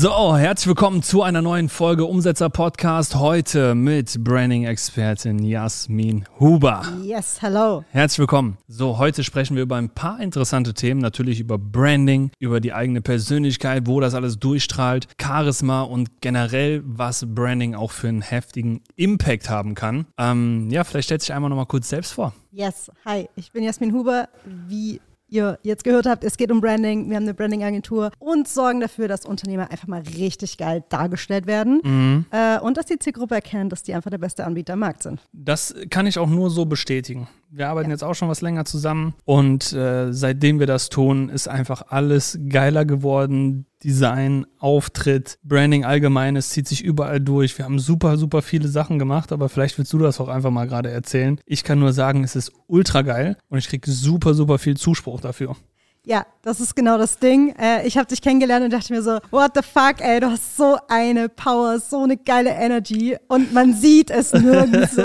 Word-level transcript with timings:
So, 0.00 0.36
herzlich 0.36 0.68
willkommen 0.68 1.02
zu 1.02 1.24
einer 1.24 1.42
neuen 1.42 1.68
Folge 1.68 2.04
Umsetzer 2.04 2.50
Podcast. 2.50 3.16
Heute 3.16 3.74
mit 3.74 4.22
Branding-Expertin 4.22 5.42
Jasmin 5.42 6.24
Huber. 6.38 6.82
Yes, 7.02 7.42
hello. 7.42 7.82
Herzlich 7.90 8.20
willkommen. 8.20 8.58
So, 8.68 8.98
heute 8.98 9.24
sprechen 9.24 9.56
wir 9.56 9.64
über 9.64 9.74
ein 9.74 9.90
paar 9.90 10.20
interessante 10.20 10.72
Themen. 10.72 11.00
Natürlich 11.00 11.40
über 11.40 11.58
Branding, 11.58 12.30
über 12.38 12.60
die 12.60 12.72
eigene 12.72 13.00
Persönlichkeit, 13.00 13.88
wo 13.88 13.98
das 13.98 14.14
alles 14.14 14.38
durchstrahlt, 14.38 15.08
Charisma 15.20 15.82
und 15.82 16.20
generell, 16.20 16.80
was 16.84 17.26
Branding 17.26 17.74
auch 17.74 17.90
für 17.90 18.06
einen 18.06 18.22
heftigen 18.22 18.82
Impact 18.94 19.50
haben 19.50 19.74
kann. 19.74 20.06
Ähm, 20.16 20.68
ja, 20.70 20.84
vielleicht 20.84 21.06
stellt 21.06 21.22
sich 21.22 21.32
einmal 21.32 21.50
noch 21.50 21.56
mal 21.56 21.66
kurz 21.66 21.88
selbst 21.88 22.12
vor. 22.12 22.32
Yes, 22.52 22.88
hi, 23.04 23.28
ich 23.34 23.50
bin 23.50 23.64
Jasmin 23.64 23.92
Huber. 23.92 24.28
Wie 24.44 25.00
ihr 25.28 25.58
jetzt 25.62 25.84
gehört 25.84 26.06
habt, 26.06 26.24
es 26.24 26.36
geht 26.36 26.50
um 26.50 26.60
Branding. 26.60 27.08
Wir 27.08 27.16
haben 27.16 27.24
eine 27.24 27.34
Branding-Agentur 27.34 28.10
und 28.18 28.48
sorgen 28.48 28.80
dafür, 28.80 29.08
dass 29.08 29.24
Unternehmer 29.24 29.70
einfach 29.70 29.88
mal 29.88 30.02
richtig 30.16 30.58
geil 30.58 30.84
dargestellt 30.88 31.46
werden 31.46 31.80
mhm. 31.82 32.26
äh, 32.30 32.58
und 32.60 32.76
dass 32.76 32.86
die 32.86 32.98
Zielgruppe 32.98 33.34
erkennt, 33.36 33.72
dass 33.72 33.82
die 33.82 33.94
einfach 33.94 34.10
der 34.10 34.18
beste 34.18 34.44
Anbieter 34.44 34.74
am 34.74 34.80
Markt 34.80 35.02
sind. 35.02 35.20
Das 35.32 35.74
kann 35.90 36.06
ich 36.06 36.18
auch 36.18 36.28
nur 36.28 36.50
so 36.50 36.64
bestätigen. 36.64 37.28
Wir 37.50 37.68
arbeiten 37.68 37.88
ja. 37.88 37.94
jetzt 37.94 38.04
auch 38.04 38.14
schon 38.14 38.28
was 38.28 38.42
länger 38.42 38.64
zusammen 38.64 39.14
und 39.24 39.72
äh, 39.72 40.12
seitdem 40.12 40.60
wir 40.60 40.66
das 40.66 40.90
tun, 40.90 41.28
ist 41.30 41.48
einfach 41.48 41.86
alles 41.88 42.38
geiler 42.48 42.84
geworden. 42.84 43.66
Design, 43.82 44.44
Auftritt, 44.58 45.38
Branding 45.44 45.84
allgemein, 45.84 46.34
es 46.34 46.50
zieht 46.50 46.66
sich 46.66 46.82
überall 46.82 47.20
durch. 47.20 47.56
Wir 47.56 47.64
haben 47.64 47.78
super, 47.78 48.16
super 48.16 48.42
viele 48.42 48.68
Sachen 48.68 48.98
gemacht, 48.98 49.30
aber 49.30 49.48
vielleicht 49.48 49.78
willst 49.78 49.92
du 49.92 49.98
das 49.98 50.20
auch 50.20 50.28
einfach 50.28 50.50
mal 50.50 50.66
gerade 50.66 50.90
erzählen. 50.90 51.40
Ich 51.46 51.62
kann 51.62 51.78
nur 51.78 51.92
sagen, 51.92 52.24
es 52.24 52.34
ist 52.34 52.52
ultra 52.66 53.02
geil 53.02 53.36
und 53.48 53.58
ich 53.58 53.68
kriege 53.68 53.90
super, 53.90 54.34
super 54.34 54.58
viel 54.58 54.76
Zuspruch 54.76 55.20
dafür. 55.20 55.56
Ja, 56.08 56.24
das 56.40 56.58
ist 56.58 56.74
genau 56.74 56.96
das 56.96 57.18
Ding. 57.18 57.54
Äh, 57.60 57.86
ich 57.86 57.98
habe 57.98 58.06
dich 58.06 58.22
kennengelernt 58.22 58.64
und 58.64 58.72
dachte 58.72 58.94
mir 58.94 59.02
so, 59.02 59.18
what 59.30 59.50
the 59.54 59.60
fuck, 59.60 60.00
ey, 60.00 60.20
du 60.20 60.30
hast 60.30 60.56
so 60.56 60.78
eine 60.88 61.28
Power, 61.28 61.78
so 61.80 62.02
eine 62.02 62.16
geile 62.16 62.48
Energy 62.48 63.18
und 63.28 63.52
man 63.52 63.74
sieht 63.74 64.10
es 64.10 64.32
nirgends. 64.32 64.92
so. 64.96 65.02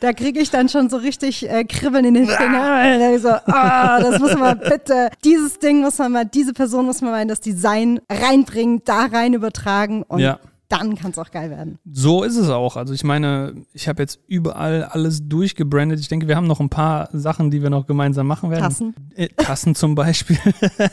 da 0.00 0.12
kriege 0.12 0.40
ich 0.40 0.50
dann 0.50 0.68
schon 0.68 0.90
so 0.90 0.96
richtig 0.96 1.48
äh, 1.48 1.62
Kribbeln 1.62 2.04
in 2.06 2.14
den 2.14 2.26
Fingern. 2.26 3.20
so, 3.20 3.28
oh, 3.28 3.42
das 3.46 4.18
muss 4.18 4.34
man 4.34 4.58
bitte, 4.58 5.10
dieses 5.22 5.60
Ding 5.60 5.82
muss 5.82 5.98
man 5.98 6.10
mal, 6.10 6.24
diese 6.24 6.52
Person 6.52 6.86
muss 6.86 7.00
man 7.00 7.12
mal 7.12 7.22
in 7.22 7.28
das 7.28 7.40
Design 7.40 8.00
reinbringen, 8.10 8.82
da 8.84 9.04
rein 9.04 9.34
übertragen 9.34 10.02
und 10.02 10.18
ja 10.18 10.40
dann 10.78 10.96
kann 10.96 11.10
es 11.10 11.18
auch 11.18 11.30
geil 11.30 11.50
werden. 11.50 11.78
So 11.90 12.22
ist 12.22 12.36
es 12.36 12.48
auch. 12.48 12.76
Also 12.76 12.94
ich 12.94 13.04
meine, 13.04 13.54
ich 13.72 13.88
habe 13.88 14.02
jetzt 14.02 14.20
überall 14.26 14.84
alles 14.84 15.28
durchgebrandet. 15.28 16.00
Ich 16.00 16.08
denke, 16.08 16.28
wir 16.28 16.36
haben 16.36 16.46
noch 16.46 16.60
ein 16.60 16.68
paar 16.68 17.08
Sachen, 17.12 17.50
die 17.50 17.62
wir 17.62 17.70
noch 17.70 17.86
gemeinsam 17.86 18.26
machen 18.26 18.50
werden. 18.50 18.62
Tassen. 18.62 18.94
Äh, 19.14 19.28
Tassen 19.28 19.74
zum 19.74 19.94
Beispiel. 19.94 20.38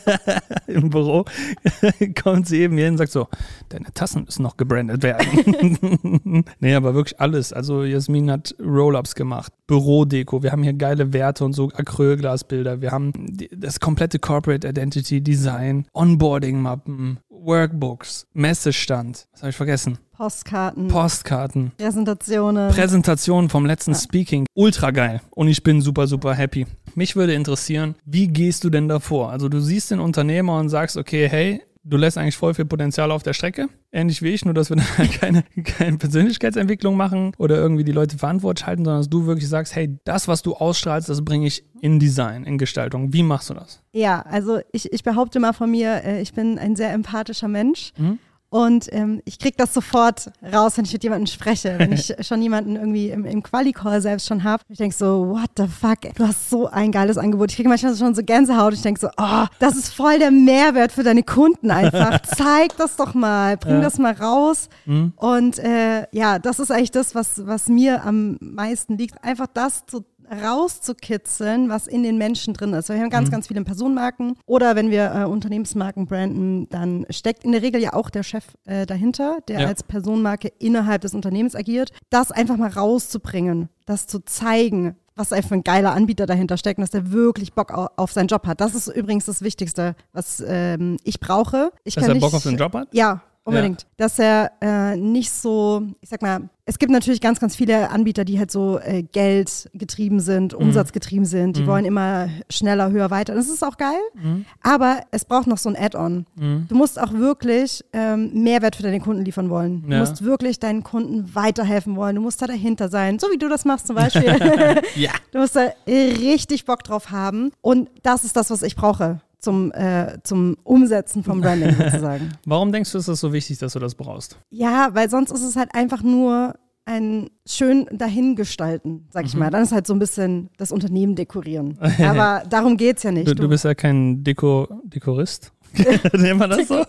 Im 0.66 0.90
Büro 0.90 1.24
kommt 2.22 2.46
sie 2.46 2.60
eben 2.60 2.76
hier 2.76 2.84
hin 2.84 2.94
und 2.94 2.98
sagt 2.98 3.12
so, 3.12 3.28
deine 3.68 3.92
Tassen 3.92 4.24
müssen 4.24 4.42
noch 4.42 4.56
gebrandet 4.56 5.02
werden. 5.02 6.44
nee, 6.60 6.74
aber 6.74 6.94
wirklich 6.94 7.20
alles. 7.20 7.52
Also 7.52 7.84
Jasmin 7.84 8.30
hat 8.30 8.54
Roll-Ups 8.60 9.14
gemacht, 9.14 9.52
Bürodeko. 9.66 10.42
Wir 10.42 10.52
haben 10.52 10.62
hier 10.62 10.74
geile 10.74 11.12
Werte 11.12 11.44
und 11.44 11.54
so 11.54 11.70
Acrylglasbilder. 11.74 12.80
Wir 12.80 12.92
haben 12.92 13.12
das 13.56 13.80
komplette 13.80 14.18
Corporate 14.18 14.68
Identity 14.68 15.20
Design, 15.20 15.86
Onboarding-Mappen, 15.92 17.18
Workbooks, 17.44 18.26
Messestand. 18.32 19.26
Was 19.32 19.42
habe 19.42 19.50
ich 19.50 19.56
vergessen? 19.56 19.98
Postkarten. 20.12 20.88
Postkarten. 20.88 21.72
Präsentationen. 21.76 22.72
Präsentationen 22.72 23.50
vom 23.50 23.66
letzten 23.66 23.92
ja. 23.92 23.98
Speaking. 23.98 24.46
Ultra 24.54 24.90
geil. 24.92 25.20
Und 25.30 25.48
ich 25.48 25.62
bin 25.62 25.80
super, 25.80 26.06
super 26.06 26.34
happy. 26.34 26.66
Mich 26.94 27.16
würde 27.16 27.34
interessieren, 27.34 27.96
wie 28.04 28.28
gehst 28.28 28.64
du 28.64 28.70
denn 28.70 28.88
davor? 28.88 29.30
Also 29.30 29.48
du 29.48 29.60
siehst 29.60 29.90
den 29.90 29.98
Unternehmer 30.00 30.58
und 30.58 30.68
sagst, 30.68 30.96
okay, 30.96 31.28
hey, 31.28 31.62
du 31.84 31.96
lässt 31.96 32.18
eigentlich 32.18 32.36
voll 32.36 32.54
viel 32.54 32.64
Potenzial 32.64 33.10
auf 33.10 33.22
der 33.22 33.32
Strecke. 33.32 33.68
Ähnlich 33.90 34.22
wie 34.22 34.30
ich, 34.30 34.44
nur 34.44 34.54
dass 34.54 34.70
wir 34.70 34.76
halt 34.98 35.12
keine, 35.20 35.44
keine 35.64 35.98
Persönlichkeitsentwicklung 35.98 36.96
machen 36.96 37.32
oder 37.38 37.56
irgendwie 37.56 37.84
die 37.84 37.92
Leute 37.92 38.18
verantwortlich 38.18 38.66
halten, 38.66 38.84
sondern 38.84 39.00
dass 39.00 39.10
du 39.10 39.26
wirklich 39.26 39.48
sagst, 39.48 39.74
hey, 39.74 39.98
das, 40.04 40.28
was 40.28 40.42
du 40.42 40.54
ausstrahlst, 40.54 41.08
das 41.08 41.24
bringe 41.24 41.46
ich 41.46 41.64
in 41.80 41.98
Design, 41.98 42.44
in 42.44 42.58
Gestaltung. 42.58 43.12
Wie 43.12 43.22
machst 43.22 43.50
du 43.50 43.54
das? 43.54 43.82
Ja, 43.92 44.22
also 44.22 44.60
ich, 44.72 44.92
ich 44.92 45.02
behaupte 45.02 45.40
mal 45.40 45.52
von 45.52 45.70
mir, 45.70 46.04
äh, 46.04 46.22
ich 46.22 46.32
bin 46.32 46.58
ein 46.58 46.76
sehr 46.76 46.92
empathischer 46.92 47.48
Mensch. 47.48 47.92
Mhm. 47.96 48.18
Und 48.52 48.92
ähm, 48.92 49.22
ich 49.24 49.38
kriege 49.38 49.56
das 49.56 49.72
sofort 49.72 50.30
raus, 50.52 50.76
wenn 50.76 50.84
ich 50.84 50.92
mit 50.92 51.02
jemandem 51.02 51.26
spreche. 51.26 51.74
Wenn 51.78 51.90
ich 51.92 52.14
schon 52.20 52.42
jemanden 52.42 52.76
irgendwie 52.76 53.08
im, 53.08 53.24
im 53.24 53.42
Quali-Call 53.42 54.02
selbst 54.02 54.28
schon 54.28 54.44
habe. 54.44 54.62
Ich 54.68 54.76
denke 54.76 54.94
so, 54.94 55.30
what 55.30 55.48
the 55.56 55.66
fuck, 55.66 56.14
du 56.14 56.28
hast 56.28 56.50
so 56.50 56.66
ein 56.66 56.92
geiles 56.92 57.16
Angebot. 57.16 57.48
Ich 57.50 57.56
kriege 57.56 57.70
manchmal 57.70 57.96
schon 57.96 58.14
so 58.14 58.22
Gänsehaut. 58.22 58.74
Ich 58.74 58.82
denke 58.82 59.00
so, 59.00 59.08
oh, 59.16 59.46
das 59.58 59.76
ist 59.76 59.94
voll 59.94 60.18
der 60.18 60.30
Mehrwert 60.30 60.92
für 60.92 61.02
deine 61.02 61.22
Kunden 61.22 61.70
einfach. 61.70 62.20
Zeig 62.36 62.76
das 62.76 62.96
doch 62.96 63.14
mal, 63.14 63.56
bring 63.56 63.76
ja. 63.76 63.80
das 63.80 63.98
mal 63.98 64.12
raus. 64.12 64.68
Mhm. 64.84 65.14
Und 65.16 65.58
äh, 65.58 66.06
ja, 66.12 66.38
das 66.38 66.58
ist 66.58 66.70
eigentlich 66.70 66.90
das, 66.90 67.14
was, 67.14 67.46
was 67.46 67.68
mir 67.68 68.04
am 68.04 68.36
meisten 68.42 68.98
liegt. 68.98 69.24
Einfach 69.24 69.46
das 69.46 69.86
zu 69.86 70.04
rauszukitzeln, 70.32 71.68
was 71.68 71.86
in 71.86 72.02
den 72.02 72.18
Menschen 72.18 72.54
drin 72.54 72.72
ist. 72.72 72.88
Wir 72.88 72.98
haben 72.98 73.10
ganz, 73.10 73.28
mhm. 73.28 73.32
ganz 73.32 73.48
viele 73.48 73.62
Personenmarken 73.64 74.36
oder 74.46 74.76
wenn 74.76 74.90
wir 74.90 75.14
äh, 75.14 75.24
Unternehmensmarken 75.24 76.06
branden, 76.06 76.68
dann 76.70 77.06
steckt 77.10 77.44
in 77.44 77.52
der 77.52 77.62
Regel 77.62 77.80
ja 77.80 77.92
auch 77.92 78.10
der 78.10 78.22
Chef 78.22 78.44
äh, 78.64 78.86
dahinter, 78.86 79.38
der 79.48 79.60
ja. 79.60 79.66
als 79.66 79.82
Personenmarke 79.82 80.48
innerhalb 80.58 81.02
des 81.02 81.14
Unternehmens 81.14 81.54
agiert. 81.54 81.90
Das 82.10 82.32
einfach 82.32 82.56
mal 82.56 82.70
rauszubringen, 82.70 83.68
das 83.86 84.06
zu 84.06 84.24
zeigen, 84.24 84.96
was 85.14 85.32
einfach 85.32 85.52
ein 85.52 85.62
geiler 85.62 85.92
Anbieter 85.92 86.26
dahinter 86.26 86.56
steckt 86.56 86.78
und 86.78 86.82
dass 86.82 86.90
der 86.90 87.12
wirklich 87.12 87.52
Bock 87.52 87.70
auf, 87.70 88.12
seinen 88.12 88.28
Job 88.28 88.46
hat. 88.46 88.60
Das 88.60 88.74
ist 88.74 88.88
übrigens 88.88 89.26
das 89.26 89.42
Wichtigste, 89.42 89.94
was 90.12 90.42
ähm, 90.46 90.96
ich 91.04 91.20
brauche. 91.20 91.70
Ich 91.84 91.94
dass 91.94 92.08
er 92.08 92.14
Bock 92.14 92.34
auf 92.34 92.42
den 92.42 92.56
Job 92.56 92.72
hat? 92.72 92.88
Ja, 92.92 93.22
Unbedingt. 93.44 93.82
Ja. 93.82 93.88
Dass 93.96 94.18
er 94.18 94.52
äh, 94.60 94.96
nicht 94.96 95.30
so, 95.30 95.82
ich 96.00 96.08
sag 96.08 96.22
mal, 96.22 96.48
es 96.64 96.78
gibt 96.78 96.92
natürlich 96.92 97.20
ganz, 97.20 97.40
ganz 97.40 97.56
viele 97.56 97.90
Anbieter, 97.90 98.24
die 98.24 98.38
halt 98.38 98.52
so 98.52 98.78
äh, 98.78 99.02
Geld 99.02 99.68
getrieben 99.74 100.20
sind, 100.20 100.52
mhm. 100.52 100.66
umsatzgetrieben 100.66 101.24
sind. 101.24 101.56
Die 101.56 101.62
mhm. 101.62 101.66
wollen 101.66 101.84
immer 101.84 102.28
schneller, 102.48 102.92
höher, 102.92 103.10
weiter. 103.10 103.34
Das 103.34 103.48
ist 103.48 103.64
auch 103.64 103.76
geil. 103.78 103.98
Mhm. 104.14 104.44
Aber 104.62 105.00
es 105.10 105.24
braucht 105.24 105.48
noch 105.48 105.58
so 105.58 105.68
ein 105.68 105.76
Add-on. 105.76 106.26
Mhm. 106.36 106.66
Du 106.68 106.76
musst 106.76 107.00
auch 107.00 107.12
wirklich 107.12 107.84
ähm, 107.92 108.30
Mehrwert 108.32 108.76
für 108.76 108.84
deine 108.84 109.00
Kunden 109.00 109.24
liefern 109.24 109.50
wollen. 109.50 109.82
Du 109.82 109.92
ja. 109.92 109.98
musst 109.98 110.22
wirklich 110.22 110.60
deinen 110.60 110.84
Kunden 110.84 111.34
weiterhelfen 111.34 111.96
wollen. 111.96 112.14
Du 112.14 112.22
musst 112.22 112.40
da 112.42 112.46
dahinter 112.46 112.88
sein. 112.88 113.18
So 113.18 113.28
wie 113.32 113.38
du 113.38 113.48
das 113.48 113.64
machst 113.64 113.88
zum 113.88 113.96
Beispiel. 113.96 114.22
ja. 114.94 115.10
Du 115.32 115.40
musst 115.40 115.56
da 115.56 115.72
richtig 115.86 116.64
Bock 116.64 116.84
drauf 116.84 117.10
haben. 117.10 117.50
Und 117.60 117.90
das 118.04 118.22
ist 118.22 118.36
das, 118.36 118.50
was 118.50 118.62
ich 118.62 118.76
brauche 118.76 119.20
zum, 119.42 119.72
äh, 119.72 120.18
zum 120.22 120.56
Umsetzen 120.62 121.22
vom 121.22 121.40
Branding 121.40 121.74
sozusagen. 121.78 122.32
Warum 122.46 122.72
denkst 122.72 122.92
du, 122.92 122.98
ist 122.98 123.08
das 123.08 123.20
so 123.20 123.32
wichtig, 123.32 123.58
dass 123.58 123.74
du 123.74 123.78
das 123.78 123.94
brauchst? 123.94 124.38
Ja, 124.50 124.90
weil 124.92 125.10
sonst 125.10 125.32
ist 125.32 125.42
es 125.42 125.56
halt 125.56 125.74
einfach 125.74 126.02
nur 126.02 126.54
ein 126.84 127.30
schön 127.46 127.86
dahingestalten, 127.92 129.08
sag 129.10 129.26
ich 129.26 129.34
mhm. 129.34 129.40
mal. 129.40 129.50
Dann 129.50 129.62
ist 129.62 129.72
halt 129.72 129.86
so 129.86 129.92
ein 129.92 129.98
bisschen 129.98 130.50
das 130.56 130.72
Unternehmen 130.72 131.14
dekorieren. 131.14 131.78
Aber 131.98 132.42
darum 132.48 132.76
geht 132.76 132.96
es 132.96 133.02
ja 133.02 133.12
nicht. 133.12 133.28
Du, 133.28 133.34
du, 133.34 133.48
bist 133.48 133.64
ja 133.64 133.74
kein 133.74 134.24
Deko 134.24 134.68
Dekorist. 134.84 135.52
Nennt 136.12 136.38
man 136.38 136.50
das 136.50 136.68
so? 136.68 136.84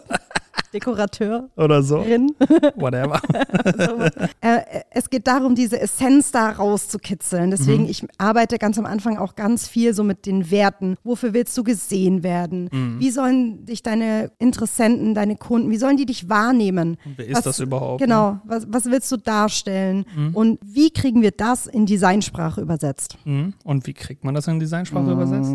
Dekorateur. 0.73 1.49
Oder 1.55 1.83
so. 1.83 1.97
Whatever. 2.75 3.21
so. 3.77 4.25
Äh, 4.41 4.61
es 4.89 5.09
geht 5.09 5.27
darum, 5.27 5.55
diese 5.55 5.79
Essenz 5.79 6.31
da 6.31 6.49
rauszukitzeln. 6.49 7.51
Deswegen, 7.51 7.83
mhm. 7.83 7.89
ich 7.89 8.05
arbeite 8.17 8.57
ganz 8.57 8.77
am 8.79 8.85
Anfang 8.85 9.17
auch 9.17 9.35
ganz 9.35 9.67
viel 9.67 9.93
so 9.93 10.03
mit 10.03 10.25
den 10.25 10.49
Werten. 10.49 10.95
Wofür 11.03 11.33
willst 11.33 11.57
du 11.57 11.63
gesehen 11.63 12.23
werden? 12.23 12.69
Mhm. 12.71 12.99
Wie 12.99 13.11
sollen 13.11 13.65
dich 13.65 13.83
deine 13.83 14.31
Interessenten, 14.39 15.13
deine 15.13 15.35
Kunden, 15.35 15.69
wie 15.69 15.77
sollen 15.77 15.97
die 15.97 16.05
dich 16.05 16.29
wahrnehmen? 16.29 16.97
Wer 17.15 17.27
ist 17.27 17.37
was, 17.37 17.43
das 17.43 17.59
überhaupt? 17.59 18.01
Genau. 18.01 18.31
Ne? 18.31 18.41
Was, 18.45 18.65
was 18.69 18.85
willst 18.85 19.11
du 19.11 19.17
darstellen? 19.17 20.05
Mhm. 20.15 20.35
Und 20.35 20.59
wie 20.63 20.89
kriegen 20.89 21.21
wir 21.21 21.31
das 21.31 21.67
in 21.67 21.85
Designsprache 21.85 22.61
übersetzt? 22.61 23.17
Mhm. 23.25 23.53
Und 23.63 23.85
wie 23.85 23.93
kriegt 23.93 24.23
man 24.23 24.33
das 24.33 24.47
in 24.47 24.59
Designsprache 24.59 25.11
übersetzt? 25.11 25.51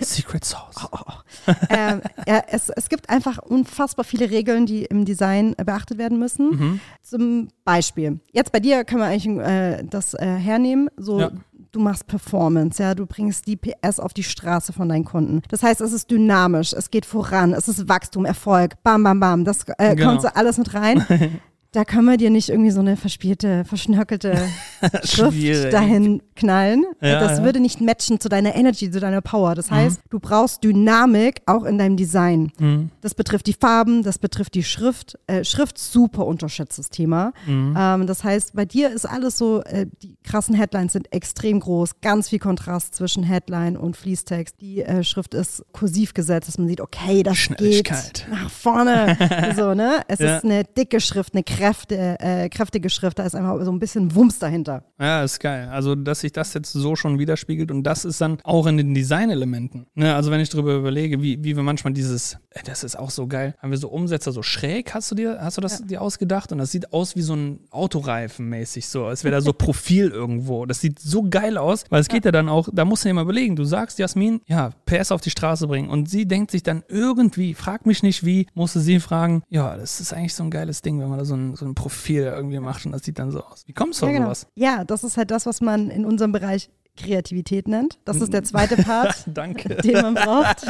Secret 0.00 0.44
Sauce. 0.44 0.74
Oh, 0.82 0.88
oh. 0.92 1.12
oh. 1.46 1.52
äh, 1.68 2.00
ja, 2.26 2.42
es, 2.48 2.70
es 2.70 2.88
gibt 2.88 3.08
einfach 3.08 3.38
unfassbar 3.38 4.04
viele 4.04 4.30
Regeln 4.30 4.47
Regeln, 4.48 4.66
die 4.66 4.84
im 4.84 5.04
Design 5.04 5.54
äh, 5.58 5.64
beachtet 5.64 5.98
werden 5.98 6.18
müssen. 6.18 6.50
Mhm. 6.50 6.80
Zum 7.02 7.48
Beispiel, 7.64 8.20
jetzt 8.32 8.52
bei 8.52 8.60
dir 8.60 8.84
können 8.84 9.00
wir 9.02 9.06
eigentlich 9.06 9.46
äh, 9.46 9.84
das 9.84 10.14
äh, 10.14 10.26
hernehmen. 10.26 10.88
So, 10.96 11.20
ja. 11.20 11.30
du 11.30 11.38
du 11.70 11.80
machst 11.80 12.06
Performance, 12.06 12.82
ja, 12.82 12.94
du 12.94 13.04
bringst 13.04 13.46
die 13.46 13.56
PS 13.56 14.00
auf 14.00 14.14
die 14.14 14.22
Straße 14.22 14.72
von 14.72 14.88
deinen 14.88 15.04
Kunden. 15.04 15.42
Das 15.50 15.62
heißt, 15.62 15.82
es 15.82 15.92
ist 15.92 16.10
dynamisch, 16.10 16.72
es 16.72 16.90
geht 16.90 17.04
voran, 17.04 17.52
es 17.52 17.68
ist 17.68 17.90
Wachstum, 17.90 18.24
Erfolg, 18.24 18.82
bam, 18.82 19.02
bam, 19.04 19.20
bam. 19.20 19.44
Das 19.44 19.64
äh, 19.76 19.94
Genau. 19.94 20.08
kommt 20.08 20.22
so 20.22 20.28
alles 20.28 20.56
mit 20.56 20.72
rein. 20.72 21.04
Da 21.72 21.84
können 21.84 22.06
wir 22.06 22.16
dir 22.16 22.30
nicht 22.30 22.48
irgendwie 22.48 22.70
so 22.70 22.80
eine 22.80 22.96
verspielte, 22.96 23.64
verschnörkelte 23.66 24.38
Schrift 25.04 25.72
dahin 25.72 26.22
knallen. 26.34 26.86
Ja, 27.02 27.20
das 27.20 27.38
ja. 27.38 27.44
würde 27.44 27.60
nicht 27.60 27.80
matchen 27.82 28.20
zu 28.20 28.30
deiner 28.30 28.54
Energy, 28.54 28.90
zu 28.90 29.00
deiner 29.00 29.20
Power. 29.20 29.54
Das 29.54 29.70
heißt, 29.70 30.00
du 30.08 30.18
brauchst 30.18 30.64
Dynamik 30.64 31.42
auch 31.44 31.64
in 31.64 31.76
deinem 31.76 31.96
Design. 31.98 32.52
Mhm. 32.58 32.90
Das 33.02 33.14
betrifft 33.14 33.46
die 33.46 33.52
Farben, 33.52 34.02
das 34.02 34.18
betrifft 34.18 34.54
die 34.54 34.62
Schrift. 34.62 35.18
Äh, 35.26 35.44
Schrift 35.44 35.78
super 35.78 36.24
unterschätztes 36.26 36.88
Thema. 36.88 37.32
Mhm. 37.46 37.74
Ähm, 37.78 38.06
das 38.06 38.24
heißt, 38.24 38.54
bei 38.54 38.64
dir 38.64 38.90
ist 38.90 39.04
alles 39.04 39.36
so, 39.36 39.60
äh, 39.62 39.86
die 40.02 40.16
krassen 40.22 40.54
Headlines 40.54 40.94
sind 40.94 41.12
extrem 41.12 41.60
groß, 41.60 42.00
ganz 42.00 42.30
viel 42.30 42.38
Kontrast 42.38 42.94
zwischen 42.94 43.24
Headline 43.24 43.76
und 43.76 43.94
Fließtext. 43.96 44.58
Die 44.62 44.82
äh, 44.82 45.04
Schrift 45.04 45.34
ist 45.34 45.64
kursiv 45.72 46.14
gesetzt, 46.14 46.48
dass 46.48 46.56
man 46.56 46.66
sieht, 46.68 46.80
okay, 46.80 47.22
das 47.22 47.36
geht 47.58 48.26
nach 48.30 48.50
vorne. 48.50 49.18
so, 49.56 49.74
ne? 49.74 50.00
Es 50.08 50.18
Ja. 50.20 50.36
ist 50.38 50.44
eine 50.44 50.64
dicke 50.64 51.00
Schrift, 51.00 51.34
eine 51.34 51.42
Kräfte, 51.58 52.16
äh, 52.20 52.48
kräftige 52.48 52.90
Schrift, 52.90 53.18
da 53.18 53.24
ist 53.24 53.34
einfach 53.34 53.62
so 53.64 53.72
ein 53.72 53.78
bisschen 53.78 54.14
Wumms 54.14 54.38
dahinter. 54.38 54.84
Ja, 54.98 55.22
ist 55.22 55.40
geil. 55.40 55.68
Also, 55.68 55.94
dass 55.94 56.20
sich 56.20 56.32
das 56.32 56.54
jetzt 56.54 56.72
so 56.72 56.96
schon 56.96 57.18
widerspiegelt 57.18 57.70
und 57.70 57.82
das 57.82 58.04
ist 58.04 58.20
dann 58.20 58.38
auch 58.44 58.66
in 58.66 58.76
den 58.76 58.94
Designelementen. 58.94 59.86
Ne? 59.94 60.14
Also, 60.14 60.30
wenn 60.30 60.40
ich 60.40 60.48
darüber 60.48 60.74
überlege, 60.74 61.22
wie, 61.22 61.42
wie 61.42 61.56
wir 61.56 61.62
manchmal 61.62 61.92
dieses, 61.92 62.34
äh, 62.50 62.62
das 62.64 62.84
ist 62.84 62.98
auch 62.98 63.10
so 63.10 63.26
geil, 63.26 63.54
haben 63.58 63.70
wir 63.70 63.78
so 63.78 63.88
Umsetzer 63.88 64.32
so 64.32 64.42
schräg, 64.42 64.94
hast 64.94 65.10
du 65.10 65.14
dir, 65.14 65.38
hast 65.40 65.56
du 65.56 65.60
das 65.60 65.84
dir 65.84 66.00
ausgedacht? 66.02 66.52
Und 66.52 66.58
das 66.58 66.70
sieht 66.70 66.92
aus 66.92 67.16
wie 67.16 67.22
so 67.22 67.34
ein 67.34 67.60
Autoreifen 67.70 68.48
mäßig 68.48 68.88
so, 68.88 69.06
als 69.06 69.24
wäre 69.24 69.34
da 69.34 69.40
so 69.40 69.52
Profil 69.52 70.08
irgendwo. 70.08 70.66
Das 70.66 70.80
sieht 70.80 70.98
so 70.98 71.24
geil 71.28 71.58
aus, 71.58 71.84
weil 71.90 72.00
es 72.00 72.08
geht 72.08 72.24
ja 72.24 72.32
dann 72.32 72.48
auch, 72.48 72.68
da 72.72 72.84
musst 72.84 73.04
du 73.04 73.08
dir 73.08 73.14
mal 73.14 73.22
überlegen, 73.22 73.56
du 73.56 73.64
sagst 73.64 73.98
Jasmin, 73.98 74.40
ja, 74.46 74.70
PS 74.86 75.12
auf 75.12 75.20
die 75.20 75.30
Straße 75.30 75.66
bringen 75.66 75.90
und 75.90 76.08
sie 76.08 76.26
denkt 76.26 76.50
sich 76.50 76.62
dann 76.62 76.82
irgendwie, 76.88 77.54
frag 77.54 77.86
mich 77.86 78.02
nicht 78.02 78.24
wie, 78.24 78.46
musste 78.54 78.80
sie 78.80 79.00
fragen, 79.00 79.42
ja, 79.48 79.76
das 79.76 80.00
ist 80.00 80.12
eigentlich 80.12 80.34
so 80.34 80.44
ein 80.44 80.50
geiles 80.50 80.82
Ding, 80.82 81.00
wenn 81.00 81.08
man 81.08 81.18
da 81.18 81.24
so 81.24 81.34
ein, 81.34 81.47
so 81.56 81.64
ein 81.66 81.74
Profil 81.74 82.22
irgendwie 82.22 82.58
macht 82.60 82.84
und 82.86 82.92
das 82.92 83.02
sieht 83.04 83.18
dann 83.18 83.30
so 83.30 83.42
aus. 83.42 83.64
Wie 83.66 83.72
kommst 83.72 84.00
du 84.00 84.06
auf 84.06 84.12
Ja, 84.12 84.16
genau. 84.18 84.26
sowas? 84.28 84.46
ja, 84.54 84.84
das 84.84 85.04
ist 85.04 85.16
halt 85.16 85.30
das, 85.30 85.46
was 85.46 85.60
man 85.60 85.90
in 85.90 86.04
unserem 86.04 86.32
Bereich 86.32 86.70
Kreativität 86.96 87.68
nennt. 87.68 87.98
Das 88.04 88.20
ist 88.20 88.32
der 88.32 88.42
zweite 88.42 88.76
Part. 88.82 89.14
Danke. 89.26 89.76
den 89.76 89.92
man 90.02 90.14
braucht. 90.14 90.66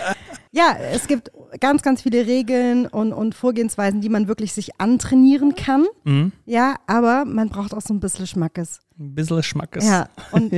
ja, 0.52 0.76
es 0.92 1.08
gibt 1.08 1.32
ganz, 1.60 1.82
ganz 1.82 2.02
viele 2.02 2.24
Regeln 2.26 2.86
und, 2.86 3.12
und 3.12 3.34
Vorgehensweisen, 3.34 4.00
die 4.00 4.08
man 4.08 4.28
wirklich 4.28 4.52
sich 4.52 4.80
antrainieren 4.80 5.54
kann. 5.56 5.86
Mhm. 6.04 6.30
Ja, 6.46 6.76
aber 6.86 7.24
man 7.24 7.48
braucht 7.48 7.74
auch 7.74 7.80
so 7.80 7.92
ein 7.92 7.98
bisschen 8.00 8.28
Schmackes. 8.28 8.78
Ein 8.98 9.14
bisschen 9.16 9.42
Schmackes. 9.42 9.84
Ja, 9.84 10.08
und, 10.30 10.52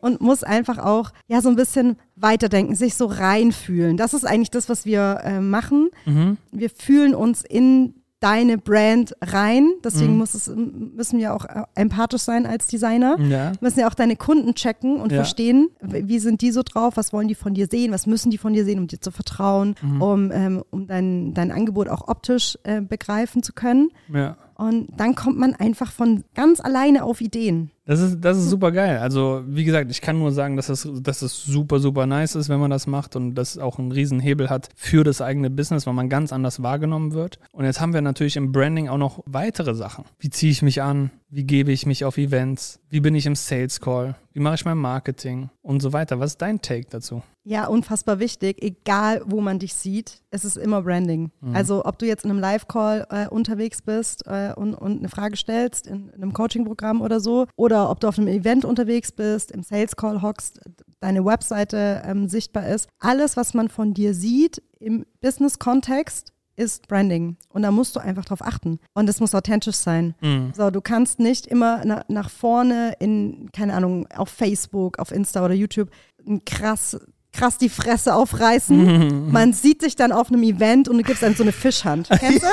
und 0.00 0.20
muss 0.20 0.42
einfach 0.42 0.78
auch 0.78 1.10
ja 1.28 1.40
so 1.40 1.48
ein 1.50 1.56
bisschen 1.56 1.96
weiterdenken, 2.16 2.74
sich 2.74 2.96
so 2.96 3.06
reinfühlen. 3.06 3.96
Das 3.96 4.12
ist 4.12 4.26
eigentlich 4.26 4.50
das, 4.50 4.68
was 4.68 4.84
wir 4.84 5.20
äh, 5.22 5.38
machen. 5.40 5.90
Mhm. 6.04 6.36
Wir 6.50 6.70
fühlen 6.70 7.14
uns 7.14 7.42
in 7.42 7.94
deine 8.20 8.58
Brand 8.58 9.14
rein. 9.22 9.68
Deswegen 9.84 10.12
Mhm. 10.12 10.18
muss 10.18 10.34
es, 10.34 10.50
müssen 10.54 11.18
wir 11.18 11.34
auch 11.34 11.44
äh, 11.44 11.62
empathisch 11.74 12.22
sein 12.22 12.46
als 12.46 12.66
Designer. 12.66 13.16
Ja. 13.20 13.52
müssen 13.60 13.80
ja 13.80 13.88
auch 13.88 13.94
deine 13.94 14.16
Kunden 14.16 14.54
checken 14.54 15.00
und 15.00 15.12
Ja. 15.12 15.18
verstehen, 15.18 15.68
wie 15.80 16.18
sind 16.18 16.40
die 16.40 16.50
so 16.50 16.62
drauf, 16.64 16.96
was 16.96 17.12
wollen 17.12 17.28
die 17.28 17.34
von 17.34 17.54
dir 17.54 17.66
sehen, 17.70 17.92
was 17.92 18.06
müssen 18.06 18.30
die 18.30 18.38
von 18.38 18.52
dir 18.52 18.64
sehen, 18.64 18.78
um 18.80 18.86
dir 18.88 19.00
zu 19.00 19.10
vertrauen, 19.10 19.74
Mhm. 19.82 20.02
um, 20.02 20.32
ähm, 20.32 20.64
um 20.70 20.86
dein, 20.86 21.32
dein 21.34 21.52
Angebot 21.52 21.88
auch 21.88 22.08
optisch 22.08 22.58
äh, 22.64 22.80
begreifen 22.80 23.42
zu 23.42 23.52
können. 23.52 23.90
ja. 24.12 24.36
Und 24.60 24.88
dann 24.96 25.14
kommt 25.14 25.38
man 25.38 25.54
einfach 25.54 25.92
von 25.92 26.24
ganz 26.34 26.58
alleine 26.58 27.04
auf 27.04 27.20
Ideen. 27.20 27.70
Das 27.88 28.00
ist, 28.00 28.20
das 28.20 28.36
ist 28.36 28.50
super 28.50 28.70
geil. 28.70 28.98
Also, 28.98 29.42
wie 29.46 29.64
gesagt, 29.64 29.90
ich 29.90 30.02
kann 30.02 30.18
nur 30.18 30.30
sagen, 30.30 30.56
dass 30.56 30.68
es, 30.68 30.86
dass 31.00 31.22
es 31.22 31.42
super, 31.42 31.80
super 31.80 32.04
nice 32.04 32.34
ist, 32.34 32.50
wenn 32.50 32.60
man 32.60 32.70
das 32.70 32.86
macht 32.86 33.16
und 33.16 33.34
das 33.34 33.56
auch 33.56 33.78
einen 33.78 33.92
riesen 33.92 34.20
Hebel 34.20 34.50
hat 34.50 34.68
für 34.76 35.04
das 35.04 35.22
eigene 35.22 35.48
Business, 35.48 35.86
weil 35.86 35.94
man 35.94 36.10
ganz 36.10 36.30
anders 36.30 36.62
wahrgenommen 36.62 37.14
wird. 37.14 37.38
Und 37.50 37.64
jetzt 37.64 37.80
haben 37.80 37.94
wir 37.94 38.02
natürlich 38.02 38.36
im 38.36 38.52
Branding 38.52 38.90
auch 38.90 38.98
noch 38.98 39.22
weitere 39.24 39.74
Sachen. 39.74 40.04
Wie 40.18 40.28
ziehe 40.28 40.52
ich 40.52 40.60
mich 40.60 40.82
an? 40.82 41.10
Wie 41.30 41.44
gebe 41.44 41.72
ich 41.72 41.86
mich 41.86 42.04
auf 42.04 42.18
Events? 42.18 42.78
Wie 42.90 43.00
bin 43.00 43.14
ich 43.14 43.24
im 43.24 43.34
Sales 43.34 43.80
Call? 43.80 44.16
Wie 44.32 44.40
mache 44.40 44.56
ich 44.56 44.64
mein 44.64 44.78
Marketing? 44.78 45.50
Und 45.62 45.80
so 45.80 45.92
weiter. 45.92 46.20
Was 46.20 46.32
ist 46.32 46.42
dein 46.42 46.60
Take 46.62 46.86
dazu? 46.90 47.22
Ja, 47.44 47.66
unfassbar 47.66 48.18
wichtig, 48.18 48.62
egal 48.62 49.22
wo 49.24 49.40
man 49.40 49.58
dich 49.58 49.74
sieht, 49.74 50.20
es 50.30 50.44
ist 50.44 50.56
immer 50.56 50.82
Branding. 50.82 51.30
Mhm. 51.40 51.56
Also 51.56 51.84
ob 51.84 51.98
du 51.98 52.06
jetzt 52.06 52.24
in 52.24 52.30
einem 52.30 52.40
Live-Call 52.40 53.06
äh, 53.10 53.28
unterwegs 53.28 53.80
bist 53.82 54.26
äh, 54.26 54.52
und, 54.54 54.74
und 54.74 54.98
eine 54.98 55.08
Frage 55.08 55.36
stellst 55.36 55.86
in, 55.86 56.08
in 56.10 56.22
einem 56.22 56.32
Coaching-Programm 56.34 57.00
oder 57.00 57.20
so, 57.20 57.46
oder 57.56 57.77
ob 57.86 58.00
du 58.00 58.08
auf 58.08 58.18
einem 58.18 58.28
Event 58.28 58.64
unterwegs 58.64 59.12
bist, 59.12 59.50
im 59.50 59.62
Sales-Call 59.62 60.22
hockst, 60.22 60.60
deine 61.00 61.24
Webseite 61.24 62.02
ähm, 62.04 62.28
sichtbar 62.28 62.68
ist, 62.68 62.88
alles, 62.98 63.36
was 63.36 63.54
man 63.54 63.68
von 63.68 63.94
dir 63.94 64.14
sieht 64.14 64.62
im 64.80 65.06
Business-Kontext, 65.20 66.32
ist 66.56 66.88
Branding. 66.88 67.36
Und 67.50 67.62
da 67.62 67.70
musst 67.70 67.94
du 67.94 68.00
einfach 68.00 68.24
drauf 68.24 68.42
achten. 68.42 68.80
Und 68.92 69.08
es 69.08 69.20
muss 69.20 69.34
authentisch 69.34 69.76
sein. 69.76 70.14
Mhm. 70.20 70.52
So, 70.56 70.70
du 70.70 70.80
kannst 70.80 71.20
nicht 71.20 71.46
immer 71.46 71.82
na, 71.84 72.04
nach 72.08 72.30
vorne 72.30 72.94
in, 72.98 73.50
keine 73.52 73.74
Ahnung, 73.74 74.08
auf 74.08 74.28
Facebook, 74.28 74.98
auf 74.98 75.12
Insta 75.12 75.44
oder 75.44 75.54
YouTube 75.54 75.90
ein 76.26 76.44
krass, 76.44 76.98
krass 77.38 77.58
die 77.58 77.68
Fresse 77.68 78.14
aufreißen. 78.14 79.30
Man 79.32 79.52
sieht 79.52 79.82
dich 79.82 79.96
dann 79.96 80.12
auf 80.12 80.28
einem 80.30 80.42
Event 80.42 80.88
und 80.88 80.98
du 80.98 81.02
gibst 81.04 81.22
einem 81.22 81.34
so 81.34 81.42
eine 81.42 81.52
Fischhand. 81.52 82.08
Kennst 82.20 82.42
du? 82.42 82.46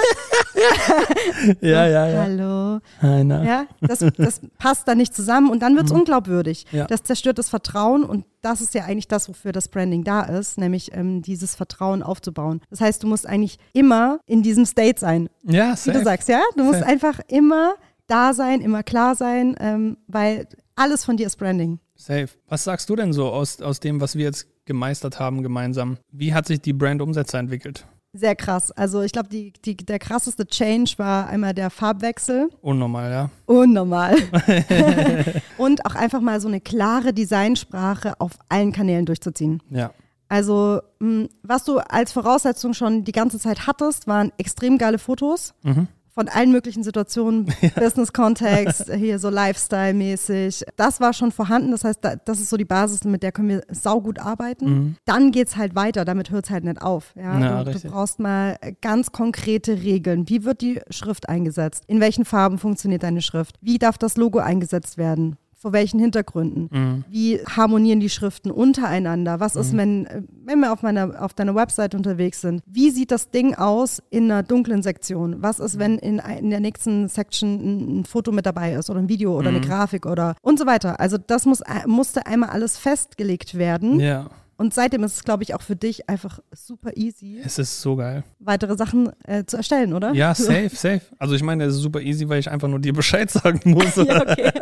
Ja, 1.62 1.88
ja, 1.88 2.08
ja. 2.08 2.22
Hallo. 2.24 2.80
Einer. 3.02 3.44
Ja, 3.44 3.66
das, 3.82 4.00
das 4.18 4.42
passt 4.58 4.88
dann 4.88 4.98
nicht 4.98 5.16
zusammen 5.16 5.50
und 5.50 5.62
dann 5.62 5.76
wird 5.76 5.88
es 5.88 5.92
unglaubwürdig. 5.92 6.66
Ja. 6.72 6.86
Das 6.86 7.04
zerstört 7.04 7.38
das 7.38 7.50
Vertrauen 7.50 8.04
und 8.04 8.26
das 8.42 8.62
ist 8.62 8.74
ja 8.74 8.84
eigentlich 8.86 9.08
das, 9.08 9.28
wofür 9.28 9.52
das 9.52 9.68
Branding 9.68 10.04
da 10.04 10.22
ist, 10.22 10.58
nämlich 10.58 10.94
ähm, 10.94 11.22
dieses 11.22 11.56
Vertrauen 11.56 12.04
aufzubauen. 12.04 12.62
Das 12.70 12.82
heißt, 12.82 13.04
du 13.04 13.08
musst 13.08 13.28
eigentlich 13.28 13.58
immer 13.74 14.20
in 14.26 14.44
diesem 14.44 14.66
State 14.66 15.00
sein, 15.00 15.30
Ja, 15.44 15.72
wie 15.74 15.78
safe. 15.78 15.98
du 15.98 16.04
sagst, 16.04 16.30
ja? 16.30 16.42
Du 16.56 16.64
musst 16.64 16.80
Safe. 16.80 16.92
einfach 16.92 17.20
immer 17.28 17.74
da 18.08 18.34
sein, 18.34 18.62
immer 18.62 18.84
klar 18.84 19.16
sein, 19.16 19.56
ähm, 19.60 19.98
weil 20.08 20.48
alles 20.76 21.06
von 21.06 21.18
dir 21.18 21.26
ist 21.28 21.38
Branding. 21.38 21.80
Safe. 21.96 22.28
Was 22.48 22.66
sagst 22.66 22.90
du 22.90 22.96
denn 22.96 23.14
so 23.14 23.28
aus, 23.32 23.62
aus 23.62 23.80
dem, 23.80 24.00
was 24.02 24.16
wir 24.16 24.26
jetzt 24.26 24.48
gemeistert 24.66 25.20
haben 25.20 25.44
gemeinsam? 25.44 25.98
Wie 26.12 26.34
hat 26.34 26.48
sich 26.48 26.62
die 26.62 26.74
Brand-Umsetzer 26.74 27.40
entwickelt? 27.40 27.86
Sehr 28.14 28.36
krass. 28.36 28.72
Also 28.72 29.02
ich 29.02 29.12
glaube, 29.12 29.28
die, 29.28 29.52
die, 29.66 29.76
der 29.76 30.00
krasseste 30.00 30.46
Change 30.48 30.94
war 30.98 31.28
einmal 31.28 31.54
der 31.54 31.70
Farbwechsel. 31.70 32.50
Unnormal, 32.62 33.12
ja. 33.12 33.30
Unnormal. 33.46 34.16
und 35.58 35.86
auch 35.86 35.96
einfach 35.96 36.22
mal 36.22 36.40
so 36.40 36.48
eine 36.48 36.62
klare 36.62 37.14
Designsprache 37.14 38.20
auf 38.20 38.32
allen 38.48 38.72
Kanälen 38.72 39.06
durchzuziehen. 39.06 39.62
Ja. 39.70 39.92
Also, 40.30 40.80
mh, 41.00 41.28
was 41.44 41.66
du 41.66 41.78
als 41.78 42.14
Voraussetzung 42.14 42.74
schon 42.74 43.04
die 43.04 43.12
ganze 43.12 43.38
Zeit 43.38 43.68
hattest, 43.68 44.08
waren 44.08 44.32
extrem 44.38 44.78
geile 44.78 44.98
Fotos 44.98 45.54
Mhm. 45.64 45.88
Von 46.16 46.30
allen 46.30 46.52
möglichen 46.52 46.82
Situationen, 46.82 47.46
Business-Kontext, 47.76 48.92
hier 48.96 49.20
so 49.20 49.30
Lifestyle-mäßig. 49.30 50.64
Das 50.78 51.02
war 51.02 51.14
schon 51.14 51.32
vorhanden. 51.32 51.72
Das 51.72 51.84
heißt, 51.84 52.00
da, 52.02 52.16
das 52.16 52.40
ist 52.40 52.50
so 52.50 52.58
die 52.58 52.66
Basis, 52.66 53.04
mit 53.04 53.22
der 53.22 53.34
können 53.34 53.50
wir 53.50 53.64
saugut 53.70 54.20
arbeiten. 54.20 54.66
Mhm. 54.66 54.96
Dann 55.04 55.32
geht's 55.32 55.58
halt 55.58 55.76
weiter. 55.76 56.06
Damit 56.06 56.32
hört's 56.32 56.50
halt 56.50 56.64
nicht 56.64 56.82
auf. 56.82 57.14
Ja? 57.16 57.38
Ja, 57.40 57.64
du, 57.64 57.78
brauchst 57.82 58.20
mal 58.20 58.58
ganz 58.82 59.12
konkrete 59.12 59.84
Regeln. 59.84 60.28
Wie 60.30 60.46
wird 60.46 60.62
die 60.62 60.80
Schrift 60.90 61.28
eingesetzt? 61.28 61.84
In 61.88 62.00
welchen 62.00 62.24
Farben 62.24 62.58
funktioniert 62.58 63.04
deine 63.04 63.22
Schrift? 63.22 63.58
Wie 63.62 63.78
darf 63.78 63.98
das 63.98 64.16
Logo 64.16 64.40
eingesetzt 64.40 64.98
werden? 64.98 65.38
Vor 65.66 65.74
welchen 65.74 66.00
Hintergründen? 66.00 66.70
Mhm. 66.72 67.06
Wie 67.10 67.40
harmonieren 67.40 68.00
die 68.00 68.12
Schriften 68.12 68.52
untereinander? 68.52 69.40
Was 69.40 69.56
ist, 69.56 69.76
wenn, 69.76 70.08
wenn 70.44 70.60
wir 70.60 70.72
auf, 70.72 70.84
meiner, 70.84 71.24
auf 71.24 71.34
deiner 71.34 71.56
Website 71.56 71.96
unterwegs 71.96 72.42
sind? 72.42 72.62
Wie 72.68 72.92
sieht 72.92 73.10
das 73.10 73.32
Ding 73.32 73.56
aus 73.56 74.00
in 74.12 74.26
einer 74.26 74.44
dunklen 74.44 74.84
Sektion? 74.84 75.38
Was 75.42 75.58
ist, 75.58 75.80
wenn 75.80 75.98
in, 75.98 76.20
in 76.20 76.52
der 76.52 76.60
nächsten 76.60 77.08
Section 77.08 78.02
ein, 78.02 78.06
Foto 78.06 78.32
mit 78.32 78.46
dabei 78.46 78.74
ist 78.74 78.92
oder 78.92 79.00
ein 79.00 79.10
Video 79.10 79.36
oder 79.36 79.50
eine 79.50 79.60
Grafik 79.60 80.06
oder 80.06 80.36
und 80.44 80.60
so 80.60 80.68
weiter? 80.68 81.00
Also 81.00 81.18
das 81.18 81.48
muss, 81.48 81.62
äh, 81.62 81.88
musste 81.88 82.28
einmal 82.28 82.50
alles 82.52 82.78
festgelegt 82.78 83.58
werden. 83.58 84.00
Ja. 84.00 84.30
Und 84.58 84.74
seitdem 84.74 85.04
ist 85.04 85.16
es, 85.16 85.24
glaube 85.24 85.44
ich, 85.44 85.54
auch 85.54 85.62
für 85.62 85.76
dich 85.76 86.08
einfach 86.08 86.40
super 86.54 86.92
easy, 86.96 87.42
Es 87.44 87.60
ist 87.60 87.82
so 87.82 87.96
geil. 87.98 88.24
weitere 88.40 88.78
Sachen 88.78 89.12
äh, 89.26 89.44
zu 89.46 89.58
erstellen, 89.58 89.94
oder? 89.94 90.14
Ja, 90.14 90.34
safe, 90.36 90.70
safe. 90.70 91.02
Also 91.20 91.36
ich 91.36 91.44
meine, 91.44 91.66
es 91.66 91.76
ist 91.76 91.82
super 91.82 92.02
easy, 92.02 92.30
weil 92.30 92.40
ich 92.40 92.50
einfach 92.50 92.68
nur 92.68 92.80
dir 92.80 92.94
Bescheid 92.94 93.30
sagen 93.32 93.72
muss. 93.72 93.96
ja, 93.96 94.22
okay. 94.22 94.52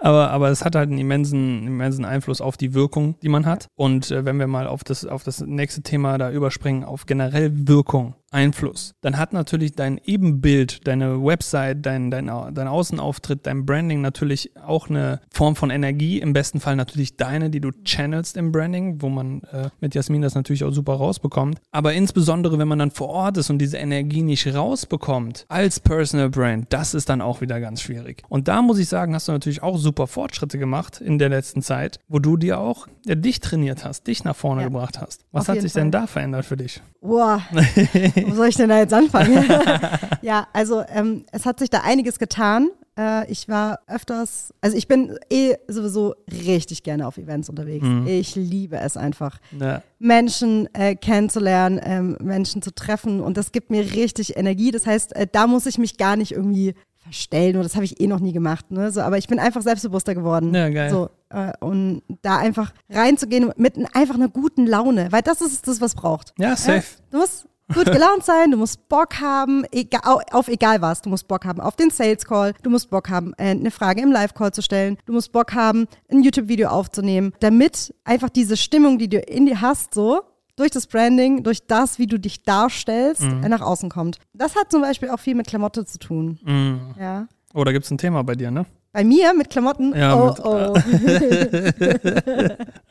aber, 0.00 0.30
aber 0.30 0.48
es 0.48 0.64
hat 0.64 0.74
halt 0.74 0.88
einen 0.88 0.98
immensen, 0.98 1.66
immensen 1.66 2.04
Einfluss 2.04 2.40
auf 2.40 2.56
die 2.56 2.74
Wirkung, 2.74 3.16
die 3.22 3.28
man 3.28 3.46
hat. 3.46 3.68
Und 3.76 4.10
äh, 4.10 4.24
wenn 4.24 4.38
wir 4.38 4.46
mal 4.46 4.66
auf 4.66 4.84
das, 4.84 5.04
auf 5.04 5.22
das 5.22 5.40
nächste 5.40 5.82
Thema 5.82 6.18
da 6.18 6.30
überspringen, 6.30 6.84
auf 6.84 7.06
generell 7.06 7.68
Wirkung. 7.68 8.14
Einfluss. 8.30 8.94
Dann 9.00 9.18
hat 9.18 9.32
natürlich 9.32 9.72
dein 9.72 10.00
Ebenbild, 10.04 10.86
deine 10.86 11.22
Website, 11.24 11.84
dein, 11.84 12.10
dein, 12.10 12.26
dein 12.26 12.68
Außenauftritt, 12.68 13.46
dein 13.46 13.66
Branding 13.66 14.00
natürlich 14.00 14.52
auch 14.64 14.88
eine 14.88 15.20
Form 15.32 15.56
von 15.56 15.70
Energie. 15.70 16.20
Im 16.20 16.32
besten 16.32 16.60
Fall 16.60 16.76
natürlich 16.76 17.16
deine, 17.16 17.50
die 17.50 17.60
du 17.60 17.70
channelst 17.84 18.36
im 18.36 18.52
Branding, 18.52 19.02
wo 19.02 19.08
man 19.08 19.42
äh, 19.52 19.70
mit 19.80 19.94
Jasmin 19.94 20.22
das 20.22 20.34
natürlich 20.34 20.64
auch 20.64 20.70
super 20.72 20.94
rausbekommt. 20.94 21.60
Aber 21.72 21.92
insbesondere, 21.92 22.58
wenn 22.58 22.68
man 22.68 22.78
dann 22.78 22.90
vor 22.90 23.08
Ort 23.08 23.36
ist 23.36 23.50
und 23.50 23.58
diese 23.58 23.78
Energie 23.78 24.22
nicht 24.22 24.46
rausbekommt 24.54 25.46
als 25.48 25.80
Personal 25.80 26.30
Brand, 26.30 26.66
das 26.70 26.94
ist 26.94 27.08
dann 27.08 27.20
auch 27.20 27.40
wieder 27.40 27.60
ganz 27.60 27.82
schwierig. 27.82 28.22
Und 28.28 28.48
da 28.48 28.62
muss 28.62 28.78
ich 28.78 28.88
sagen, 28.88 29.14
hast 29.14 29.28
du 29.28 29.32
natürlich 29.32 29.62
auch 29.62 29.76
super 29.78 30.06
Fortschritte 30.06 30.58
gemacht 30.58 31.00
in 31.00 31.18
der 31.18 31.28
letzten 31.28 31.62
Zeit, 31.62 31.98
wo 32.08 32.18
du 32.18 32.36
dir 32.36 32.60
auch 32.60 32.86
ja, 33.06 33.14
dich 33.14 33.40
trainiert 33.40 33.84
hast, 33.84 34.06
dich 34.06 34.24
nach 34.24 34.36
vorne 34.36 34.62
Ja. 34.62 34.68
gebracht 34.68 35.00
hast. 35.00 35.24
Was 35.32 35.48
Auf 35.48 35.56
hat 35.56 35.62
sich 35.62 35.72
denn 35.72 35.90
Fall. 35.92 36.02
da 36.02 36.06
verändert 36.06 36.44
für 36.44 36.56
dich? 36.56 36.80
Boah, 37.00 37.40
wo 38.28 38.34
soll 38.34 38.48
ich 38.48 38.56
denn 38.56 38.68
da 38.68 38.78
jetzt 38.78 38.94
anfangen? 38.94 39.44
ja, 40.22 40.46
also 40.52 40.82
ähm, 40.88 41.24
es 41.32 41.46
hat 41.46 41.58
sich 41.58 41.70
da 41.70 41.80
einiges 41.80 42.18
getan. 42.18 42.70
Äh, 42.98 43.30
ich 43.30 43.48
war 43.48 43.80
öfters, 43.86 44.52
also 44.60 44.76
ich 44.76 44.88
bin 44.88 45.16
eh 45.30 45.54
sowieso 45.68 46.14
richtig 46.30 46.82
gerne 46.82 47.06
auf 47.06 47.18
Events 47.18 47.48
unterwegs. 47.48 47.86
Ich 48.06 48.34
liebe 48.34 48.78
es 48.78 48.96
einfach. 48.96 49.38
Ja. 49.58 49.82
Menschen 49.98 50.72
äh, 50.74 50.94
kennenzulernen, 50.94 51.80
ähm, 51.82 52.16
Menschen 52.20 52.62
zu 52.62 52.74
treffen 52.74 53.20
und 53.20 53.36
das 53.36 53.52
gibt 53.52 53.70
mir 53.70 53.82
richtig 53.94 54.36
Energie. 54.36 54.70
Das 54.70 54.86
heißt, 54.86 55.14
äh, 55.16 55.26
da 55.30 55.46
muss 55.46 55.66
ich 55.66 55.78
mich 55.78 55.96
gar 55.96 56.16
nicht 56.16 56.32
irgendwie 56.32 56.74
verstellen 56.98 57.56
und 57.56 57.62
das 57.62 57.74
habe 57.74 57.84
ich 57.84 58.00
eh 58.00 58.06
noch 58.06 58.20
nie 58.20 58.32
gemacht. 58.32 58.70
Ne? 58.70 58.90
So, 58.92 59.00
aber 59.00 59.18
ich 59.18 59.26
bin 59.26 59.38
einfach 59.38 59.62
selbstbewusster 59.62 60.14
geworden. 60.14 60.54
Ja, 60.54 60.68
geil. 60.68 60.90
So, 60.90 61.10
äh, 61.30 61.52
und 61.60 62.02
da 62.22 62.38
einfach 62.38 62.72
reinzugehen 62.88 63.52
mit 63.56 63.76
einfach 63.94 64.14
einer 64.14 64.28
guten 64.28 64.66
Laune, 64.66 65.10
weil 65.10 65.22
das 65.22 65.40
ist 65.40 65.66
das, 65.66 65.80
was 65.80 65.94
braucht. 65.94 66.34
Ja, 66.38 66.56
safe. 66.56 66.84
Du 67.10 67.18
musst 67.18 67.46
gut 67.74 67.86
gelaunt 67.86 68.24
sein, 68.24 68.50
du 68.50 68.56
musst 68.56 68.88
Bock 68.88 69.20
haben, 69.20 69.64
egal, 69.72 70.00
au- 70.04 70.20
auf 70.32 70.48
egal 70.48 70.80
was. 70.82 71.02
Du 71.02 71.10
musst 71.10 71.28
Bock 71.28 71.44
haben 71.44 71.60
auf 71.60 71.76
den 71.76 71.90
Sales 71.90 72.24
Call, 72.24 72.52
du 72.62 72.70
musst 72.70 72.90
Bock 72.90 73.08
haben, 73.10 73.32
äh, 73.38 73.50
eine 73.50 73.70
Frage 73.70 74.00
im 74.02 74.10
Live 74.12 74.34
Call 74.34 74.52
zu 74.52 74.62
stellen, 74.62 74.96
du 75.06 75.12
musst 75.12 75.32
Bock 75.32 75.54
haben, 75.54 75.86
ein 76.10 76.22
YouTube-Video 76.22 76.68
aufzunehmen, 76.68 77.32
damit 77.40 77.94
einfach 78.04 78.30
diese 78.30 78.56
Stimmung, 78.56 78.98
die 78.98 79.08
du 79.08 79.18
in 79.18 79.46
dir 79.46 79.60
hast, 79.60 79.94
so 79.94 80.22
durch 80.56 80.70
das 80.72 80.86
Branding, 80.86 81.42
durch 81.42 81.66
das, 81.66 81.98
wie 81.98 82.06
du 82.06 82.18
dich 82.18 82.42
darstellst, 82.42 83.22
Mhm. 83.22 83.44
äh, 83.44 83.48
nach 83.48 83.62
außen 83.62 83.88
kommt. 83.88 84.18
Das 84.34 84.56
hat 84.56 84.70
zum 84.70 84.82
Beispiel 84.82 85.08
auch 85.10 85.20
viel 85.20 85.34
mit 85.34 85.46
Klamotte 85.46 85.84
zu 85.86 85.98
tun. 85.98 86.38
Mhm. 86.44 86.80
Ja. 87.00 87.26
Oh, 87.54 87.64
da 87.64 87.72
gibt 87.72 87.84
es 87.86 87.90
ein 87.90 87.98
Thema 87.98 88.22
bei 88.24 88.34
dir, 88.34 88.50
ne? 88.50 88.66
Bei 88.92 89.04
mir 89.04 89.32
mit 89.34 89.48
Klamotten, 89.50 89.94
Ja, 89.96 90.14
oh, 90.16 90.26
mit- 90.26 90.40
oh. 90.44 90.74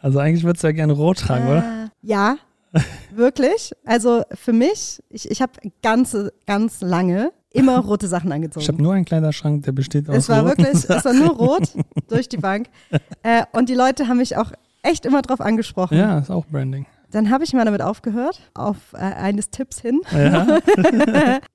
Also 0.01 0.19
eigentlich 0.19 0.43
würdest 0.43 0.63
du 0.63 0.67
ja 0.67 0.71
gerne 0.73 0.93
rot 0.93 1.19
tragen, 1.19 1.47
oder? 1.47 1.57
Äh, 1.59 1.87
Ja, 2.01 2.37
wirklich. 3.11 3.71
Also 3.85 4.23
für 4.33 4.53
mich, 4.53 5.01
ich, 5.09 5.29
ich 5.29 5.41
habe 5.41 5.53
ganze, 5.81 6.33
ganz 6.45 6.81
lange 6.81 7.31
immer 7.51 7.77
rote 7.79 8.07
Sachen 8.07 8.31
angezogen. 8.31 8.63
Ich 8.63 8.67
habe 8.67 8.81
nur 8.81 8.93
einen 8.93 9.05
Kleiderschrank, 9.05 9.63
der 9.63 9.71
besteht 9.71 10.09
aus 10.09 10.15
es 10.17 10.29
war 10.29 10.45
wirklich, 10.45 10.89
es 10.89 11.05
war 11.05 11.13
nur 11.13 11.29
rot 11.29 11.69
durch 12.07 12.29
die 12.29 12.37
Bank. 12.37 12.67
Äh, 13.21 13.43
und 13.51 13.67
die 13.67 13.73
Leute 13.73 14.07
haben 14.07 14.17
mich 14.17 14.37
auch 14.37 14.53
echt 14.81 15.05
immer 15.05 15.21
drauf 15.21 15.41
angesprochen. 15.41 15.97
Ja, 15.97 16.19
ist 16.19 16.31
auch 16.31 16.45
Branding. 16.45 16.85
Dann 17.11 17.29
habe 17.29 17.43
ich 17.43 17.51
mal 17.51 17.65
damit 17.65 17.81
aufgehört, 17.81 18.39
auf 18.53 18.77
äh, 18.93 18.97
eines 18.97 19.49
Tipps 19.49 19.81
hin. 19.81 19.99
Ja. 20.13 20.59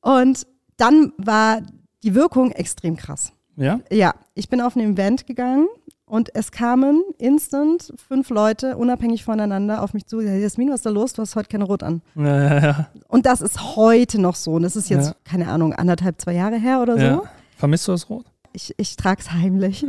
Und 0.03 0.47
dann 0.77 1.13
war 1.17 1.63
die 2.03 2.15
Wirkung 2.15 2.51
extrem 2.53 2.97
krass. 2.97 3.33
ja? 3.57 3.81
Ja, 3.91 4.15
ich 4.35 4.51
bin 4.51 4.61
auf 4.61 4.77
ein 4.77 4.93
Event 4.93 5.27
gegangen 5.27 5.67
und 6.07 6.35
es 6.35 6.53
kamen 6.53 7.03
instant 7.19 7.93
fünf 8.09 8.31
Leute, 8.31 8.77
unabhängig 8.77 9.25
voneinander, 9.25 9.83
auf 9.83 9.95
mich 9.95 10.07
zu. 10.07 10.21
Ja, 10.21 10.35
Jasmin, 10.35 10.69
was 10.69 10.77
ist 10.77 10.87
da 10.87 10.91
los? 10.91 11.13
Du 11.15 11.23
hast 11.23 11.35
heute 11.35 11.49
keine 11.49 11.65
Rot 11.65 11.83
an. 11.83 12.03
Ja, 12.15 12.43
ja, 12.43 12.59
ja. 12.61 12.87
Und 13.09 13.27
das 13.27 13.41
ist 13.41 13.77
heute 13.77 14.21
noch 14.21 14.35
so. 14.37 14.53
Und 14.53 14.63
das 14.65 14.77
ist 14.77 14.91
jetzt, 14.91 15.15
keine 15.25 15.49
Ahnung, 15.49 15.73
anderthalb, 15.73 16.21
zwei 16.21 16.35
Jahre 16.35 16.57
her 16.57 16.81
oder 16.83 16.99
so. 16.99 17.27
Vermisst 17.57 17.89
du 17.89 17.93
das 17.93 18.09
Rot? 18.11 18.27
Ich, 18.57 18.73
ich 18.77 18.95
trage 18.97 19.21
es 19.21 19.33
heimlich 19.33 19.83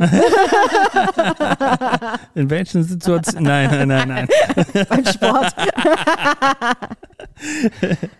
In 2.34 2.50
welchen 2.50 2.82
Situationen? 2.82 3.44
Nein, 3.44 3.70
nein, 3.70 3.88
nein, 3.88 4.08
nein. 4.08 4.28
beim 4.88 5.06
Sport. 5.06 5.54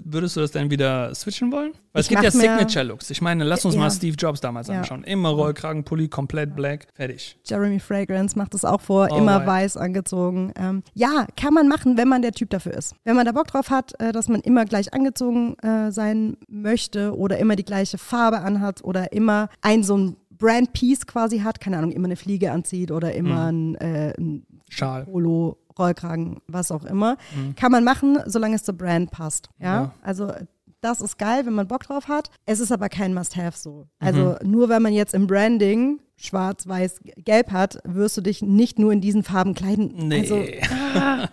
Würdest 0.05 0.37
du 0.37 0.41
das 0.41 0.50
dann 0.53 0.71
wieder 0.71 1.15
switchen 1.15 1.50
wollen? 1.50 1.73
Weil 1.93 2.00
es 2.00 2.07
Ich 2.07 2.11
gibt 2.11 2.23
ja 2.23 2.31
Signature-Looks. 2.31 3.11
Ich 3.11 3.21
meine, 3.23 3.45
lass 3.45 3.65
uns 3.65 3.75
Ja. 3.75 3.81
mal 3.81 3.91
Steve 3.91 4.17
Jobs 4.17 4.41
damals 4.41 4.69
Ja. 4.69 4.79
anschauen. 4.79 5.03
Immer 5.05 5.31
Rollkragenpulli, 5.31 6.09
komplett 6.09 6.55
black, 6.55 6.87
fertig. 6.95 7.38
Jeremy 7.45 7.81
Fragrance 7.81 8.38
macht 8.38 8.55
das 8.55 8.65
auch 8.65 8.81
vor, 8.81 9.09
Oh, 9.11 9.17
immer 9.17 9.38
right. 9.38 9.47
weiß 9.47 9.76
angezogen. 9.76 10.53
Ähm, 10.57 10.83
ja, 10.95 11.26
kann 11.37 11.55
man 11.55 11.69
machen, 11.69 11.97
wenn 11.97 12.09
man 12.09 12.23
der 12.23 12.33
Typ 12.33 12.50
dafür 12.50 12.75
ist. 12.75 12.95
Wenn 13.05 13.17
man 13.17 13.26
da 13.26 13.33
Bock 13.33 13.49
drauf 13.49 13.71
hat, 13.71 13.99
äh, 14.00 14.12
dass 14.12 14.29
man 14.29 14.41
immer 14.43 14.65
gleich 14.65 14.93
angezogen 14.95 15.57
äh, 15.59 15.91
sein 15.91 16.37
möchte 16.49 17.17
oder 17.17 17.38
immer 17.38 17.57
die 17.57 17.65
gleiche 17.65 17.99
Farbe 17.99 18.41
anhat 18.41 18.85
oder 18.85 19.12
immer 19.12 19.49
ein 19.62 19.83
so 19.83 19.97
ein 19.97 20.17
Brand-Piece 20.38 21.07
quasi 21.07 21.40
hat, 21.40 21.61
keine 21.61 21.78
Ahnung, 21.78 21.93
immer 21.93 22.07
eine 22.07 22.16
Fliege 22.16 22.52
anzieht 22.52 22.90
oder 22.90 23.14
immer 23.14 23.47
ein, 23.50 23.75
äh, 23.76 24.12
ein 24.19 24.47
Schal. 24.69 25.05
Polo, 25.05 25.59
Rollkragen, 25.78 26.38
was 26.49 26.71
auch 26.71 26.85
immer. 26.85 27.16
Kann 27.57 27.71
man 27.73 27.85
machen, 27.85 28.19
solange 28.26 28.57
es 28.57 28.64
zur 28.64 28.75
Brand 28.76 29.11
passt. 29.11 29.49
Ja? 29.59 29.66
Ja. 29.66 29.93
Also 30.02 30.33
das 30.81 31.00
ist 31.00 31.19
geil, 31.19 31.47
wenn 31.47 31.55
man 31.55 31.66
Bock 31.69 31.83
drauf 31.85 32.09
hat. 32.09 32.31
Es 32.47 32.61
ist 32.61 32.73
aber 32.73 32.88
kein 32.88 33.12
Must-Have 33.14 33.57
so. 33.59 33.87
Also 33.99 34.37
nur 34.43 34.69
wenn 34.69 34.83
man 34.83 34.93
jetzt 34.93 35.14
im 35.14 35.26
Branding 35.26 36.00
schwarz, 36.16 36.66
weiß, 36.66 37.00
gelb 37.19 37.50
hat, 37.52 37.78
wirst 37.85 38.16
du 38.16 38.21
dich 38.23 38.40
nicht 38.43 38.78
nur 38.78 38.93
in 38.93 39.00
diesen 39.00 39.23
Farben 39.23 39.55
kleiden. 39.55 39.93
Nee. 40.09 40.21
Also 40.21 40.43
ah, 40.99 41.28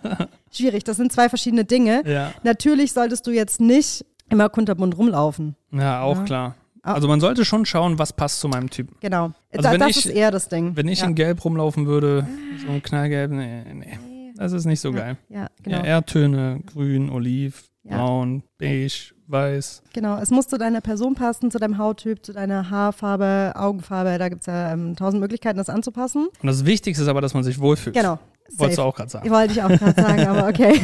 schwierig. 0.50 0.84
Das 0.84 0.96
sind 0.98 1.12
zwei 1.12 1.28
verschiedene 1.28 1.64
Dinge. 1.64 2.02
Ja. 2.06 2.32
Natürlich 2.42 2.92
solltest 2.92 3.26
du 3.26 3.30
jetzt 3.30 3.60
nicht 3.60 4.04
immer 4.28 4.48
kunterbunt 4.48 4.96
rumlaufen. 4.98 5.56
Ja, 5.70 6.02
auch 6.02 6.18
Ja. 6.18 6.24
klar. 6.24 6.54
Ah. 6.84 6.92
Also 6.94 7.08
man 7.08 7.18
sollte 7.18 7.44
schon 7.44 7.64
schauen, 7.66 7.98
was 7.98 8.12
passt 8.12 8.40
zu 8.40 8.48
meinem 8.48 8.68
Typen. 8.70 8.94
Genau. 9.00 9.32
Also 9.52 9.62
da, 9.62 9.72
wenn 9.72 9.80
das 9.80 9.90
ich- 9.90 10.06
ist 10.06 10.12
eher 10.12 10.30
das 10.30 10.48
Ding. 10.48 10.76
Wenn 10.76 10.86
ich 10.86 11.00
ja. 11.00 11.06
in 11.06 11.14
Gelb 11.14 11.44
rumlaufen 11.44 11.86
würde, 11.86 12.26
so 12.64 12.70
ein 12.70 12.82
Knallgelb, 12.82 13.30
nee, 13.32 13.64
nee. 13.72 13.98
Das 14.36 14.52
ist 14.52 14.64
nicht 14.66 14.80
so 14.80 14.92
geil. 14.92 15.16
Ja, 15.28 15.46
genau. 15.62 15.78
Ja, 15.78 15.84
Erdtöne, 15.84 16.60
grün, 16.66 17.08
oliv, 17.08 17.70
Ja. 17.84 17.96
braun, 17.98 18.42
beige, 18.58 19.14
weiß. 19.28 19.82
Genau, 19.92 20.18
es 20.18 20.30
muss 20.30 20.48
zu 20.48 20.58
deiner 20.58 20.80
Person 20.80 21.14
passen, 21.14 21.50
zu 21.50 21.58
deinem 21.58 21.78
Hauttyp, 21.78 22.24
zu 22.26 22.32
deiner 22.32 22.68
Haarfarbe, 22.68 23.52
Augenfarbe. 23.56 24.18
Da 24.18 24.28
gibt 24.28 24.40
es 24.42 24.46
ja 24.46 24.72
ähm, 24.72 24.96
tausend 24.96 25.20
Möglichkeiten, 25.20 25.56
das 25.56 25.70
anzupassen. 25.70 26.26
Und 26.42 26.46
das 26.46 26.66
Wichtigste 26.66 27.02
ist 27.04 27.08
aber, 27.08 27.20
dass 27.20 27.32
man 27.32 27.44
sich 27.44 27.60
wohlfühlt. 27.60 27.94
Genau. 27.96 28.18
Wolltest 28.56 28.78
du 28.78 28.82
auch 28.82 28.94
gerade 28.94 29.10
sagen. 29.10 29.26
Ich 29.26 29.32
wollte 29.32 29.52
ich 29.54 29.62
auch 29.62 29.68
gerade 29.68 30.00
sagen, 30.00 30.26
aber 30.26 30.48
okay. 30.48 30.78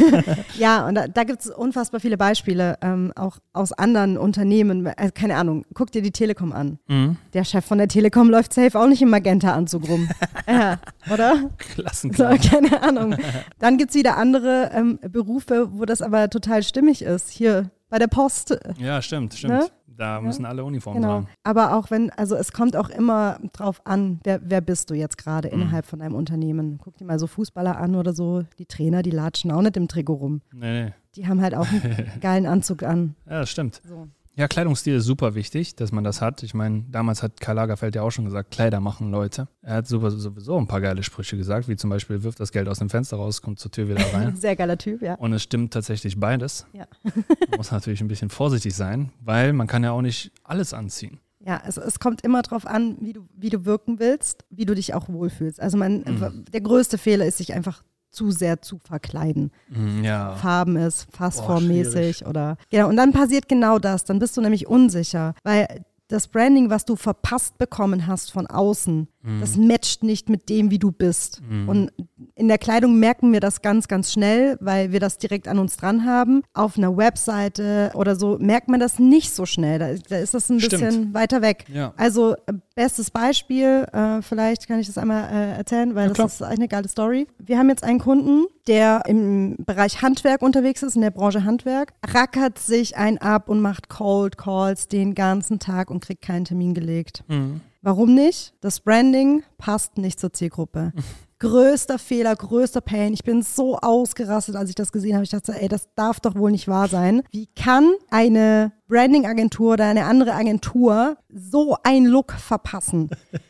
ja, 0.59 0.87
und 0.87 0.95
da, 0.95 1.09
da 1.09 1.25
gibt 1.25 1.40
es 1.40 1.50
unfassbar 1.50 2.00
viele 2.00 2.17
Beispiele, 2.17 2.79
ähm, 2.81 3.12
auch 3.17 3.38
aus 3.52 3.73
anderen 3.73 4.17
Unternehmen. 4.17 4.87
Also, 4.87 5.12
keine 5.14 5.37
Ahnung, 5.37 5.64
guck 5.75 5.93
dir 5.93 6.02
die 6.02 6.11
Telekom 6.11 6.52
an. 6.52 6.79
Mhm. 6.88 7.17
Der 7.35 7.45
Chef 7.45 7.64
von 7.64 7.79
der 7.79 7.88
Telekom 7.88 8.31
läuft 8.31 8.55
safe 8.55 8.79
auch 8.79 8.87
nicht 8.87 9.02
im 9.02 9.11
Magenta-Anzug 9.11 9.88
rum. 9.88 10.09
ja, 10.49 10.79
oder? 11.12 11.37
So, 11.37 11.50
Klassenklar. 11.83 12.38
keine 12.38 12.83
Ahnung. 12.83 13.17
Dann 13.59 13.76
gibt 13.76 13.90
es 13.90 13.97
wieder 13.97 14.17
andere 14.17 14.71
ähm, 14.73 14.99
Berufe, 15.09 15.69
wo 15.73 15.85
das 15.85 16.00
aber 16.00 16.31
total 16.31 16.62
stimmig 16.62 17.02
ist. 17.02 17.31
Hier 17.31 17.71
bei 17.90 17.99
der 17.99 18.07
Post. 18.07 18.59
Ja, 18.79 19.02
stimmt, 19.02 19.35
stimmt. 19.35 19.55
Ne? 19.55 19.67
Da 20.00 20.21
müssen 20.23 20.47
alle 20.47 20.64
Uniformen 20.64 21.02
Genau. 21.02 21.14
tragen. 21.21 21.28
Aber 21.45 21.76
auch 21.76 21.90
wenn, 21.90 22.11
also 22.11 22.35
es 22.35 22.52
kommt 22.52 22.75
auch 22.75 22.88
immer 22.88 23.38
drauf 23.52 23.83
an, 23.85 24.19
wer, 24.25 24.40
wer 24.42 24.62
bist 24.62 24.88
du 24.88 24.95
jetzt 24.95 25.19
gerade 25.19 25.49
Mhm. 25.49 25.54
innerhalb 25.62 25.85
von 25.85 25.99
deinem 25.99 26.14
Unternehmen. 26.14 26.78
Guck 26.83 26.97
dir 26.97 27.04
mal 27.04 27.19
so 27.19 27.26
Fußballer 27.26 27.76
an 27.76 27.95
oder 27.95 28.14
so. 28.14 28.42
Die 28.59 28.64
Trainer, 28.66 29.02
die 29.02 29.11
latschen 29.11 29.50
auch 29.52 29.61
nicht 29.61 29.76
im 29.76 29.88
Trikot 29.88 30.14
rum. 30.14 30.40
Nee, 30.54 30.85
nee. 30.85 30.92
Die 31.16 31.26
haben 31.26 31.42
halt 31.42 31.54
auch 31.54 31.66
einen 31.71 31.83
geilen 32.23 32.47
Anzug 32.47 32.83
an. 32.83 33.14
Ja, 33.26 33.40
das 33.40 33.50
stimmt. 33.50 33.83
So. 33.87 34.09
Ja, 34.37 34.49
Kleidungsstil 34.49 34.95
ist 34.95 35.05
super 35.05 35.35
wichtig, 35.35 35.75
dass 35.75 35.93
man 35.93 36.05
das 36.05 36.23
hat. 36.23 36.43
Ich 36.43 36.55
meine, 36.55 36.85
damals 36.89 37.23
hat 37.23 37.41
Karl 37.41 37.57
Lagerfeld 37.57 37.95
ja 37.97 38.03
auch 38.03 38.11
schon 38.11 38.25
gesagt, 38.25 38.51
Kleider 38.53 38.81
machen 38.81 39.11
Leute. 39.11 39.49
Er 39.61 39.75
hat 39.77 39.89
sowieso 39.89 40.57
ein 40.59 40.67
paar 40.69 40.81
geile 40.81 41.03
Sprüche 41.03 41.37
gesagt, 41.37 41.69
wie 41.69 41.77
zum 41.77 41.91
Beispiel, 41.91 42.23
wirft 42.23 42.41
das 42.41 42.53
Geld 42.53 42.69
aus 42.69 42.79
dem 42.79 42.89
Fenster 42.89 43.17
raus, 43.17 43.43
kommt 43.43 43.59
zur 43.59 43.71
Tür 43.71 43.89
wieder 43.89 44.01
rein. 44.15 44.37
Sehr 44.41 44.57
geiler 44.57 44.79
Typ, 44.79 45.03
ja. 45.03 45.15
Und 45.17 45.33
es 45.33 45.43
stimmt 45.43 45.73
tatsächlich 45.73 46.19
beides. 46.19 46.65
Ja. 46.73 46.87
Man 47.03 47.57
muss 47.57 47.71
natürlich 47.73 48.01
ein 48.01 48.09
bisschen 48.09 48.31
vorsichtig 48.31 48.75
sein, 48.75 49.11
weil 49.21 49.53
man 49.53 49.67
kann 49.67 49.83
ja 49.85 49.91
auch 49.91 50.03
nicht 50.03 50.33
alles 50.45 50.73
anziehen. 50.73 51.19
Ja, 51.45 51.61
es, 51.67 51.77
es 51.79 51.99
kommt 51.99 52.23
immer 52.23 52.43
drauf 52.43 52.67
an, 52.67 52.99
wie 53.01 53.15
du, 53.15 53.27
wie 53.35 53.49
du 53.51 53.65
wirken 53.65 53.99
willst, 53.99 54.45
wie 54.51 54.65
du 54.67 54.75
dich 54.75 54.95
auch 54.95 55.09
wohlfühlst. 55.09 55.59
Also 55.61 55.77
man, 55.79 56.01
Mhm. 56.07 56.45
der 56.53 56.61
größte 56.61 56.99
Fehler 56.99 57.25
ist, 57.27 57.39
sich 57.39 57.53
einfach 57.55 57.83
zu 58.11 58.31
sehr 58.31 58.61
zu 58.62 58.79
verkleiden. 58.79 59.50
Mm, 59.69 60.05
Ja. 60.05 60.35
Farben 60.37 60.76
ist, 60.76 61.07
fassformmäßig 61.12 62.26
oder. 62.26 62.57
Genau, 62.71 62.88
und 62.88 62.97
dann 62.97 63.12
passiert 63.12 63.49
genau 63.49 63.79
das. 63.79 64.05
Dann 64.05 64.19
bist 64.19 64.37
du 64.37 64.40
nämlich 64.40 64.67
unsicher, 64.67 65.35
weil 65.45 65.85
das 66.09 66.26
Branding, 66.26 66.71
was 66.71 66.85
du 66.85 66.97
verpasst 66.97 67.57
bekommen 67.59 68.07
hast 68.09 68.33
von 68.33 68.47
außen, 68.49 69.07
Das 69.41 69.57
matcht 69.57 70.03
nicht 70.03 70.31
mit 70.31 70.49
dem, 70.49 70.71
wie 70.71 70.79
du 70.79 70.93
bist. 70.93 71.43
Und 71.67 71.91
in 72.35 72.49
der 72.49 72.57
Kleidung 72.57 72.99
merken 72.99 73.33
wir 73.33 73.41
das 73.41 73.61
ganz, 73.61 73.87
ganz 73.87 74.12
schnell, 74.12 74.57
weil 74.61 74.93
wir 74.93 75.00
das 75.00 75.19
direkt 75.19 75.47
an 75.47 75.59
uns 75.59 75.77
dran 75.77 76.07
haben. 76.07 76.43
Auf 76.55 76.79
einer 76.79 76.97
Webseite 76.97 77.91
oder 77.95 78.17
so 78.17 78.39
merkt 78.41 78.69
man 78.69 78.81
das 78.81 78.99
nicht 78.99 79.35
so 79.35 79.45
schnell. 79.45 79.79
Da, 79.79 79.93
da 80.09 80.17
ist 80.17 80.33
das 80.33 80.49
ein 80.49 80.59
Stimmt. 80.59 80.83
bisschen 80.83 81.15
weiter 81.15 81.43
weg. 81.43 81.67
Ja. 81.73 81.93
Also 81.99 82.35
äh, 82.47 82.55
bestes 82.75 83.11
Beispiel, 83.11 83.87
äh, 83.93 84.23
vielleicht 84.23 84.67
kann 84.67 84.81
ich 84.81 84.87
das 84.87 84.97
einmal 84.97 85.25
äh, 85.31 85.59
erzählen, 85.59 85.95
weil 85.95 86.11
klar. 86.12 86.27
das 86.27 86.37
ist 86.37 86.43
eine 86.43 86.67
geile 86.67 86.89
Story. 86.89 87.27
Wir 87.39 87.59
haben 87.59 87.69
jetzt 87.69 87.85
einen 87.85 87.99
Kunden, 87.99 88.47
der 88.67 89.03
im 89.07 89.57
Bereich 89.59 90.00
Handwerk 90.00 90.41
unterwegs 90.41 90.83
ist, 90.83 90.97
in 90.97 91.03
der 91.03 91.11
Branche 91.11 91.45
Handwerk, 91.45 91.93
rackert 92.07 92.59
sich 92.59 92.97
ein 92.97 93.19
ab 93.19 93.50
und 93.50 93.61
macht 93.61 93.91
Cold 93.91 94.39
Calls 94.39 94.89
den 94.89 95.15
ganzen 95.15 95.59
Tag 95.59 95.91
und 95.91 96.00
kriegt 96.00 96.23
keinen 96.23 96.47
Termin 96.47 96.73
gelegt. 96.73 97.23
Mhm. 97.29 97.61
Warum 97.83 98.15
nicht? 98.15 98.55
Das 98.61 98.81
Branding 98.81 99.43
passt 99.57 99.97
nicht 99.97 100.21
zur 100.21 100.33
Zielgruppe. 100.33 100.93
Größter 101.39 101.99
Fehler, 101.99 102.37
größter 102.37 102.83
Pain. 102.83 103.15
Ich 103.15 103.25
bin 103.25 103.41
so 103.41 103.79
ausgerastet, 103.79 104.57
als 104.57 104.69
ich 104.69 104.75
das 104.75 104.93
gesehen 104.93 105.15
habe. 105.15 105.25
Ich 105.25 105.31
dachte, 105.31 105.59
ey, 105.59 105.69
das 105.69 105.89
darf 105.95 106.21
doch 106.21 106.35
wohl 106.35 106.51
nicht 106.51 106.69
wahr 106.69 106.89
sein. 106.89 107.23
Wie 107.31 107.47
kann 107.47 107.95
eine 108.11 108.73
Branding-Agentur 108.89 109.73
oder 109.73 109.87
eine 109.87 110.05
andere 110.05 110.35
Agentur 110.35 111.17
so 111.31 111.79
einen 111.83 112.05
Look 112.05 112.33
verpassen? 112.33 113.09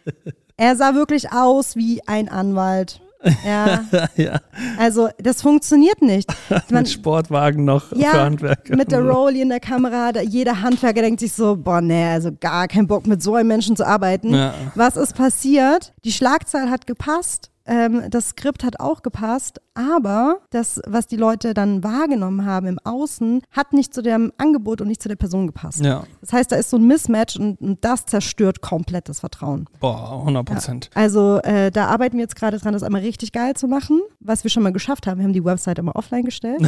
er 0.56 0.76
sah 0.76 0.94
wirklich 0.94 1.32
aus 1.32 1.74
wie 1.74 2.06
ein 2.06 2.28
Anwalt. 2.28 3.00
Ja, 3.44 3.84
ja, 4.16 4.40
also 4.78 5.08
das 5.18 5.42
funktioniert 5.42 6.00
nicht. 6.02 6.28
Man, 6.70 6.82
mit 6.82 6.90
Sportwagen 6.90 7.64
noch 7.64 7.84
für 7.84 7.98
ja, 7.98 8.12
Handwerker. 8.12 8.76
mit 8.76 8.90
der 8.92 9.00
Rolli 9.08 9.42
in 9.42 9.48
der 9.48 9.60
Kamera, 9.60 10.12
da, 10.12 10.20
jeder 10.20 10.60
Handwerker 10.62 11.02
denkt 11.02 11.20
sich 11.20 11.32
so, 11.32 11.56
boah, 11.56 11.80
nee, 11.80 12.04
also 12.04 12.30
gar 12.38 12.68
keinen 12.68 12.86
Bock 12.86 13.06
mit 13.06 13.22
so 13.22 13.34
einem 13.34 13.48
Menschen 13.48 13.76
zu 13.76 13.86
arbeiten. 13.86 14.34
Ja. 14.34 14.54
Was 14.74 14.96
ist 14.96 15.14
passiert? 15.14 15.92
Die 16.04 16.12
Schlagzahl 16.12 16.70
hat 16.70 16.86
gepasst, 16.86 17.50
ähm, 17.66 18.04
das 18.10 18.30
Skript 18.30 18.64
hat 18.64 18.80
auch 18.80 19.02
gepasst, 19.02 19.60
aber 19.80 20.38
das, 20.50 20.80
was 20.86 21.06
die 21.06 21.16
Leute 21.16 21.54
dann 21.54 21.82
wahrgenommen 21.82 22.44
haben 22.44 22.66
im 22.66 22.78
Außen, 22.84 23.42
hat 23.50 23.72
nicht 23.72 23.94
zu 23.94 24.02
dem 24.02 24.32
Angebot 24.38 24.80
und 24.80 24.88
nicht 24.88 25.02
zu 25.02 25.08
der 25.08 25.16
Person 25.16 25.46
gepasst. 25.46 25.84
Ja, 25.84 26.04
Das 26.20 26.32
heißt, 26.32 26.52
da 26.52 26.56
ist 26.56 26.70
so 26.70 26.76
ein 26.76 26.86
Mismatch 26.86 27.36
und, 27.36 27.60
und 27.60 27.84
das 27.84 28.06
zerstört 28.06 28.60
komplett 28.60 29.08
das 29.08 29.20
Vertrauen. 29.20 29.66
boah, 29.80 30.18
100 30.20 30.44
Prozent. 30.44 30.90
Also 30.94 31.38
äh, 31.42 31.70
da 31.70 31.86
arbeiten 31.86 32.16
wir 32.16 32.22
jetzt 32.22 32.36
gerade 32.36 32.58
dran, 32.58 32.72
das 32.72 32.82
einmal 32.82 33.02
richtig 33.02 33.32
geil 33.32 33.54
zu 33.54 33.68
machen. 33.68 34.00
Was 34.20 34.44
wir 34.44 34.50
schon 34.50 34.62
mal 34.62 34.72
geschafft 34.72 35.06
haben, 35.06 35.18
wir 35.18 35.24
haben 35.24 35.32
die 35.32 35.44
Website 35.44 35.78
immer 35.78 35.96
offline 35.96 36.24
gestellt. 36.24 36.60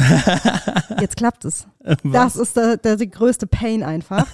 jetzt 0.99 1.17
klappt 1.17 1.45
es. 1.45 1.67
Das 2.03 2.35
ist 2.35 2.55
der, 2.55 2.77
der, 2.77 2.95
der 2.95 3.07
größte 3.07 3.45
Pain 3.47 3.83
einfach. 3.83 4.25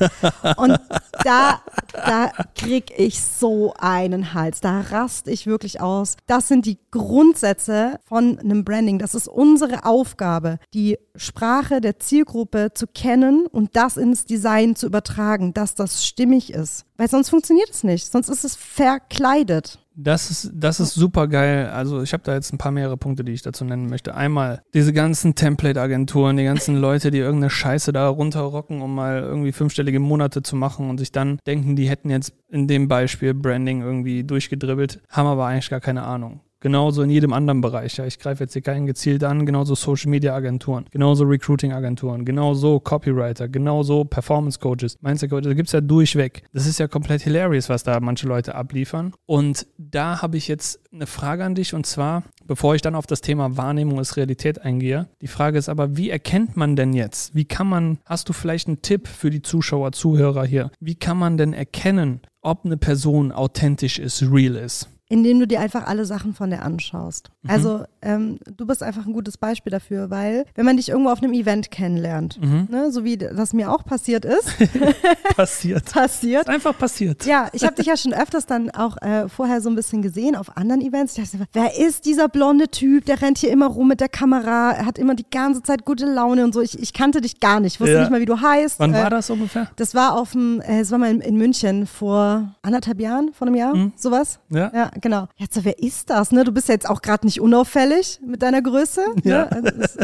Und 0.58 0.80
da, 1.24 1.62
da 1.94 2.32
krieg 2.56 2.92
ich 2.96 3.22
so 3.22 3.74
einen 3.80 4.34
Hals. 4.34 4.62
Da 4.62 4.82
rast 4.82 5.28
ich 5.28 5.48
wirklich 5.48 5.82
aus. 5.82 6.16
Das 6.28 6.48
sind 6.48 6.66
die 6.66 6.78
Grundsätze 6.92 8.00
von 8.06 8.40
einem 8.40 8.64
Branding. 8.70 9.00
Das 9.00 9.16
ist 9.16 9.28
unsere 9.28 9.84
Aufgabe, 9.84 10.60
die 10.76 11.00
Sprache 11.16 11.82
der 11.82 11.98
Zielgruppe 11.98 12.70
zu 12.76 12.86
kennen 12.86 13.48
und 13.48 13.76
das 13.76 13.98
ins 13.98 14.26
Design 14.26 14.76
zu 14.76 14.86
übertragen, 14.86 15.56
dass 15.56 15.74
das 15.74 16.06
stimmig 16.06 16.54
ist. 16.54 16.86
Weil 16.96 17.10
sonst 17.10 17.30
funktioniert 17.30 17.72
es 17.72 17.84
nicht. 17.84 18.12
Sonst 18.12 18.30
ist 18.30 18.46
es 18.46 18.56
verkleidet. 18.56 19.80
Das 19.96 20.30
ist, 20.30 20.52
das 20.54 20.80
ist 20.80 20.94
super 20.94 21.28
geil. 21.28 21.68
Also 21.74 22.04
ich 22.04 22.14
habe 22.14 22.24
da 22.24 22.36
jetzt 22.36 22.54
ein 22.54 22.60
paar 22.60 22.72
mehrere 22.72 22.96
Punkte, 22.96 23.24
die 23.24 23.34
ich 23.34 23.42
dazu 23.42 23.66
nennen 23.66 23.90
möchte. 23.90 24.14
Einmal 24.14 24.62
diese 24.76 24.94
ganzen 24.94 25.34
Template-Agenturen, 25.34 26.38
die 26.38 26.44
ganzen 26.44 26.78
Leute, 26.78 27.10
die 27.10 27.18
irgendeine 27.18 27.50
Scheiße 27.50 27.92
da 27.92 28.08
runterrocken, 28.08 28.82
um 28.82 28.94
mal 28.94 29.20
irgendwie 29.20 29.52
fünfstellige 29.52 30.00
Monate 30.00 30.44
zu 30.44 30.56
machen 30.56 30.90
und 30.90 31.00
sich 31.00 31.12
dann 31.12 31.40
denken, 31.48 31.76
die 31.76 31.90
hätten 31.90 32.12
jetzt 32.12 32.34
in 32.50 32.68
dem 32.68 32.88
Beispiel 32.88 33.34
Branding 33.34 33.82
irgendwie 33.82 34.24
durchgedribbelt, 34.24 35.02
haben 35.10 35.28
aber 35.28 35.48
eigentlich 35.48 35.72
gar 35.72 35.82
keine 35.82 36.04
Ahnung. 36.04 36.42
Genauso 36.62 37.02
in 37.04 37.10
jedem 37.10 37.32
anderen 37.32 37.62
Bereich. 37.62 37.98
Ja, 37.98 38.06
ich 38.06 38.20
greife 38.20 38.44
jetzt 38.44 38.54
hier 38.54 38.62
keinen 38.62 38.86
gezielt 38.86 39.24
an. 39.24 39.46
Genauso 39.46 39.76
Social 39.76 40.10
Media 40.10 40.36
Agenturen, 40.36 40.86
genauso 40.92 41.24
Recruiting 41.24 41.72
Agenturen, 41.72 42.26
genauso 42.26 42.80
Copywriter, 42.80 43.48
genauso 43.48 44.04
Performance 44.04 44.60
Coaches, 44.60 44.98
Mindset 45.02 45.30
Coaches. 45.30 45.48
Da 45.48 45.54
gibt 45.54 45.68
es 45.68 45.74
ja 45.74 45.82
durchweg. 45.82 46.44
Das 46.54 46.68
ist 46.68 46.80
ja 46.80 46.88
komplett 46.88 47.22
hilarious, 47.22 47.70
was 47.70 47.84
da 47.84 48.00
manche 48.00 48.28
Leute 48.28 48.56
abliefern. 48.56 49.14
Und 49.26 49.68
da 49.78 50.22
habe 50.22 50.38
ich 50.38 50.48
jetzt 50.50 50.82
eine 50.92 51.08
Frage 51.08 51.46
an 51.46 51.56
dich 51.56 51.74
und 51.74 51.86
zwar, 51.86 52.24
bevor 52.46 52.76
ich 52.76 52.82
dann 52.82 52.96
auf 52.96 53.08
das 53.08 53.22
Thema 53.22 53.56
Wahrnehmung 53.56 54.00
ist 54.00 54.18
Realität 54.18 54.62
eingehe. 54.62 55.08
Die 55.22 55.28
Frage 55.28 55.58
ist 55.58 55.70
aber, 55.70 55.96
wie 55.96 56.10
erkennt 56.10 56.58
man 56.58 56.76
denn 56.76 56.94
jetzt? 56.94 57.36
Wie 57.36 57.46
kann 57.46 57.68
man, 57.68 58.00
hast 58.06 58.28
du 58.28 58.34
vielleicht 58.34 58.68
einen 58.68 58.82
Tipp 58.82 59.08
für 59.08 59.30
die 59.30 59.42
Zuschauer, 59.42 59.94
Zuhörer 59.94 60.46
hier? 60.46 60.72
Wie 60.80 60.96
kann 60.96 61.18
man 61.18 61.38
denn 61.38 61.54
erkennen, 61.54 62.22
ob 62.42 62.66
eine 62.66 62.78
Person 62.78 63.32
authentisch 63.32 64.00
ist, 64.00 64.24
real 64.24 64.56
ist? 64.56 64.90
Indem 65.12 65.40
du 65.40 65.48
dir 65.48 65.60
einfach 65.60 65.88
alle 65.88 66.06
Sachen 66.06 66.34
von 66.34 66.50
der 66.52 66.64
anschaust. 66.64 67.32
Also 67.48 67.84
ähm, 68.02 68.38
du 68.58 68.66
bist 68.68 68.84
einfach 68.84 69.06
ein 69.08 69.14
gutes 69.14 69.38
Beispiel 69.38 69.72
dafür, 69.72 70.10
weil 70.12 70.46
wenn 70.56 70.66
man 70.66 70.78
dich 70.78 70.90
irgendwo 70.90 71.10
auf 71.10 71.22
einem 71.22 71.34
Event 71.34 71.72
kennenlernt, 71.72 72.40
ne, 72.70 72.92
so 72.92 73.04
wie 73.04 73.18
das 73.18 73.54
mir 73.54 73.72
auch 73.72 73.84
passiert 73.84 74.24
ist, 74.24 74.48
Passiert. 75.36 75.86
passiert. 75.94 76.42
Ist 76.44 76.50
einfach 76.50 76.78
passiert. 76.78 77.26
Ja, 77.26 77.48
ich 77.54 77.64
habe 77.64 77.76
dich 77.76 77.86
ja 77.88 77.98
schon 77.98 78.14
öfters 78.14 78.46
dann 78.46 78.70
auch 78.72 78.98
äh, 79.02 79.28
vorher 79.30 79.62
so 79.62 79.70
ein 79.70 79.76
bisschen 79.76 80.02
gesehen 80.02 80.36
auf 80.36 80.56
anderen 80.58 80.82
Events. 80.82 81.18
Ich 81.18 81.30
dachte, 81.32 81.46
wer 81.54 81.78
ist 81.80 82.06
dieser 82.06 82.28
blonde 82.30 82.68
Typ? 82.70 83.06
Der 83.06 83.22
rennt 83.22 83.38
hier 83.38 83.52
immer 83.52 83.68
rum 83.68 83.88
mit 83.88 84.00
der 84.02 84.10
Kamera, 84.10 84.72
er 84.72 84.86
hat 84.86 84.98
immer 84.98 85.16
die 85.16 85.26
ganze 85.30 85.64
Zeit 85.64 85.86
gute 85.86 86.06
Laune 86.06 86.44
und 86.44 86.54
so. 86.54 86.62
Ich, 86.62 86.80
ich 86.80 86.94
kannte 86.94 87.22
dich 87.22 87.40
gar 87.40 87.60
nicht, 87.60 87.80
wusste 87.80 87.94
Ja. 87.94 88.00
nicht 88.02 88.12
mal, 88.12 88.22
wie 88.22 88.26
du 88.26 88.40
heißt. 88.40 88.80
Wann 88.80 88.94
Äh, 88.94 89.02
war 89.04 89.10
das 89.10 89.30
ungefähr? 89.30 89.70
Das 89.76 89.96
war 89.96 90.16
auf 90.18 90.32
dem, 90.34 90.62
äh, 90.62 90.82
es 90.82 90.92
war 90.92 90.98
mal 91.00 91.10
in, 91.12 91.22
in 91.22 91.36
München 91.38 91.88
vor 91.88 92.56
anderthalb 92.62 93.00
Jahren, 93.00 93.32
vor 93.34 93.48
einem 93.48 93.56
Jahr, 93.56 93.74
sowas. 93.96 94.40
Ja. 94.50 94.72
Ja, 94.74 94.92
genau. 95.02 95.28
Jetzt 95.38 95.56
so, 95.56 95.64
wer 95.66 95.80
ist 95.80 96.10
das? 96.10 96.32
Ne? 96.32 96.44
Du 96.44 96.52
bist 96.52 96.68
ja 96.68 96.74
jetzt 96.76 96.90
auch 96.90 97.02
gerade 97.02 97.26
nicht 97.26 97.40
unauffällig 97.42 98.20
mit 98.26 98.42
deiner 98.42 98.62
Größe. 98.62 99.02
Ja. 99.24 99.46
Ne? 99.54 99.74
Das 99.78 99.96
ist 99.96 100.00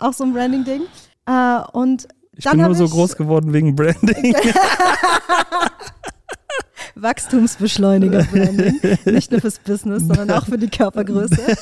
auch 0.00 0.12
so 0.12 0.24
ein 0.24 0.32
Branding-Ding. 0.32 0.82
Äh, 1.26 1.60
und 1.72 2.08
Ich 2.36 2.44
dann 2.44 2.56
bin 2.58 2.66
nur 2.66 2.74
so 2.74 2.88
groß 2.88 3.16
geworden 3.16 3.52
wegen 3.52 3.74
Branding. 3.76 4.34
Wachstumsbeschleuniger-Branding. 6.94 8.80
nicht 9.06 9.30
nur 9.30 9.40
fürs 9.40 9.58
Business, 9.58 10.02
sondern 10.02 10.30
auch 10.32 10.44
für 10.46 10.58
die 10.58 10.68
Körpergröße. 10.68 11.36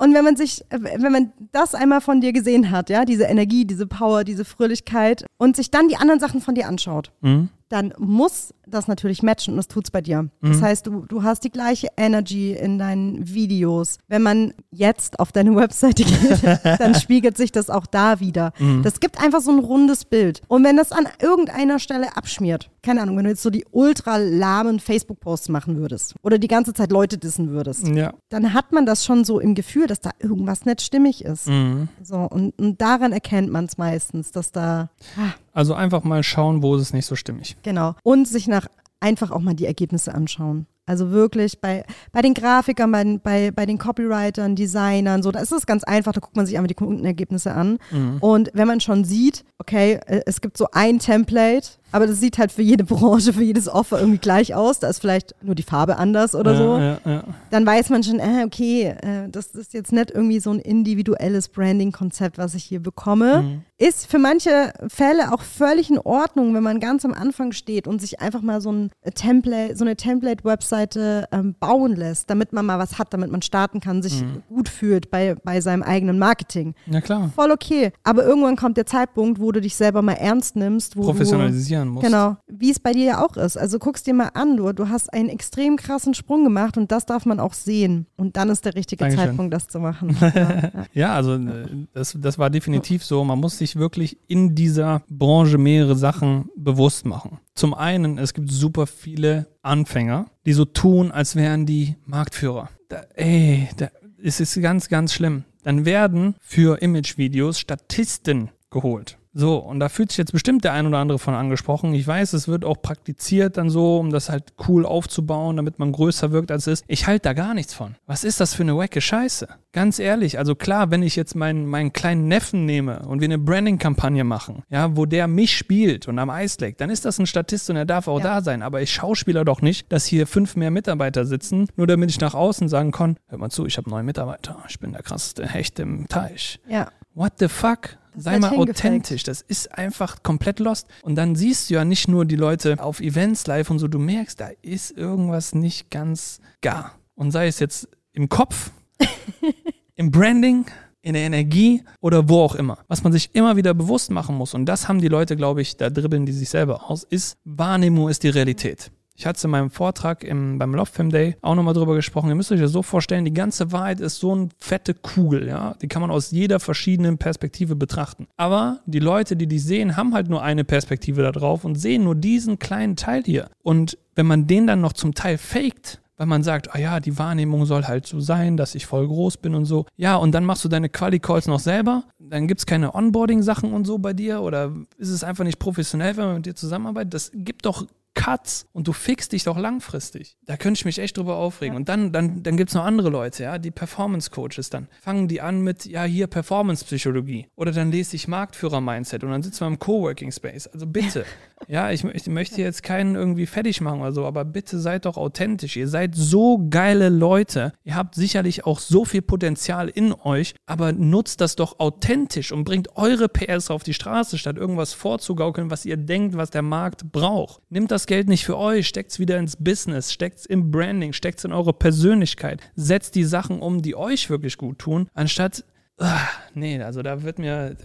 Und 0.00 0.14
wenn 0.14 0.24
man 0.24 0.36
sich, 0.36 0.64
wenn 0.70 1.10
man 1.10 1.32
das 1.50 1.74
einmal 1.74 2.00
von 2.00 2.20
dir 2.20 2.32
gesehen 2.32 2.70
hat, 2.70 2.88
ja, 2.88 3.04
diese 3.04 3.24
Energie, 3.24 3.64
diese 3.64 3.84
Power, 3.88 4.22
diese 4.22 4.44
Fröhlichkeit 4.44 5.24
und 5.38 5.56
sich 5.56 5.72
dann 5.72 5.88
die 5.88 5.96
anderen 5.96 6.20
Sachen 6.20 6.40
von 6.40 6.54
dir 6.54 6.68
anschaut, 6.68 7.10
Mhm. 7.20 7.48
Dann 7.68 7.92
muss 7.98 8.54
das 8.66 8.86
natürlich 8.86 9.22
matchen 9.22 9.52
und 9.52 9.56
das 9.56 9.68
tut's 9.68 9.90
bei 9.90 10.02
dir. 10.02 10.28
Das 10.42 10.60
heißt, 10.60 10.86
du, 10.86 11.06
du 11.06 11.22
hast 11.22 11.42
die 11.44 11.50
gleiche 11.50 11.88
Energy 11.96 12.52
in 12.52 12.78
deinen 12.78 13.26
Videos. 13.32 13.96
Wenn 14.08 14.22
man 14.22 14.52
jetzt 14.70 15.20
auf 15.20 15.32
deine 15.32 15.56
Webseite 15.56 16.04
geht, 16.04 16.42
dann 16.80 16.94
spiegelt 16.94 17.36
sich 17.38 17.50
das 17.50 17.70
auch 17.70 17.86
da 17.86 18.20
wieder. 18.20 18.52
Das 18.82 19.00
gibt 19.00 19.22
einfach 19.22 19.40
so 19.40 19.50
ein 19.52 19.58
rundes 19.58 20.04
Bild. 20.04 20.42
Und 20.48 20.64
wenn 20.64 20.76
das 20.76 20.92
an 20.92 21.06
irgendeiner 21.22 21.78
Stelle 21.78 22.14
abschmiert, 22.16 22.70
keine 22.82 23.00
Ahnung, 23.02 23.16
wenn 23.16 23.24
du 23.24 23.30
jetzt 23.30 23.42
so 23.42 23.48
die 23.50 23.64
ultra 23.70 24.16
lahmen 24.18 24.80
Facebook-Posts 24.80 25.48
machen 25.48 25.76
würdest 25.78 26.14
oder 26.22 26.38
die 26.38 26.48
ganze 26.48 26.74
Zeit 26.74 26.90
Leute 26.92 27.16
dissen 27.16 27.48
würdest, 27.50 27.88
Ja. 27.88 28.12
dann 28.28 28.52
hat 28.52 28.72
man 28.72 28.84
das 28.84 29.04
schon 29.04 29.24
so 29.24 29.40
im 29.40 29.54
Gefühl, 29.54 29.86
dass 29.86 30.00
da 30.00 30.10
irgendwas 30.18 30.66
nicht 30.66 30.82
stimmig 30.82 31.24
ist. 31.24 31.48
Mhm. 31.48 31.88
So, 32.02 32.16
und, 32.18 32.58
und 32.58 32.80
daran 32.82 33.12
erkennt 33.12 33.50
man 33.50 33.64
es 33.64 33.78
meistens, 33.78 34.30
dass 34.30 34.52
da, 34.52 34.90
ah, 35.16 35.32
Also 35.58 35.74
einfach 35.74 36.04
mal 36.04 36.22
schauen, 36.22 36.62
wo 36.62 36.76
ist 36.76 36.82
es 36.82 36.92
nicht 36.92 37.06
so 37.06 37.16
stimmig. 37.16 37.56
genau. 37.64 37.96
Und 38.04 38.28
sich 38.28 38.46
nach 38.46 38.68
einfach 39.00 39.32
auch 39.32 39.40
mal 39.40 39.54
die 39.54 39.66
Ergebnisse 39.66 40.14
anschauen. 40.14 40.66
Also 40.86 41.10
wirklich 41.10 41.60
bei, 41.60 41.84
bei 42.12 42.22
den 42.22 42.32
Grafikern, 42.32 42.90
bei, 42.92 43.02
den- 43.04 43.20
bei, 43.20 43.50
bei 43.50 43.66
den 43.66 43.76
Copywritern, 43.76 44.54
Designern, 44.56 45.22
so, 45.22 45.30
da 45.32 45.40
ist 45.40 45.52
es 45.52 45.66
ganz 45.66 45.82
einfach, 45.84 46.12
da 46.12 46.20
guckt 46.20 46.36
man 46.36 46.46
sich 46.46 46.56
einfach 46.56 46.68
die 46.68 46.74
Kundenergebnisse 46.74 47.52
an. 47.52 47.78
Und 48.20 48.50
wenn 48.54 48.66
man 48.68 48.80
schon 48.80 49.04
sieht, 49.04 49.44
okay, 49.58 50.00
äh, 50.06 50.22
es 50.26 50.40
gibt 50.40 50.56
so 50.56 50.68
ein 50.72 50.98
Template, 51.00 51.68
aber 51.92 52.06
das 52.06 52.20
sieht 52.20 52.38
halt 52.38 52.52
für 52.52 52.62
jede 52.62 52.84
Branche, 52.84 53.32
für 53.32 53.42
jedes 53.42 53.68
Offer 53.68 53.98
irgendwie 54.00 54.18
gleich 54.18 54.54
aus, 54.54 54.78
da 54.78 54.88
ist 54.88 55.00
vielleicht 55.00 55.34
nur 55.42 55.54
die 55.54 55.62
Farbe 55.62 55.96
anders 55.96 56.34
oder 56.34 56.52
ja, 56.52 56.58
so, 56.58 56.78
Ja, 56.78 56.98
ja. 57.04 57.24
dann 57.50 57.66
weiß 57.66 57.90
man 57.90 58.02
schon, 58.02 58.18
äh, 58.18 58.44
okay, 58.44 58.94
äh, 59.00 59.28
das 59.30 59.48
ist 59.48 59.74
jetzt 59.74 59.92
nicht 59.92 60.10
irgendwie 60.10 60.40
so 60.40 60.50
ein 60.50 60.58
individuelles 60.58 61.48
Branding-Konzept, 61.48 62.38
was 62.38 62.54
ich 62.54 62.64
hier 62.64 62.80
bekomme. 62.80 63.62
Ist 63.78 64.10
für 64.10 64.18
manche 64.18 64.72
Fälle 64.88 65.32
auch 65.32 65.42
völlig 65.42 65.88
in 65.88 65.98
Ordnung, 65.98 66.52
wenn 66.52 66.64
man 66.64 66.80
ganz 66.80 67.04
am 67.04 67.14
Anfang 67.14 67.52
steht 67.52 67.86
und 67.86 68.00
sich 68.00 68.20
einfach 68.20 68.42
mal 68.42 68.60
so 68.60 68.72
ein 68.72 68.90
Template, 69.14 69.76
so 69.76 69.84
eine 69.84 69.94
Template-Webseite 69.94 71.28
ähm, 71.30 71.54
bauen 71.60 71.94
lässt, 71.94 72.28
damit 72.28 72.52
man 72.52 72.66
mal 72.66 72.80
was 72.80 72.98
hat, 72.98 73.14
damit 73.14 73.30
man 73.30 73.40
starten 73.40 73.78
kann, 73.78 74.02
sich 74.02 74.24
gut 74.48 74.68
fühlt 74.68 75.10
bei, 75.10 75.36
bei 75.44 75.60
seinem 75.60 75.84
eigenen 75.84 76.18
Marketing. 76.18 76.74
ja 76.86 77.00
klar. 77.00 77.30
Voll 77.34 77.52
okay. 77.52 77.92
Aber 78.02 78.24
irgendwann 78.24 78.56
kommt 78.56 78.76
der 78.76 78.86
Zeitpunkt, 78.86 79.40
wo 79.40 79.52
du 79.52 79.60
dich 79.60 79.76
selber 79.76 80.02
mal 80.02 80.14
ernst 80.14 80.56
nimmst, 80.56 80.96
wo 80.96 81.02
Professionalisieren 81.02 81.77
investieren 81.78 81.88
musst. 81.88 82.06
Genau, 82.06 82.36
wie 82.46 82.70
es 82.70 82.78
bei 82.78 82.92
dir 82.92 83.04
ja 83.04 83.24
auch 83.24 83.36
ist. 83.36 83.56
Also 83.56 83.78
guckst 83.78 84.06
dir 84.06 84.14
mal 84.14 84.30
an, 84.34 84.56
du, 84.56 84.72
du 84.72 84.88
hast 84.88 85.12
einen 85.12 85.28
extrem 85.28 85.76
krassen 85.76 86.14
Sprung 86.14 86.44
gemacht 86.44 86.76
und 86.76 86.90
das 86.92 87.06
darf 87.06 87.26
man 87.26 87.40
auch 87.40 87.52
sehen. 87.52 88.06
Und 88.16 88.36
dann 88.36 88.50
ist 88.50 88.64
der 88.64 88.74
richtige 88.74 89.04
Dankeschön. 89.04 89.28
Zeitpunkt, 89.28 89.54
das 89.54 89.68
zu 89.68 89.80
machen. 89.80 90.16
ja, 90.20 90.28
ja. 90.34 90.70
Ja, 90.92 91.14
also 91.14 91.34
äh, 91.34 91.66
das, 91.92 92.16
das 92.18 92.38
war 92.38 92.50
definitiv 92.50 93.04
so. 93.04 93.24
Man 93.24 93.38
muss 93.38 93.58
sich 93.58 93.76
wirklich 93.76 94.18
in 94.26 94.54
dieser 94.54 95.02
Branche 95.08 95.58
mehrere 95.58 95.96
Sachen 95.96 96.50
bewusst 96.56 97.06
machen. 97.06 97.38
Zum 97.54 97.74
einen, 97.74 98.18
es 98.18 98.34
gibt 98.34 98.50
super 98.50 98.86
viele 98.86 99.46
Anfänger, 99.62 100.26
die 100.46 100.52
so 100.52 100.64
tun, 100.64 101.10
als 101.10 101.36
wären 101.36 101.66
die 101.66 101.96
Marktführer. 102.06 102.68
Da, 102.88 103.02
ey, 103.14 103.68
da, 103.76 103.88
es 104.22 104.40
ist 104.40 104.60
ganz, 104.60 104.88
ganz 104.88 105.12
schlimm. 105.12 105.44
Dann 105.62 105.84
werden 105.84 106.36
für 106.40 106.80
Imagevideos 106.80 107.58
Statisten 107.58 108.50
geholt. 108.70 109.18
So, 109.40 109.58
und 109.58 109.78
da 109.78 109.88
fühlt 109.88 110.10
sich 110.10 110.18
jetzt 110.18 110.32
bestimmt 110.32 110.64
der 110.64 110.72
ein 110.72 110.84
oder 110.84 110.98
andere 110.98 111.20
von 111.20 111.32
angesprochen. 111.34 111.94
Ich 111.94 112.04
weiß, 112.04 112.32
es 112.32 112.48
wird 112.48 112.64
auch 112.64 112.82
praktiziert 112.82 113.56
dann 113.56 113.70
so, 113.70 113.98
um 113.98 114.10
das 114.10 114.30
halt 114.30 114.52
cool 114.66 114.84
aufzubauen, 114.84 115.56
damit 115.56 115.78
man 115.78 115.92
größer 115.92 116.32
wirkt 116.32 116.50
als 116.50 116.66
es 116.66 116.80
ist. 116.80 116.84
Ich 116.88 117.06
halte 117.06 117.22
da 117.28 117.32
gar 117.34 117.54
nichts 117.54 117.72
von. 117.72 117.94
Was 118.06 118.24
ist 118.24 118.40
das 118.40 118.54
für 118.54 118.64
eine 118.64 118.76
wacke 118.76 119.00
Scheiße? 119.00 119.46
Ganz 119.72 120.00
ehrlich, 120.00 120.38
also 120.38 120.56
klar, 120.56 120.90
wenn 120.90 121.04
ich 121.04 121.14
jetzt 121.14 121.36
meinen, 121.36 121.66
meinen 121.66 121.92
kleinen 121.92 122.26
Neffen 122.26 122.64
nehme 122.66 123.00
und 123.06 123.20
wir 123.20 123.26
eine 123.26 123.38
Branding-Kampagne 123.38 124.24
machen, 124.24 124.64
ja, 124.70 124.96
wo 124.96 125.06
der 125.06 125.28
mich 125.28 125.56
spielt 125.56 126.08
und 126.08 126.18
am 126.18 126.30
Eis 126.30 126.58
legt, 126.58 126.80
dann 126.80 126.90
ist 126.90 127.04
das 127.04 127.20
ein 127.20 127.26
Statist 127.26 127.70
und 127.70 127.76
er 127.76 127.84
darf 127.86 128.08
auch 128.08 128.18
Ja. 128.18 128.24
da 128.24 128.42
sein. 128.42 128.62
Aber 128.62 128.82
ich 128.82 128.90
schauspieler 128.92 129.44
doch 129.44 129.62
nicht, 129.62 129.92
dass 129.92 130.04
hier 130.04 130.26
fünf 130.26 130.56
mehr 130.56 130.72
Mitarbeiter 130.72 131.24
sitzen, 131.24 131.68
nur 131.76 131.86
damit 131.86 132.10
ich 132.10 132.18
nach 132.20 132.34
außen 132.34 132.68
sagen 132.68 132.90
kann, 132.90 133.16
hör 133.28 133.38
mal 133.38 133.50
zu, 133.50 133.66
ich 133.66 133.76
habe 133.76 133.88
neue 133.88 134.02
Mitarbeiter. 134.02 134.56
Ich 134.68 134.80
bin 134.80 134.90
der 134.92 135.02
krasseste 135.02 135.46
Hecht 135.46 135.78
im 135.78 136.08
Teich. 136.08 136.58
ja. 136.68 136.88
What 137.14 137.32
the 137.40 137.48
fuck? 137.48 137.98
Sei 138.20 138.38
mal 138.38 138.56
authentisch. 138.56 139.22
Das 139.22 139.42
ist 139.42 139.72
einfach 139.72 140.22
komplett 140.22 140.58
lost. 140.58 140.88
Und 141.02 141.14
dann 141.14 141.36
siehst 141.36 141.70
du 141.70 141.74
ja 141.74 141.84
nicht 141.84 142.08
nur 142.08 142.24
die 142.24 142.36
Leute 142.36 142.82
auf 142.82 143.00
Events 143.00 143.46
live 143.46 143.70
und 143.70 143.78
so, 143.78 143.88
du 143.88 143.98
merkst, 143.98 144.40
da 144.40 144.50
ist 144.62 144.90
irgendwas 144.90 145.54
nicht 145.54 145.90
ganz 145.90 146.40
gar. 146.60 146.98
Und 147.14 147.30
sei 147.30 147.46
es 147.46 147.58
jetzt 147.60 147.88
im 148.12 148.28
Kopf, 148.28 148.70
im 149.94 150.10
Branding, 150.10 150.66
in 151.00 151.14
der 151.14 151.22
Energie 151.22 151.84
oder 152.00 152.28
wo 152.28 152.40
auch 152.40 152.54
immer. 152.54 152.78
Was 152.88 153.02
man 153.02 153.12
sich 153.12 153.34
immer 153.34 153.56
wieder 153.56 153.72
bewusst 153.72 154.10
machen 154.10 154.36
muss, 154.36 154.54
und 154.54 154.66
das 154.66 154.88
haben 154.88 155.00
die 155.00 155.08
Leute, 155.08 155.36
glaube 155.36 155.62
ich, 155.62 155.76
da 155.76 155.90
dribbeln 155.90 156.26
die 156.26 156.32
sich 156.32 156.50
selber 156.50 156.90
aus, 156.90 157.04
ist, 157.04 157.38
Wahrnehmung 157.44 158.08
ist 158.08 158.22
die 158.24 158.28
Realität. 158.28 158.90
Ich 159.18 159.26
hatte 159.26 159.36
es 159.36 159.44
in 159.44 159.50
meinem 159.50 159.70
Vortrag 159.70 160.22
im, 160.22 160.58
beim 160.58 160.72
Love 160.72 160.92
Film 160.92 161.10
Day 161.10 161.36
auch 161.42 161.56
nochmal 161.56 161.74
drüber 161.74 161.96
gesprochen. 161.96 162.28
Ihr 162.28 162.36
müsst 162.36 162.52
euch 162.52 162.60
das 162.60 162.70
so 162.70 162.84
vorstellen, 162.84 163.24
die 163.24 163.34
ganze 163.34 163.72
Wahrheit 163.72 163.98
ist 163.98 164.20
so 164.20 164.32
eine 164.32 164.48
fette 164.60 164.94
Kugel, 164.94 165.48
ja. 165.48 165.74
Die 165.82 165.88
kann 165.88 166.00
man 166.00 166.12
aus 166.12 166.30
jeder 166.30 166.60
verschiedenen 166.60 167.18
Perspektive 167.18 167.74
betrachten. 167.74 168.28
Aber 168.36 168.78
die 168.86 169.00
Leute, 169.00 169.34
die 169.34 169.48
die 169.48 169.58
sehen, 169.58 169.96
haben 169.96 170.14
halt 170.14 170.28
nur 170.28 170.44
eine 170.44 170.62
Perspektive 170.62 171.22
da 171.22 171.32
drauf 171.32 171.64
und 171.64 171.74
sehen 171.74 172.04
nur 172.04 172.14
diesen 172.14 172.60
kleinen 172.60 172.94
Teil 172.94 173.24
hier. 173.24 173.50
Und 173.64 173.98
wenn 174.14 174.26
man 174.26 174.46
den 174.46 174.68
dann 174.68 174.80
noch 174.80 174.92
zum 174.92 175.14
Teil 175.14 175.36
faked, 175.36 176.00
weil 176.16 176.26
man 176.26 176.44
sagt, 176.44 176.74
ah 176.74 176.78
ja, 176.78 177.00
die 177.00 177.18
Wahrnehmung 177.18 177.66
soll 177.66 177.84
halt 177.84 178.06
so 178.06 178.20
sein, 178.20 178.56
dass 178.56 178.76
ich 178.76 178.86
voll 178.86 179.06
groß 179.06 179.38
bin 179.38 179.56
und 179.56 179.64
so. 179.64 179.86
Ja, 179.96 180.14
und 180.14 180.32
dann 180.32 180.44
machst 180.44 180.64
du 180.64 180.68
deine 180.68 180.88
Quali-Calls 180.88 181.48
noch 181.48 181.60
selber, 181.60 182.04
dann 182.18 182.46
gibt 182.46 182.60
es 182.60 182.66
keine 182.66 182.94
Onboarding-Sachen 182.94 183.72
und 183.72 183.84
so 183.84 183.98
bei 183.98 184.12
dir 184.12 184.42
oder 184.42 184.72
ist 184.96 185.10
es 185.10 185.24
einfach 185.24 185.44
nicht 185.44 185.58
professionell, 185.58 186.16
wenn 186.16 186.26
man 186.26 186.34
mit 186.36 186.46
dir 186.46 186.54
zusammenarbeitet? 186.54 187.14
Das 187.14 187.30
gibt 187.34 187.66
doch 187.66 187.86
Cuts 188.18 188.66
und 188.72 188.88
du 188.88 188.92
fixst 188.92 189.32
dich 189.32 189.44
doch 189.44 189.56
langfristig. 189.56 190.36
Da 190.44 190.56
könnte 190.56 190.78
ich 190.78 190.84
mich 190.84 190.98
echt 190.98 191.16
drüber 191.16 191.36
aufregen. 191.36 191.76
Und 191.76 191.88
dann, 191.88 192.12
dann, 192.12 192.42
dann 192.42 192.56
gibt 192.56 192.70
es 192.70 192.74
noch 192.74 192.84
andere 192.84 193.10
Leute, 193.10 193.44
ja, 193.44 193.58
die 193.58 193.70
Performance-Coaches 193.70 194.70
dann. 194.70 194.88
Fangen 195.00 195.28
die 195.28 195.40
an 195.40 195.60
mit, 195.60 195.84
ja, 195.86 196.02
hier 196.04 196.26
Performance-Psychologie. 196.26 197.46
Oder 197.54 197.72
dann 197.72 197.92
lese 197.92 198.16
ich 198.16 198.26
Marktführer-Mindset 198.26 199.22
und 199.22 199.30
dann 199.30 199.42
sitzen 199.42 199.60
wir 199.60 199.68
im 199.68 199.78
Coworking-Space. 199.78 200.66
Also 200.66 200.86
bitte. 200.86 201.24
ja, 201.66 201.90
ich, 201.90 202.04
ich 202.04 202.26
möchte 202.28 202.62
jetzt 202.62 202.82
keinen 202.82 203.14
irgendwie 203.14 203.46
fertig 203.46 203.80
machen 203.80 204.00
oder 204.00 204.12
so, 204.12 204.24
aber 204.24 204.44
bitte 204.44 204.78
seid 204.78 205.04
doch 205.04 205.16
authentisch. 205.16 205.76
Ihr 205.76 205.88
seid 205.88 206.14
so 206.14 206.66
geile 206.70 207.08
Leute. 207.08 207.72
Ihr 207.84 207.96
habt 207.96 208.14
sicherlich 208.14 208.64
auch 208.66 208.78
so 208.78 209.04
viel 209.04 209.22
Potenzial 209.22 209.88
in 209.88 210.12
euch, 210.12 210.54
aber 210.66 210.92
nutzt 210.92 211.40
das 211.40 211.56
doch 211.56 211.80
authentisch 211.80 212.52
und 212.52 212.64
bringt 212.64 212.96
eure 212.96 213.28
PS 213.28 213.70
auf 213.70 213.82
die 213.82 213.94
Straße, 213.94 214.38
statt 214.38 214.56
irgendwas 214.56 214.92
vorzugaukeln, 214.92 215.70
was 215.70 215.84
ihr 215.84 215.96
denkt, 215.96 216.36
was 216.36 216.50
der 216.50 216.62
Markt 216.62 217.12
braucht. 217.12 217.62
Nimmt 217.70 217.90
das 217.90 218.06
Geld 218.06 218.28
nicht 218.28 218.44
für 218.44 218.56
euch, 218.56 218.86
steckt 218.86 219.12
es 219.12 219.18
wieder 219.18 219.38
ins 219.38 219.56
Business, 219.56 220.12
steckt 220.12 220.38
es 220.38 220.46
im 220.46 220.70
Branding, 220.70 221.12
steckt 221.12 221.38
es 221.38 221.44
in 221.44 221.52
eure 221.52 221.72
Persönlichkeit. 221.72 222.60
Setzt 222.76 223.14
die 223.14 223.24
Sachen 223.24 223.60
um, 223.60 223.82
die 223.82 223.96
euch 223.96 224.30
wirklich 224.30 224.56
gut 224.58 224.78
tun, 224.78 225.08
anstatt, 225.14 225.64
ah, 225.98 226.20
nee, 226.54 226.80
also 226.82 227.02
da 227.02 227.22
wird 227.22 227.38
mir, 227.38 227.76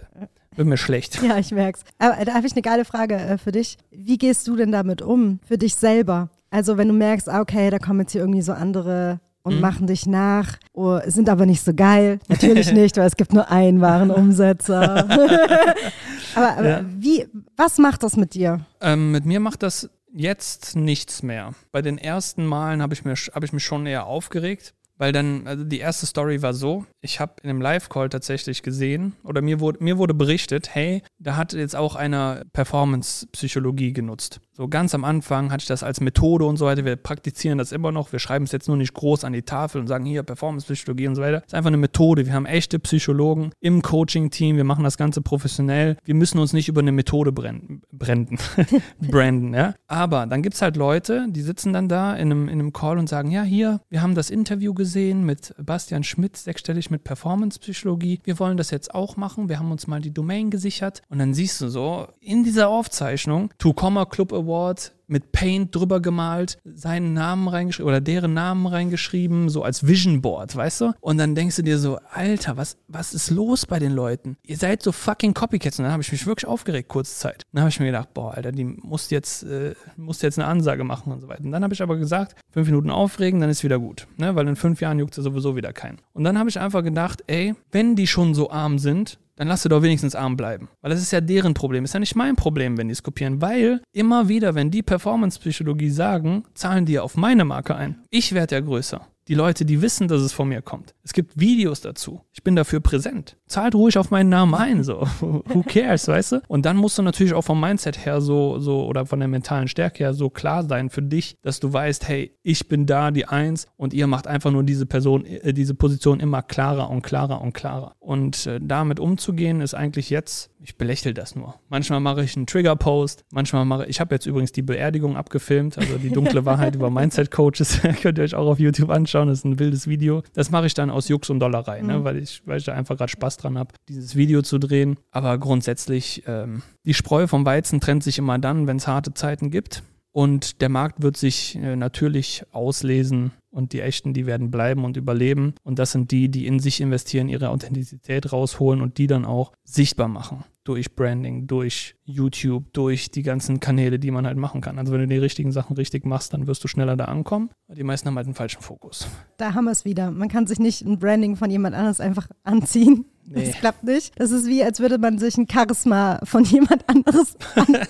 wird 0.56 0.68
mir 0.68 0.76
schlecht. 0.76 1.20
Ja, 1.26 1.38
ich 1.38 1.50
merk's. 1.52 1.80
Aber 1.98 2.24
da 2.24 2.34
habe 2.34 2.46
ich 2.46 2.52
eine 2.52 2.62
geile 2.62 2.84
Frage 2.84 3.14
äh, 3.16 3.38
für 3.38 3.52
dich. 3.52 3.76
Wie 3.90 4.18
gehst 4.18 4.46
du 4.48 4.56
denn 4.56 4.72
damit 4.72 5.02
um, 5.02 5.40
für 5.46 5.58
dich 5.58 5.74
selber? 5.74 6.28
Also 6.50 6.76
wenn 6.78 6.88
du 6.88 6.94
merkst, 6.94 7.28
ah, 7.28 7.40
okay, 7.40 7.70
da 7.70 7.78
kommen 7.78 8.00
jetzt 8.00 8.12
hier 8.12 8.20
irgendwie 8.20 8.42
so 8.42 8.52
andere 8.52 9.20
Mhm. 9.46 9.52
und 9.52 9.60
machen 9.60 9.86
dich 9.86 10.06
nach, 10.06 10.56
oh, 10.72 10.98
sind 11.06 11.28
aber 11.28 11.44
nicht 11.44 11.62
so 11.62 11.74
geil. 11.74 12.18
Natürlich 12.28 12.72
nicht, 12.72 12.96
weil 12.96 13.06
es 13.06 13.16
gibt 13.16 13.32
nur 13.34 13.50
einen 13.50 13.80
wahren 13.82 14.10
Umsetzer. 14.10 15.06
aber 16.34 16.56
aber 16.58 16.68
Ja. 16.68 16.80
wie, 16.96 17.26
was 17.56 17.78
macht 17.78 18.02
das 18.02 18.16
mit 18.16 18.34
dir? 18.34 18.60
Ähm, 18.80 19.10
mit 19.12 19.24
mir 19.26 19.40
macht 19.40 19.62
das 19.62 19.90
jetzt 20.12 20.76
nichts 20.76 21.22
mehr. 21.22 21.52
Bei 21.72 21.82
den 21.82 21.98
ersten 21.98 22.46
Malen 22.46 22.80
habe 22.82 22.94
ich, 22.94 23.04
mir- 23.04 23.14
hab 23.14 23.44
ich 23.44 23.52
mich 23.52 23.64
schon 23.64 23.84
eher 23.86 24.06
aufgeregt, 24.06 24.74
weil 24.96 25.12
dann, 25.12 25.46
also 25.46 25.64
die 25.64 25.80
erste 25.80 26.06
Story 26.06 26.42
war 26.42 26.54
so, 26.54 26.86
ich 27.00 27.20
habe 27.20 27.34
in 27.42 27.50
einem 27.50 27.60
Live-Call 27.60 28.08
tatsächlich 28.08 28.62
gesehen 28.62 29.14
oder 29.24 29.42
mir 29.42 29.60
wurde, 29.60 29.82
mir 29.82 29.98
wurde 29.98 30.14
berichtet, 30.14 30.74
hey, 30.74 31.02
da 31.18 31.36
hat 31.36 31.52
jetzt 31.52 31.74
auch 31.74 31.96
einer 31.96 32.44
Performance-Psychologie 32.52 33.92
genutzt. 33.92 34.40
So 34.52 34.68
ganz 34.68 34.94
am 34.94 35.04
Anfang 35.04 35.50
hatte 35.50 35.62
ich 35.62 35.66
das 35.66 35.82
als 35.82 36.00
Methode 36.00 36.44
und 36.44 36.58
so 36.58 36.66
weiter. 36.66 36.84
Wir 36.84 36.94
praktizieren 36.94 37.58
das 37.58 37.72
immer 37.72 37.90
noch. 37.90 38.12
Wir 38.12 38.20
schreiben 38.20 38.44
es 38.44 38.52
jetzt 38.52 38.68
nur 38.68 38.76
nicht 38.76 38.94
groß 38.94 39.24
an 39.24 39.32
die 39.32 39.42
Tafel 39.42 39.80
und 39.80 39.88
sagen 39.88 40.04
hier 40.04 40.22
Performance-Psychologie 40.22 41.08
und 41.08 41.16
so 41.16 41.22
weiter. 41.22 41.40
Das 41.40 41.48
ist 41.48 41.54
einfach 41.54 41.68
eine 41.68 41.76
Methode. 41.76 42.26
Wir 42.26 42.34
haben 42.34 42.46
echte 42.46 42.78
Psychologen 42.78 43.50
im 43.60 43.82
Coaching-Team. 43.82 44.56
Wir 44.56 44.64
machen 44.64 44.84
das 44.84 44.96
Ganze 44.96 45.22
professionell. 45.22 45.96
Wir 46.04 46.14
müssen 46.14 46.38
uns 46.38 46.52
nicht 46.52 46.68
über 46.68 46.82
eine 46.82 46.92
Methode 46.92 47.32
brennen, 47.32 47.82
brennen, 47.90 48.38
branden, 49.00 49.54
ja. 49.54 49.74
Aber 49.88 50.26
dann 50.26 50.42
gibt 50.42 50.54
es 50.54 50.62
halt 50.62 50.76
Leute, 50.76 51.26
die 51.30 51.42
sitzen 51.42 51.72
dann 51.72 51.88
da 51.88 52.14
in 52.14 52.30
einem, 52.30 52.48
in 52.48 52.60
einem 52.60 52.72
Call 52.72 52.98
und 52.98 53.08
sagen, 53.08 53.32
ja, 53.32 53.42
hier, 53.42 53.80
wir 53.90 54.02
haben 54.02 54.14
das 54.14 54.30
Interview 54.30 54.72
gesehen 54.72 54.83
mit 55.24 55.54
Bastian 55.58 56.04
Schmidt, 56.04 56.36
sechsstellig 56.36 56.90
mit 56.90 57.04
Performance-Psychologie. 57.04 58.20
Wir 58.24 58.38
wollen 58.38 58.56
das 58.56 58.70
jetzt 58.70 58.94
auch 58.94 59.16
machen. 59.16 59.48
Wir 59.48 59.58
haben 59.58 59.70
uns 59.72 59.86
mal 59.86 60.00
die 60.00 60.12
Domain 60.12 60.50
gesichert. 60.50 61.02
Und 61.08 61.18
dann 61.18 61.34
siehst 61.34 61.60
du 61.60 61.68
so, 61.68 62.08
in 62.20 62.44
dieser 62.44 62.68
Aufzeichnung, 62.68 63.50
Two 63.58 63.72
Comma 63.72 64.04
Club 64.04 64.32
Award, 64.32 64.92
mit 65.06 65.32
Paint 65.32 65.74
drüber 65.74 66.00
gemalt, 66.00 66.58
seinen 66.64 67.12
Namen 67.12 67.48
reingeschrieben 67.48 67.88
oder 67.88 68.00
deren 68.00 68.34
Namen 68.34 68.66
reingeschrieben, 68.66 69.48
so 69.48 69.62
als 69.62 69.86
Vision 69.86 70.22
Board, 70.22 70.54
weißt 70.56 70.80
du? 70.80 70.92
Und 71.00 71.18
dann 71.18 71.34
denkst 71.34 71.56
du 71.56 71.62
dir 71.62 71.78
so, 71.78 71.98
Alter, 72.12 72.56
was, 72.56 72.76
was 72.88 73.14
ist 73.14 73.30
los 73.30 73.66
bei 73.66 73.78
den 73.78 73.92
Leuten? 73.92 74.36
Ihr 74.42 74.56
seid 74.56 74.82
so 74.82 74.92
fucking 74.92 75.34
Copycats. 75.34 75.78
Und 75.78 75.84
dann 75.84 75.92
habe 75.92 76.02
ich 76.02 76.12
mich 76.12 76.26
wirklich 76.26 76.46
aufgeregt, 76.46 76.88
kurze 76.88 77.14
Zeit. 77.16 77.42
Dann 77.52 77.62
habe 77.62 77.70
ich 77.70 77.80
mir 77.80 77.86
gedacht, 77.86 78.14
boah, 78.14 78.34
Alter, 78.34 78.52
die 78.52 78.64
muss 78.64 79.10
jetzt, 79.10 79.42
äh, 79.44 79.74
muss 79.96 80.22
jetzt 80.22 80.38
eine 80.38 80.48
Ansage 80.48 80.84
machen 80.84 81.12
und 81.12 81.20
so 81.20 81.28
weiter. 81.28 81.44
Und 81.44 81.52
dann 81.52 81.62
habe 81.62 81.74
ich 81.74 81.82
aber 81.82 81.96
gesagt, 81.96 82.36
fünf 82.50 82.68
Minuten 82.68 82.90
aufregen, 82.90 83.40
dann 83.40 83.50
ist 83.50 83.64
wieder 83.64 83.78
gut. 83.78 84.06
Ne? 84.16 84.34
Weil 84.34 84.48
in 84.48 84.56
fünf 84.56 84.80
Jahren 84.80 84.98
juckt 84.98 85.16
es 85.16 85.24
sowieso 85.24 85.56
wieder 85.56 85.72
keinen. 85.72 85.98
Und 86.12 86.24
dann 86.24 86.38
habe 86.38 86.48
ich 86.48 86.58
einfach 86.58 86.82
gedacht, 86.82 87.22
ey, 87.26 87.54
wenn 87.70 87.96
die 87.96 88.06
schon 88.06 88.34
so 88.34 88.50
arm 88.50 88.78
sind, 88.78 89.18
dann 89.36 89.48
lass 89.48 89.62
sie 89.62 89.68
doch 89.68 89.82
wenigstens 89.82 90.14
arm 90.14 90.36
bleiben. 90.36 90.68
Weil 90.80 90.90
das 90.90 91.00
ist 91.00 91.10
ja 91.10 91.20
deren 91.20 91.54
Problem. 91.54 91.84
Ist 91.84 91.94
ja 91.94 92.00
nicht 92.00 92.16
mein 92.16 92.36
Problem, 92.36 92.78
wenn 92.78 92.88
die 92.88 92.92
es 92.92 93.02
kopieren. 93.02 93.40
Weil 93.40 93.82
immer 93.92 94.28
wieder, 94.28 94.54
wenn 94.54 94.70
die 94.70 94.82
Performance-Psychologie 94.82 95.90
sagen, 95.90 96.44
zahlen 96.54 96.86
die 96.86 96.98
auf 96.98 97.16
meine 97.16 97.44
Marke 97.44 97.74
ein. 97.74 98.00
Ich 98.10 98.32
werde 98.32 98.56
ja 98.56 98.60
größer. 98.60 99.06
Die 99.28 99.34
Leute, 99.34 99.64
die 99.64 99.80
wissen, 99.80 100.06
dass 100.08 100.20
es 100.20 100.32
von 100.32 100.48
mir 100.48 100.60
kommt. 100.60 100.94
Es 101.02 101.12
gibt 101.12 101.38
Videos 101.40 101.80
dazu. 101.80 102.20
Ich 102.32 102.42
bin 102.42 102.56
dafür 102.56 102.80
präsent. 102.80 103.36
Zahlt 103.46 103.74
ruhig 103.74 103.96
auf 103.96 104.10
meinen 104.10 104.28
Namen 104.28 104.54
ein, 104.54 104.84
so. 104.84 105.06
Who 105.20 105.62
cares, 105.66 106.08
weißt 106.08 106.32
du? 106.32 106.42
Und 106.48 106.66
dann 106.66 106.76
musst 106.76 106.98
du 106.98 107.02
natürlich 107.02 107.32
auch 107.32 107.42
vom 107.42 107.60
Mindset 107.60 108.04
her 108.04 108.20
so, 108.20 108.58
so, 108.58 108.84
oder 108.84 109.06
von 109.06 109.20
der 109.20 109.28
mentalen 109.28 109.68
Stärke 109.68 110.04
her 110.04 110.14
so 110.14 110.28
klar 110.28 110.64
sein 110.64 110.90
für 110.90 111.02
dich, 111.02 111.36
dass 111.42 111.60
du 111.60 111.72
weißt, 111.72 112.06
hey, 112.08 112.36
ich 112.42 112.68
bin 112.68 112.86
da 112.86 113.10
die 113.10 113.26
Eins 113.26 113.66
und 113.76 113.94
ihr 113.94 114.06
macht 114.06 114.26
einfach 114.26 114.50
nur 114.50 114.62
diese 114.62 114.86
Person, 114.86 115.24
äh, 115.24 115.54
diese 115.54 115.74
Position 115.74 116.20
immer 116.20 116.42
klarer 116.42 116.90
und 116.90 117.02
klarer 117.02 117.40
und 117.40 117.54
klarer. 117.54 117.94
Und 118.00 118.46
äh, 118.46 118.60
damit 118.62 119.00
umzugehen 119.00 119.60
ist 119.60 119.74
eigentlich 119.74 120.10
jetzt, 120.10 120.50
ich 120.60 120.76
belächle 120.76 121.14
das 121.14 121.36
nur. 121.36 121.54
Manchmal 121.68 122.00
mache 122.00 122.24
ich 122.24 122.36
einen 122.36 122.46
Trigger-Post, 122.46 123.24
manchmal 123.30 123.64
mache 123.64 123.86
ich, 123.86 124.00
habe 124.00 124.14
jetzt 124.14 124.26
übrigens 124.26 124.52
die 124.52 124.62
Beerdigung 124.62 125.16
abgefilmt, 125.16 125.78
also 125.78 125.98
die 125.98 126.10
dunkle 126.10 126.44
Wahrheit 126.46 126.74
über 126.74 126.90
Mindset-Coaches, 126.90 127.80
könnt 128.02 128.18
ihr 128.18 128.24
euch 128.24 128.34
auch 128.34 128.46
auf 128.46 128.58
YouTube 128.58 128.90
anschauen, 128.90 129.13
das 129.14 129.38
ist 129.38 129.44
ein 129.44 129.58
wildes 129.58 129.88
Video. 129.88 130.22
Das 130.34 130.50
mache 130.50 130.66
ich 130.66 130.74
dann 130.74 130.90
aus 130.90 131.08
Jux 131.08 131.30
und 131.30 131.40
Dollerei, 131.40 131.82
ne? 131.82 132.04
weil, 132.04 132.18
ich, 132.18 132.42
weil 132.46 132.58
ich 132.58 132.64
da 132.64 132.72
einfach 132.72 132.96
gerade 132.96 133.10
Spaß 133.10 133.36
dran 133.36 133.58
habe, 133.58 133.74
dieses 133.88 134.16
Video 134.16 134.42
zu 134.42 134.58
drehen. 134.58 134.96
Aber 135.10 135.38
grundsätzlich, 135.38 136.24
ähm, 136.26 136.62
die 136.84 136.94
Spreu 136.94 137.26
vom 137.26 137.46
Weizen 137.46 137.80
trennt 137.80 138.02
sich 138.02 138.18
immer 138.18 138.38
dann, 138.38 138.66
wenn 138.66 138.76
es 138.76 138.86
harte 138.86 139.14
Zeiten 139.14 139.50
gibt. 139.50 139.82
Und 140.12 140.60
der 140.60 140.68
Markt 140.68 141.02
wird 141.02 141.16
sich 141.16 141.56
äh, 141.56 141.74
natürlich 141.74 142.44
auslesen 142.52 143.32
und 143.50 143.72
die 143.72 143.80
echten, 143.80 144.14
die 144.14 144.26
werden 144.26 144.50
bleiben 144.50 144.84
und 144.84 144.96
überleben. 144.96 145.54
Und 145.64 145.78
das 145.78 145.92
sind 145.92 146.10
die, 146.10 146.28
die 146.28 146.46
in 146.46 146.60
sich 146.60 146.80
investieren, 146.80 147.28
ihre 147.28 147.50
Authentizität 147.50 148.32
rausholen 148.32 148.80
und 148.80 148.98
die 148.98 149.06
dann 149.06 149.24
auch 149.24 149.52
sichtbar 149.64 150.08
machen. 150.08 150.44
Durch 150.64 150.94
Branding, 150.94 151.46
durch 151.46 151.94
YouTube, 152.04 152.72
durch 152.72 153.10
die 153.10 153.22
ganzen 153.22 153.60
Kanäle, 153.60 153.98
die 153.98 154.10
man 154.10 154.26
halt 154.26 154.38
machen 154.38 154.60
kann. 154.62 154.78
Also 154.78 154.92
wenn 154.92 155.00
du 155.00 155.06
die 155.06 155.18
richtigen 155.18 155.52
Sachen 155.52 155.76
richtig 155.76 156.06
machst, 156.06 156.32
dann 156.32 156.46
wirst 156.46 156.64
du 156.64 156.68
schneller 156.68 156.96
da 156.96 157.04
ankommen. 157.04 157.50
Die 157.68 157.84
meisten 157.84 158.08
haben 158.08 158.16
halt 158.16 158.26
einen 158.26 158.34
falschen 158.34 158.62
Fokus. 158.62 159.06
Da 159.36 159.54
haben 159.54 159.66
wir 159.66 159.72
es 159.72 159.84
wieder. 159.84 160.10
Man 160.10 160.28
kann 160.28 160.46
sich 160.46 160.58
nicht 160.58 160.82
ein 160.82 160.98
Branding 160.98 161.36
von 161.36 161.50
jemand 161.50 161.74
anders 161.74 162.00
einfach 162.00 162.28
anziehen. 162.44 163.04
Nee. 163.26 163.46
Das 163.46 163.54
klappt 163.56 163.84
nicht. 163.84 164.12
Das 164.18 164.30
ist 164.30 164.46
wie, 164.46 164.62
als 164.62 164.80
würde 164.80 164.98
man 164.98 165.18
sich 165.18 165.36
ein 165.36 165.46
Charisma 165.50 166.20
von 166.24 166.44
jemand 166.44 166.88
anderes 166.88 167.36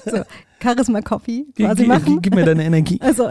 so, 0.04 0.22
Charisma 0.62 1.00
Coffee 1.00 1.46
quasi 1.56 1.82
gib, 1.82 1.88
machen. 1.88 2.22
Gib 2.22 2.34
mir 2.34 2.44
deine 2.44 2.64
Energie. 2.64 3.00
Also 3.04 3.28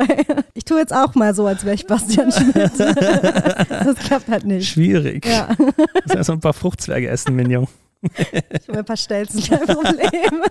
ich 0.54 0.66
tue 0.66 0.80
jetzt 0.80 0.94
auch 0.94 1.16
mal 1.16 1.34
so, 1.34 1.46
als 1.46 1.64
wäre 1.64 1.76
ich 1.76 1.88
Bastian 1.88 2.32
Schmidt. 2.32 2.56
das 2.80 3.96
klappt 3.96 4.28
halt 4.30 4.46
nicht. 4.46 4.70
Schwierig. 4.70 5.26
Ja. 5.26 5.50
Das 5.58 6.06
ist 6.06 6.16
erst 6.16 6.30
ein 6.30 6.40
paar 6.40 6.54
Fruchtzwerge 6.54 7.08
essen, 7.08 7.36
Minion. 7.36 7.68
Ich 8.04 8.68
habe 8.68 8.80
ein 8.80 8.86
paar 8.86 8.98
Stelzen, 8.98 9.44
kein 9.44 9.66
Problem. 9.66 10.44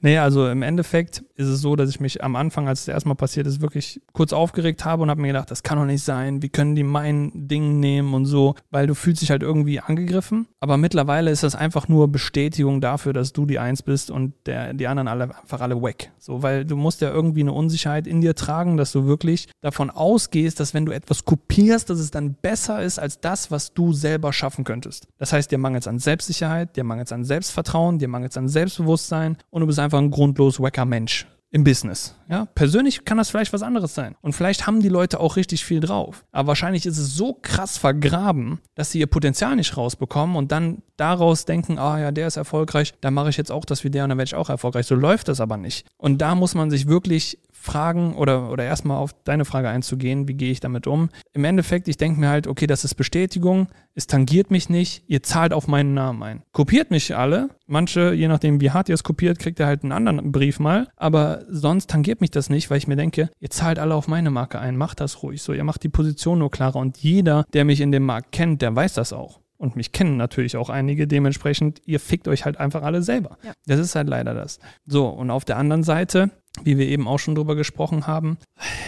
Nee, 0.00 0.18
also 0.18 0.48
im 0.48 0.62
Endeffekt 0.62 1.22
ist 1.38 1.46
es 1.46 1.60
so, 1.60 1.76
dass 1.76 1.88
ich 1.88 2.00
mich 2.00 2.24
am 2.24 2.34
Anfang, 2.34 2.66
als 2.66 2.82
es 2.82 2.88
erstmal 2.88 3.14
passiert 3.14 3.46
ist, 3.46 3.60
wirklich 3.60 4.02
kurz 4.12 4.32
aufgeregt 4.32 4.84
habe 4.84 5.04
und 5.04 5.10
habe 5.10 5.20
mir 5.20 5.28
gedacht, 5.28 5.50
das 5.52 5.62
kann 5.62 5.78
doch 5.78 5.84
nicht 5.84 6.02
sein, 6.02 6.42
wie 6.42 6.48
können 6.48 6.74
die 6.74 6.82
mein 6.82 7.30
Ding 7.32 7.78
nehmen 7.78 8.12
und 8.12 8.26
so, 8.26 8.56
weil 8.70 8.88
du 8.88 8.94
fühlst 8.94 9.22
dich 9.22 9.30
halt 9.30 9.42
irgendwie 9.42 9.78
angegriffen. 9.78 10.48
Aber 10.58 10.76
mittlerweile 10.76 11.30
ist 11.30 11.44
das 11.44 11.54
einfach 11.54 11.86
nur 11.86 12.08
Bestätigung 12.08 12.80
dafür, 12.80 13.12
dass 13.12 13.32
du 13.32 13.46
die 13.46 13.60
Eins 13.60 13.82
bist 13.82 14.10
und 14.10 14.34
der, 14.46 14.74
die 14.74 14.88
anderen 14.88 15.06
alle 15.06 15.24
einfach 15.24 15.60
alle 15.60 15.80
weg. 15.80 16.10
So, 16.18 16.42
weil 16.42 16.64
du 16.64 16.74
musst 16.74 17.00
ja 17.02 17.10
irgendwie 17.10 17.42
eine 17.42 17.52
Unsicherheit 17.52 18.08
in 18.08 18.20
dir 18.20 18.34
tragen, 18.34 18.76
dass 18.76 18.90
du 18.90 19.06
wirklich 19.06 19.48
davon 19.60 19.90
ausgehst, 19.90 20.58
dass 20.58 20.74
wenn 20.74 20.86
du 20.86 20.92
etwas 20.92 21.24
kopierst, 21.24 21.88
dass 21.88 22.00
es 22.00 22.10
dann 22.10 22.34
besser 22.34 22.82
ist 22.82 22.98
als 22.98 23.20
das, 23.20 23.52
was 23.52 23.72
du 23.74 23.92
selber 23.92 24.32
schaffen 24.32 24.64
könntest. 24.64 25.06
Das 25.18 25.32
heißt, 25.32 25.52
dir 25.52 25.58
mangelt 25.58 25.84
es 25.84 25.88
an 25.88 26.00
Selbstsicherheit, 26.00 26.76
dir 26.76 26.82
mangelt 26.82 27.06
es 27.06 27.12
an 27.12 27.24
Selbstvertrauen, 27.24 28.00
dir 28.00 28.08
mangelt 28.08 28.32
es 28.32 28.36
an 28.36 28.48
Selbstbewusstsein 28.48 29.36
und 29.50 29.60
du 29.60 29.68
bist 29.68 29.78
einfach 29.78 29.98
ein 29.98 30.10
grundlos 30.10 30.58
wacker 30.58 30.84
Mensch 30.84 31.27
im 31.50 31.64
Business. 31.64 32.14
Ja, 32.28 32.44
persönlich 32.54 33.04
kann 33.04 33.16
das 33.16 33.30
vielleicht 33.30 33.52
was 33.52 33.62
anderes 33.62 33.94
sein. 33.94 34.16
Und 34.20 34.34
vielleicht 34.34 34.66
haben 34.66 34.80
die 34.80 34.90
Leute 34.90 35.18
auch 35.18 35.36
richtig 35.36 35.64
viel 35.64 35.80
drauf. 35.80 36.24
Aber 36.30 36.48
wahrscheinlich 36.48 36.84
ist 36.84 36.98
es 36.98 37.14
so 37.14 37.38
krass 37.40 37.78
vergraben, 37.78 38.60
dass 38.74 38.90
sie 38.90 39.00
ihr 39.00 39.06
Potenzial 39.06 39.56
nicht 39.56 39.76
rausbekommen 39.76 40.36
und 40.36 40.52
dann 40.52 40.82
daraus 40.98 41.46
denken, 41.46 41.78
ah 41.78 41.98
ja, 41.98 42.10
der 42.10 42.26
ist 42.26 42.36
erfolgreich, 42.36 42.92
da 43.00 43.10
mache 43.10 43.30
ich 43.30 43.38
jetzt 43.38 43.50
auch 43.50 43.64
das 43.64 43.82
wie 43.82 43.90
der 43.90 44.04
und 44.04 44.10
dann 44.10 44.18
werde 44.18 44.28
ich 44.28 44.34
auch 44.34 44.50
erfolgreich. 44.50 44.86
So 44.86 44.94
läuft 44.94 45.28
das 45.28 45.40
aber 45.40 45.56
nicht. 45.56 45.86
Und 45.96 46.18
da 46.18 46.34
muss 46.34 46.54
man 46.54 46.70
sich 46.70 46.86
wirklich 46.86 47.38
fragen 47.60 48.14
oder, 48.14 48.50
oder 48.50 48.64
erstmal 48.64 48.98
auf 48.98 49.14
deine 49.24 49.44
Frage 49.44 49.68
einzugehen, 49.68 50.28
wie 50.28 50.34
gehe 50.34 50.50
ich 50.50 50.60
damit 50.60 50.86
um. 50.86 51.10
Im 51.32 51.44
Endeffekt, 51.44 51.88
ich 51.88 51.96
denke 51.96 52.20
mir 52.20 52.28
halt, 52.28 52.46
okay, 52.46 52.66
das 52.66 52.84
ist 52.84 52.94
Bestätigung, 52.94 53.68
es 53.94 54.06
tangiert 54.06 54.50
mich 54.50 54.70
nicht, 54.70 55.04
ihr 55.08 55.22
zahlt 55.22 55.52
auf 55.52 55.66
meinen 55.66 55.92
Namen 55.92 56.22
ein. 56.22 56.42
Kopiert 56.52 56.90
mich 56.90 57.16
alle, 57.16 57.50
manche, 57.66 58.12
je 58.12 58.28
nachdem 58.28 58.60
wie 58.60 58.70
hart 58.70 58.88
ihr 58.88 58.94
es 58.94 59.04
kopiert, 59.04 59.38
kriegt 59.38 59.58
ihr 59.58 59.66
halt 59.66 59.82
einen 59.82 59.92
anderen 59.92 60.32
Brief 60.32 60.60
mal, 60.60 60.88
aber 60.96 61.42
sonst 61.48 61.90
tangiert 61.90 62.20
mich 62.20 62.30
das 62.30 62.48
nicht, 62.48 62.70
weil 62.70 62.78
ich 62.78 62.86
mir 62.86 62.96
denke, 62.96 63.28
ihr 63.40 63.50
zahlt 63.50 63.78
alle 63.78 63.94
auf 63.94 64.08
meine 64.08 64.30
Marke 64.30 64.58
ein, 64.60 64.76
macht 64.76 65.00
das 65.00 65.22
ruhig 65.22 65.42
so, 65.42 65.52
ihr 65.52 65.64
macht 65.64 65.82
die 65.82 65.88
Position 65.88 66.38
nur 66.38 66.50
klarer 66.50 66.76
und 66.76 66.98
jeder, 66.98 67.44
der 67.52 67.64
mich 67.64 67.80
in 67.80 67.92
dem 67.92 68.06
Markt 68.06 68.32
kennt, 68.32 68.62
der 68.62 68.74
weiß 68.74 68.94
das 68.94 69.12
auch 69.12 69.40
und 69.58 69.76
mich 69.76 69.92
kennen 69.92 70.16
natürlich 70.16 70.56
auch 70.56 70.70
einige, 70.70 71.06
dementsprechend, 71.06 71.82
ihr 71.84 72.00
fickt 72.00 72.28
euch 72.28 72.44
halt 72.44 72.58
einfach 72.58 72.82
alle 72.82 73.02
selber. 73.02 73.36
Ja. 73.42 73.52
Das 73.66 73.80
ist 73.80 73.94
halt 73.94 74.08
leider 74.08 74.32
das. 74.32 74.60
So, 74.86 75.08
und 75.08 75.30
auf 75.30 75.44
der 75.44 75.58
anderen 75.58 75.82
Seite, 75.82 76.30
wie 76.64 76.78
wir 76.78 76.86
eben 76.86 77.08
auch 77.08 77.18
schon 77.18 77.34
drüber 77.34 77.56
gesprochen 77.56 78.06
haben, 78.06 78.38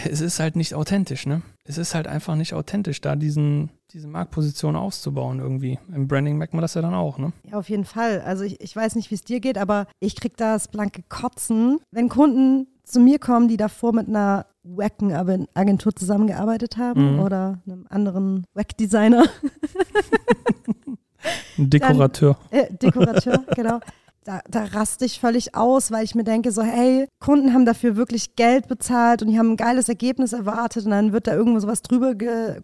es 0.09 0.21
ist 0.21 0.39
halt 0.39 0.55
nicht 0.55 0.75
authentisch, 0.75 1.25
ne? 1.25 1.41
Es 1.63 1.77
ist 1.77 1.95
halt 1.95 2.07
einfach 2.07 2.35
nicht 2.35 2.53
authentisch, 2.53 3.01
da 3.01 3.15
diesen, 3.15 3.69
diese 3.93 4.07
Marktposition 4.07 4.75
auszubauen 4.75 5.39
irgendwie. 5.39 5.79
Im 5.93 6.07
Branding 6.07 6.37
merkt 6.37 6.53
man 6.53 6.61
das 6.61 6.73
ja 6.73 6.81
dann 6.81 6.93
auch, 6.93 7.17
ne? 7.17 7.33
Ja, 7.49 7.57
auf 7.57 7.69
jeden 7.69 7.85
Fall. 7.85 8.21
Also 8.21 8.43
ich, 8.43 8.59
ich 8.61 8.75
weiß 8.75 8.95
nicht, 8.95 9.11
wie 9.11 9.15
es 9.15 9.23
dir 9.23 9.39
geht, 9.39 9.57
aber 9.57 9.87
ich 9.99 10.15
krieg 10.15 10.37
das 10.37 10.67
blanke 10.67 11.03
Kotzen, 11.07 11.79
wenn 11.91 12.09
Kunden 12.09 12.67
zu 12.83 12.99
mir 12.99 13.19
kommen, 13.19 13.47
die 13.47 13.57
davor 13.57 13.93
mit 13.93 14.07
einer 14.07 14.47
wacken 14.63 15.11
Agentur 15.53 15.95
zusammengearbeitet 15.95 16.77
haben 16.77 17.13
mhm. 17.13 17.19
oder 17.19 17.61
einem 17.65 17.87
anderen 17.89 18.45
Wack-Designer. 18.53 19.25
Dekorateur. 21.57 22.37
Dann, 22.49 22.59
äh, 22.59 22.73
Dekorateur, 22.73 23.43
genau 23.55 23.79
da, 24.23 24.41
da 24.47 24.65
raste 24.65 25.03
ich 25.05 25.19
völlig 25.19 25.55
aus, 25.55 25.91
weil 25.91 26.03
ich 26.03 26.13
mir 26.13 26.23
denke, 26.23 26.51
so, 26.51 26.61
hey, 26.61 27.07
Kunden 27.19 27.53
haben 27.53 27.65
dafür 27.65 27.95
wirklich 27.95 28.35
Geld 28.35 28.67
bezahlt 28.67 29.23
und 29.23 29.29
die 29.29 29.39
haben 29.39 29.51
ein 29.51 29.57
geiles 29.57 29.89
Ergebnis 29.89 30.31
erwartet 30.33 30.85
und 30.85 30.91
dann 30.91 31.11
wird 31.11 31.25
da 31.25 31.33
irgendwo 31.33 31.59
sowas 31.59 31.81
drüber 31.81 32.13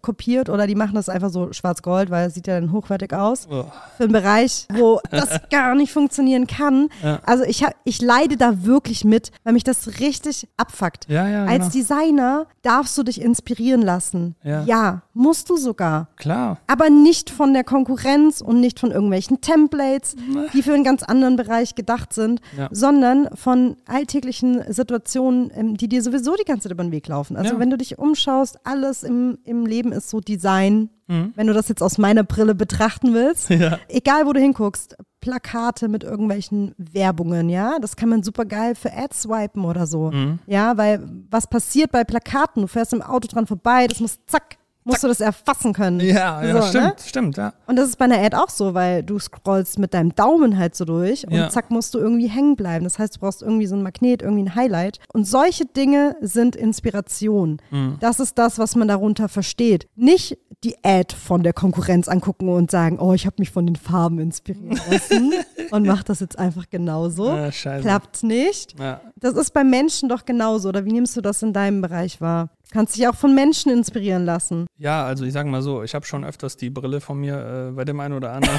kopiert 0.00 0.50
oder 0.50 0.68
die 0.68 0.76
machen 0.76 0.94
das 0.94 1.08
einfach 1.08 1.30
so 1.30 1.52
schwarz-gold, 1.52 2.10
weil 2.10 2.28
es 2.28 2.34
sieht 2.34 2.46
ja 2.46 2.60
dann 2.60 2.70
hochwertig 2.70 3.12
aus. 3.12 3.48
Oh. 3.50 3.64
Für 3.96 4.04
einen 4.04 4.12
Bereich, 4.12 4.68
wo 4.72 5.00
das 5.10 5.40
gar 5.50 5.74
nicht 5.74 5.92
funktionieren 5.92 6.46
kann. 6.46 6.90
Ja. 7.02 7.20
Also 7.26 7.42
ich, 7.42 7.64
hab, 7.64 7.74
ich 7.82 8.00
leide 8.00 8.36
da 8.36 8.64
wirklich 8.64 9.04
mit, 9.04 9.32
weil 9.42 9.52
mich 9.52 9.64
das 9.64 9.98
richtig 9.98 10.46
abfuckt. 10.56 11.06
Ja, 11.08 11.28
ja, 11.28 11.44
Als 11.44 11.58
genau. 11.58 11.70
Designer 11.70 12.46
darfst 12.62 12.96
du 12.96 13.02
dich 13.02 13.20
inspirieren 13.20 13.82
lassen. 13.82 14.36
Ja. 14.44 14.62
ja, 14.62 15.02
musst 15.12 15.50
du 15.50 15.56
sogar. 15.56 16.08
Klar. 16.16 16.58
Aber 16.68 16.88
nicht 16.88 17.30
von 17.30 17.52
der 17.52 17.64
Konkurrenz 17.64 18.40
und 18.40 18.60
nicht 18.60 18.78
von 18.78 18.92
irgendwelchen 18.92 19.40
Templates, 19.40 20.14
die 20.52 20.62
für 20.62 20.74
einen 20.74 20.84
ganz 20.84 21.02
anderen 21.02 21.34
Bereich 21.34 21.47
Bereich 21.48 21.74
gedacht 21.74 22.12
sind, 22.12 22.40
ja. 22.56 22.68
sondern 22.70 23.28
von 23.34 23.76
alltäglichen 23.86 24.62
Situationen, 24.72 25.50
ähm, 25.54 25.76
die 25.76 25.88
dir 25.88 26.02
sowieso 26.02 26.36
die 26.36 26.44
ganze 26.44 26.64
Zeit 26.64 26.72
über 26.72 26.84
den 26.84 26.92
Weg 26.92 27.08
laufen. 27.08 27.36
Also 27.36 27.54
ja. 27.54 27.60
wenn 27.60 27.70
du 27.70 27.78
dich 27.78 27.98
umschaust, 27.98 28.58
alles 28.64 29.02
im, 29.02 29.38
im 29.44 29.66
Leben 29.66 29.92
ist 29.92 30.10
so 30.10 30.20
Design. 30.20 30.90
Mhm. 31.06 31.32
Wenn 31.34 31.46
du 31.46 31.54
das 31.54 31.68
jetzt 31.68 31.82
aus 31.82 31.96
meiner 31.96 32.22
Brille 32.22 32.54
betrachten 32.54 33.14
willst, 33.14 33.48
ja. 33.50 33.78
egal 33.88 34.26
wo 34.26 34.32
du 34.32 34.40
hinguckst, 34.40 34.96
Plakate 35.20 35.88
mit 35.88 36.04
irgendwelchen 36.04 36.74
Werbungen, 36.76 37.48
ja, 37.48 37.78
das 37.80 37.96
kann 37.96 38.10
man 38.10 38.22
super 38.22 38.44
geil 38.44 38.74
für 38.74 38.92
Ads 38.92 39.22
swipen 39.22 39.64
oder 39.64 39.86
so, 39.86 40.10
mhm. 40.10 40.38
ja, 40.46 40.76
weil 40.76 41.08
was 41.30 41.48
passiert 41.48 41.90
bei 41.90 42.04
Plakaten? 42.04 42.62
Du 42.62 42.68
fährst 42.68 42.92
im 42.92 43.02
Auto 43.02 43.26
dran 43.26 43.46
vorbei, 43.46 43.86
das 43.88 44.00
muss 44.00 44.18
zack 44.26 44.57
musst 44.88 45.04
du 45.04 45.08
das 45.08 45.20
erfassen 45.20 45.72
können. 45.72 46.00
Ja, 46.00 46.42
ja, 46.42 46.62
so, 46.62 46.68
stimmt, 46.68 46.84
ne? 46.84 46.94
stimmt, 47.04 47.36
ja. 47.36 47.52
Und 47.66 47.76
das 47.76 47.88
ist 47.88 47.98
bei 47.98 48.06
einer 48.06 48.18
Ad 48.18 48.34
auch 48.34 48.48
so, 48.48 48.74
weil 48.74 49.02
du 49.02 49.18
scrollst 49.18 49.78
mit 49.78 49.92
deinem 49.94 50.14
Daumen 50.14 50.58
halt 50.58 50.74
so 50.74 50.84
durch 50.84 51.26
und 51.26 51.34
ja. 51.34 51.50
zack 51.50 51.70
musst 51.70 51.94
du 51.94 51.98
irgendwie 51.98 52.28
hängen 52.28 52.56
bleiben. 52.56 52.84
Das 52.84 52.98
heißt, 52.98 53.16
du 53.16 53.20
brauchst 53.20 53.42
irgendwie 53.42 53.66
so 53.66 53.76
ein 53.76 53.82
Magnet, 53.82 54.22
irgendwie 54.22 54.44
ein 54.44 54.54
Highlight. 54.54 54.98
Und 55.12 55.26
solche 55.26 55.66
Dinge 55.66 56.16
sind 56.20 56.56
Inspiration. 56.56 57.58
Mhm. 57.70 57.98
Das 58.00 58.18
ist 58.18 58.38
das, 58.38 58.58
was 58.58 58.76
man 58.76 58.88
darunter 58.88 59.28
versteht. 59.28 59.88
Nicht 59.94 60.38
die 60.64 60.76
Ad 60.82 61.14
von 61.14 61.42
der 61.42 61.52
Konkurrenz 61.52 62.08
angucken 62.08 62.48
und 62.48 62.70
sagen, 62.70 62.98
oh, 62.98 63.12
ich 63.12 63.26
habe 63.26 63.36
mich 63.38 63.50
von 63.50 63.66
den 63.66 63.76
Farben 63.76 64.18
inspirieren 64.18 64.80
lassen 64.90 65.32
und 65.70 65.86
mach 65.86 66.02
das 66.02 66.20
jetzt 66.20 66.38
einfach 66.38 66.68
genauso. 66.68 67.28
Ja, 67.28 67.50
Klappt 67.50 68.22
nicht. 68.24 68.78
Ja. 68.78 69.00
Das 69.16 69.34
ist 69.34 69.52
bei 69.52 69.62
Menschen 69.62 70.08
doch 70.08 70.24
genauso. 70.24 70.70
Oder 70.70 70.84
wie 70.84 70.92
nimmst 70.92 71.16
du 71.16 71.20
das 71.20 71.42
in 71.42 71.52
deinem 71.52 71.80
Bereich 71.80 72.20
wahr? 72.20 72.48
Kannst 72.70 72.96
dich 72.96 73.08
auch 73.08 73.14
von 73.14 73.34
Menschen 73.34 73.72
inspirieren 73.72 74.24
lassen. 74.24 74.66
Ja, 74.76 75.04
also 75.04 75.24
ich 75.24 75.32
sage 75.32 75.48
mal 75.48 75.62
so, 75.62 75.82
ich 75.82 75.94
habe 75.94 76.04
schon 76.04 76.24
öfters 76.24 76.56
die 76.56 76.70
Brille 76.70 77.00
von 77.00 77.18
mir 77.18 77.68
äh, 77.70 77.72
bei 77.72 77.84
dem 77.84 77.98
einen 78.00 78.14
oder 78.14 78.32
anderen 78.32 78.58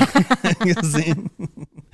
gesehen. 0.59 1.29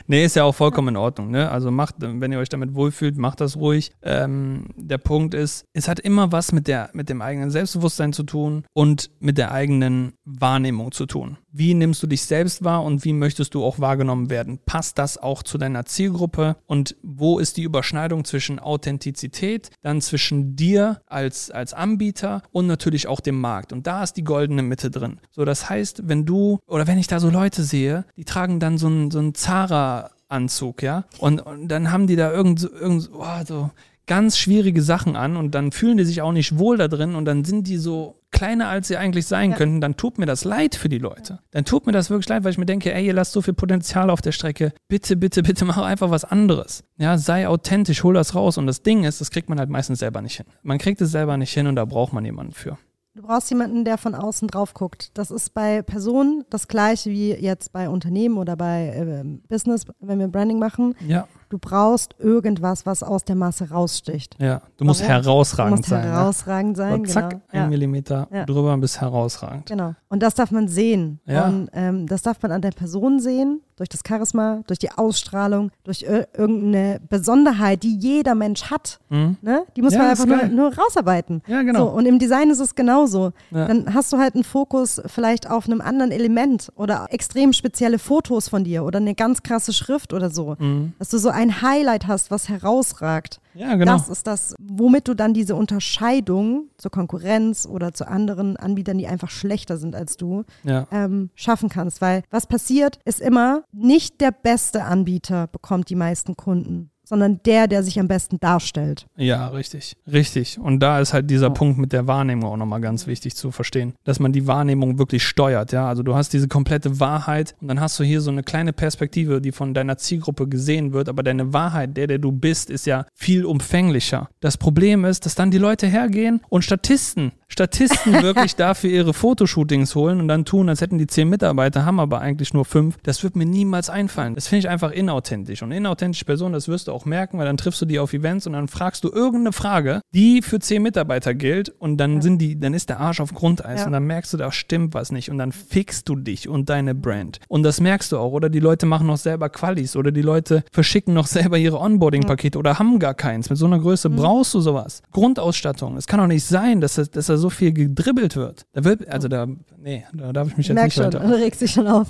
Nee, 0.08 0.24
ist 0.24 0.36
ja 0.36 0.44
auch 0.44 0.54
vollkommen 0.54 0.90
in 0.90 0.98
Ordnung. 0.98 1.32
Ne? 1.32 1.50
Also 1.50 1.72
macht, 1.72 1.96
wenn 2.00 2.32
ihr 2.32 2.40
euch 2.40 2.50
damit 2.50 2.76
wohlfühlt, 2.76 3.18
macht 3.18 3.42
das 3.42 3.58
ruhig. 3.58 3.92
Ähm, 4.04 4.68
der 4.76 5.00
Punkt 5.00 5.34
ist, 5.34 5.66
es 5.74 5.88
hat 5.88 6.00
immer 6.00 6.32
was 6.32 6.52
mit, 6.52 6.68
der, 6.68 6.90
mit 6.94 7.10
dem 7.10 7.22
eigenen 7.22 7.50
Selbstbewusstsein 7.50 8.14
zu 8.14 8.24
tun 8.24 8.66
und 8.74 9.10
mit 9.20 9.38
der 9.38 9.52
eigenen 9.52 10.14
Wahrnehmung 10.24 10.92
zu 10.92 11.08
tun. 11.08 11.38
Wie 11.58 11.74
nimmst 11.74 12.04
du 12.04 12.08
dich 12.08 12.24
selbst 12.24 12.66
wahr 12.66 12.84
und 12.84 13.06
wie 13.06 13.14
möchtest 13.14 13.54
du 13.54 13.64
auch 13.64 13.80
wahrgenommen 13.80 14.30
werden? 14.30 14.60
Passt 14.66 14.98
das 14.98 15.18
auch 15.18 15.42
zu 15.42 15.58
deiner 15.58 15.86
Zielgruppe? 15.86 16.58
Und 16.66 16.98
wo 17.02 17.40
ist 17.40 17.56
die 17.56 17.64
Überschneidung 17.64 18.26
zwischen 18.26 18.60
Authentizität, 18.60 19.70
dann 19.82 20.02
zwischen 20.02 20.58
dir 20.58 21.02
als, 21.08 21.52
als 21.52 21.74
Anbieter 21.74 22.42
und 22.52 22.68
natürlich 22.68 23.08
auch 23.08 23.22
dem 23.22 23.40
Markt? 23.40 23.72
Und 23.72 23.88
da 23.88 24.04
ist 24.04 24.18
die 24.18 24.26
goldene 24.26 24.64
Mitte 24.64 24.92
drin. 24.92 25.22
So, 25.32 25.46
das 25.46 25.70
heißt, 25.70 26.10
wenn 26.10 26.26
du 26.26 26.60
oder 26.68 26.88
wenn 26.88 26.98
ich 26.98 27.08
da 27.08 27.22
so 27.22 27.30
Leute 27.30 27.64
sehe, 27.64 28.04
die 28.18 28.26
tragen 28.26 28.60
dann 28.60 28.78
so 28.78 28.90
ein, 28.90 29.10
so 29.10 29.20
ein 29.20 29.34
Zara 29.34 30.12
Anzug, 30.28 30.84
ja. 30.84 31.06
Und, 31.20 31.40
und 31.40 31.70
dann 31.70 31.90
haben 31.90 32.08
die 32.08 32.18
da 32.18 32.34
irgend, 32.34 32.64
irgend 32.64 33.12
oh, 33.14 33.46
so 33.46 33.70
ganz 34.08 34.38
schwierige 34.38 34.82
Sachen 34.82 35.16
an 35.16 35.38
und 35.38 35.56
dann 35.56 35.72
fühlen 35.72 35.98
die 35.98 36.06
sich 36.06 36.22
auch 36.22 36.32
nicht 36.32 36.58
wohl 36.58 36.78
da 36.78 36.88
drin 36.88 37.16
und 37.16 37.26
dann 37.26 37.46
sind 37.46 37.68
die 37.68 37.78
so 37.78 38.20
kleiner, 38.36 38.68
als 38.68 38.90
sie 38.90 38.98
eigentlich 38.98 39.26
sein 39.26 39.52
ja. 39.52 39.58
könnten, 39.58 39.82
dann 39.82 39.96
tut 39.96 40.18
mir 40.20 40.26
das 40.26 40.44
leid 40.44 40.76
für 40.76 40.90
die 40.90 40.98
Leute. 40.98 41.40
Dann 41.52 41.64
tut 41.64 41.86
mir 41.86 41.94
das 41.94 42.10
wirklich 42.10 42.28
leid, 42.28 42.44
weil 42.44 42.52
ich 42.52 42.58
mir 42.58 42.66
denke, 42.66 42.94
ey, 42.94 43.06
ihr 43.06 43.14
lasst 43.14 43.32
so 43.32 43.42
viel 43.42 43.54
Potenzial 43.54 44.10
auf 44.10 44.22
der 44.22 44.34
Strecke. 44.34 44.74
Bitte, 44.90 45.16
bitte, 45.16 45.42
bitte 45.42 45.64
mach 45.66 45.78
einfach 45.78 46.10
was 46.10 46.26
anderes. 46.26 46.84
Ja, 46.98 47.18
sei 47.18 47.48
authentisch, 47.48 48.04
hol 48.04 48.14
das 48.14 48.36
raus. 48.36 48.58
Und 48.58 48.68
das 48.68 48.84
Ding 48.84 49.06
ist, 49.06 49.22
das 49.22 49.32
kriegt 49.32 49.48
man 49.48 49.58
halt 49.58 49.70
meistens 49.70 50.00
selber 50.00 50.22
nicht 50.22 50.38
hin. 50.38 50.46
Man 50.64 50.78
kriegt 50.78 51.02
es 51.02 51.12
selber 51.12 51.38
nicht 51.38 51.54
hin 51.54 51.68
und 51.68 51.78
da 51.78 51.86
braucht 51.86 52.14
man 52.14 52.26
jemanden 52.26 52.54
für. 52.54 52.78
Du 53.16 53.22
brauchst 53.22 53.50
jemanden, 53.50 53.86
der 53.86 53.98
von 53.98 54.14
außen 54.14 54.50
drauf 54.50 54.74
guckt. 54.74 55.12
Das 55.14 55.32
ist 55.32 55.54
bei 55.54 55.82
Personen 55.82 56.44
das 56.50 56.68
gleiche 56.68 57.10
wie 57.12 57.32
jetzt 57.32 57.72
bei 57.72 57.88
Unternehmen 57.88 58.38
oder 58.38 58.58
bei 58.58 58.88
äh, 58.88 59.24
Business, 59.48 59.86
wenn 60.02 60.20
wir 60.20 60.28
Branding 60.28 60.60
machen. 60.60 60.96
Ja. 61.08 61.26
Du 61.56 61.60
brauchst 61.60 62.16
irgendwas, 62.20 62.86
was 62.86 63.02
aus 63.02 63.24
der 63.24 63.38
Masse 63.38 63.70
raussticht. 63.70 64.36
Ja, 64.42 64.62
du 64.76 64.84
musst 64.84 65.00
Warum? 65.00 65.14
herausragend 65.14 65.72
du 65.72 65.78
musst 65.78 65.90
sein. 65.90 66.04
herausragend 66.04 66.78
ja. 66.78 66.84
sein, 66.84 66.94
Und 67.00 67.10
zack, 67.10 67.30
genau. 67.30 67.42
ein 67.52 67.62
Ja. 67.62 67.68
Millimeter 67.68 68.28
Ja. 68.30 68.46
drüber 68.46 68.74
und 68.74 68.82
bist 68.82 69.00
herausragend. 69.00 69.68
Genau. 69.68 69.94
Und 70.10 70.22
das 70.22 70.36
darf 70.36 70.52
man 70.52 70.68
sehen. 70.68 71.22
Ja. 71.26 71.46
Und 71.48 71.70
ähm, 71.72 72.08
das 72.08 72.24
darf 72.24 72.42
man 72.42 72.52
an 72.52 72.62
der 72.62 72.72
Person 72.72 73.22
sehen, 73.22 73.62
durch 73.78 73.88
das 73.90 74.02
Charisma, 74.08 74.62
durch 74.68 74.80
die 74.80 74.90
Ausstrahlung, 74.92 75.70
durch 75.84 76.02
ir 76.04 76.28
irgendeine 76.38 77.00
Besonderheit, 77.10 77.84
die 77.84 77.98
jeder 77.98 78.34
Mensch 78.36 78.70
hat. 78.72 79.00
Mhm. 79.10 79.36
Ne? 79.42 79.64
Die 79.76 79.82
muss 79.82 79.94
Ja, 79.94 80.00
man 80.00 80.10
einfach 80.12 80.26
nur, 80.26 80.46
nur 80.48 80.74
rausarbeiten. 80.78 81.42
Ja, 81.48 81.62
genau. 81.62 81.80
So, 81.80 81.90
und 81.92 82.06
im 82.06 82.18
Design 82.20 82.50
ist 82.50 82.60
es 82.62 82.76
genauso. 82.76 83.32
Ja. 83.52 83.68
Dann 83.68 83.94
hast 83.94 84.12
du 84.14 84.18
halt 84.18 84.36
einen 84.36 84.46
Fokus 84.46 85.02
vielleicht 85.08 85.50
auf 85.50 85.68
einem 85.68 85.82
anderen 85.82 86.12
Element 86.12 86.72
oder 86.76 87.08
extrem 87.10 87.52
spezielle 87.52 88.00
Fotos 88.00 88.48
von 88.48 88.64
dir 88.64 88.84
oder 88.86 89.00
eine 89.00 89.14
ganz 89.16 89.44
krasse 89.44 89.74
Schrift 89.74 90.14
oder 90.14 90.30
so. 90.30 90.56
Mhm. 90.58 90.94
Dass 91.00 91.10
du 91.10 91.18
so 91.18 91.28
ein 91.30 91.45
Highlight 91.62 92.08
hast, 92.08 92.32
was 92.32 92.50
herausragt. 92.50 93.40
Ja, 93.54 93.76
genau. 93.76 93.94
Das 93.94 94.10
ist 94.10 94.28
das, 94.28 94.56
womit 94.60 95.08
du 95.08 95.14
dann 95.14 95.34
diese 95.34 95.56
Unterscheidung 95.56 96.70
zur 96.78 96.92
Konkurrenz 96.92 97.66
oder 97.66 97.94
zu 97.94 98.08
anderen 98.08 98.58
Anbietern, 98.58 98.98
die 98.98 99.08
einfach 99.08 99.30
schlechter 99.30 99.78
sind 99.78 99.96
als 99.96 100.18
du, 100.18 100.44
ja. 100.64 100.88
ähm, 100.92 101.30
schaffen 101.36 101.70
kannst. 101.70 102.02
Weil 102.02 102.24
was 102.30 102.48
passiert, 102.48 103.00
ist 103.06 103.22
immer, 103.22 103.64
nicht 103.72 104.20
der 104.22 104.32
beste 104.32 104.84
Anbieter 104.84 105.48
bekommt 105.48 105.90
die 105.90 105.96
meisten 105.96 106.36
Kunden, 106.36 106.92
sondern 107.06 107.40
der, 107.46 107.68
der 107.68 107.84
sich 107.84 108.00
am 108.00 108.08
besten 108.08 108.40
darstellt. 108.40 109.06
Ja, 109.16 109.48
richtig. 109.48 109.96
Richtig. 110.12 110.60
Und 110.60 110.80
da 110.80 111.00
ist 111.00 111.14
halt 111.14 111.30
dieser 111.30 111.50
Punkt 111.50 111.78
mit 111.78 111.94
der 111.94 112.08
Wahrnehmung 112.08 112.52
auch 112.52 112.58
nochmal 112.58 112.82
ganz 112.82 113.08
wichtig 113.08 113.36
zu 113.36 113.52
verstehen, 113.52 113.94
dass 114.04 114.20
man 114.20 114.34
die 114.34 114.48
Wahrnehmung 114.48 115.00
wirklich 115.00 115.24
steuert. 115.24 115.72
Ja, 115.72 115.88
also 115.88 116.04
du 116.04 116.16
hast 116.16 116.34
diese 116.34 116.48
komplette 116.48 117.00
Wahrheit 117.00 117.56
und 117.62 117.68
dann 117.68 117.80
hast 117.80 118.00
du 118.00 118.04
hier 118.04 118.22
so 118.22 118.32
eine 118.32 118.44
kleine 118.44 118.74
Perspektive, 118.74 119.42
die 119.42 119.52
von 119.52 119.74
deiner 119.74 119.98
Zielgruppe 119.98 120.48
gesehen 120.48 120.94
wird, 120.94 121.10
aber 121.10 121.24
deine 121.24 121.54
Wahrheit, 121.54 121.96
der, 121.96 122.08
der 122.08 122.18
du 122.18 122.32
bist, 122.32 122.70
ist 122.70 122.86
ja 122.86 123.06
viel 123.14 123.46
umfänglicher. 123.46 124.30
Das 124.42 124.58
Problem 124.58 125.06
ist, 125.06 125.26
dass 125.26 125.36
dann 125.36 125.52
die 125.52 125.58
Leute 125.58 125.88
hergehen 125.88 126.42
und 126.50 126.64
Statisten, 126.64 127.32
Statisten 127.48 128.14
wirklich 128.22 128.56
dafür 128.58 128.90
ihre 128.90 129.14
Fotoshootings 129.14 129.96
holen 129.96 130.20
und 130.20 130.28
dann 130.28 130.46
tun, 130.46 130.68
als 130.70 130.82
hätten 130.82 130.98
die 130.98 131.08
zehn 131.08 131.30
Mitarbeiter, 131.30 131.86
haben 131.86 132.00
aber 132.00 132.20
eigentlich 132.22 132.54
nur 132.54 132.66
fünf. 132.66 132.98
Das 133.04 133.24
wird 133.24 133.36
mir 133.36 133.46
niemals 133.46 133.90
einfallen. 133.90 134.36
Das 134.36 134.48
finde 134.48 134.60
ich 134.60 134.70
einfach 134.70 134.92
inauthentisch. 134.92 135.62
Und 135.62 135.72
inauthentische 135.72 136.26
Personen, 136.26 136.54
das 136.54 136.68
wirst 136.68 136.88
du 136.88 136.92
auch 136.92 137.06
merken, 137.06 137.38
weil 137.38 137.46
dann 137.46 137.58
triffst 137.58 137.82
du 137.82 137.86
die 137.86 138.00
auf 138.00 138.14
Events 138.14 138.48
und 138.48 138.54
dann 138.54 138.68
fragst 138.68 139.04
du 139.04 139.10
irgendeine 139.12 139.52
Frage, 139.52 140.02
die 140.14 140.42
für 140.42 140.60
zehn 140.60 140.82
Mitarbeiter 140.82 141.34
gilt 141.34 141.70
und 141.70 141.98
dann 141.98 142.22
sind 142.22 142.40
die, 142.40 142.60
dann 142.60 142.74
ist 142.74 142.90
der 142.90 143.00
Arsch 143.00 143.20
auf 143.22 143.34
Grundeis 143.34 143.82
Ja. 143.82 143.86
und 143.88 143.92
dann 143.94 144.04
merkst 144.06 144.34
du, 144.34 144.38
da 144.38 144.52
stimmt 144.52 144.94
was 144.94 145.12
nicht 145.12 145.30
und 145.30 145.38
dann 145.38 145.52
fixst 145.52 146.10
du 146.10 146.16
dich 146.16 146.50
und 146.50 146.70
deine 146.70 146.96
Brand. 146.96 147.40
Und 147.48 147.64
das 147.64 147.80
merkst 147.80 148.12
du 148.12 148.18
auch. 148.18 148.32
Oder 148.32 148.50
die 148.50 148.60
Leute 148.60 148.86
machen 148.86 149.08
noch 149.08 149.18
selber 149.18 149.50
Qualis 149.50 149.96
oder 149.96 150.12
die 150.12 150.22
Leute 150.22 150.64
verschicken 150.72 151.14
noch 151.14 151.28
selber 151.28 151.58
ihre 151.58 151.80
Onboarding-Pakete 151.80 152.58
oder 152.58 152.80
haben 152.80 153.00
gar 153.00 153.14
keins. 153.14 153.50
Mit 153.50 153.58
so 153.60 153.66
einer 153.66 153.80
Größe 153.80 154.10
Mhm. 154.10 154.16
brauchst 154.18 154.54
du 154.54 154.60
sowas. 154.62 155.02
Grundausstattung. 155.12 155.98
Es 155.98 156.08
kann 156.08 156.20
doch 156.20 156.28
nicht 156.28 156.46
sein, 156.46 156.82
dass, 156.82 156.96
das, 156.96 157.10
dass 157.12 157.26
da 157.36 157.40
so 157.40 157.50
viel 157.50 157.74
gedribbelt 157.74 158.36
wird. 158.36 158.66
Da 158.74 158.84
wird, 158.84 159.08
also 159.08 159.28
da, 159.28 159.48
nee, 159.78 160.04
da 160.14 160.34
darf 160.34 160.48
ich 160.50 160.58
mich 160.58 160.66
Ich 160.66 160.70
jetzt 160.70 160.76
merk 160.76 160.86
nicht 160.88 160.96
schon, 160.96 161.06
weiter. 161.06 161.20
du 161.20 161.34
regst 161.34 161.62
dich 161.62 161.72
schon 161.72 161.88
auf. 161.88 162.10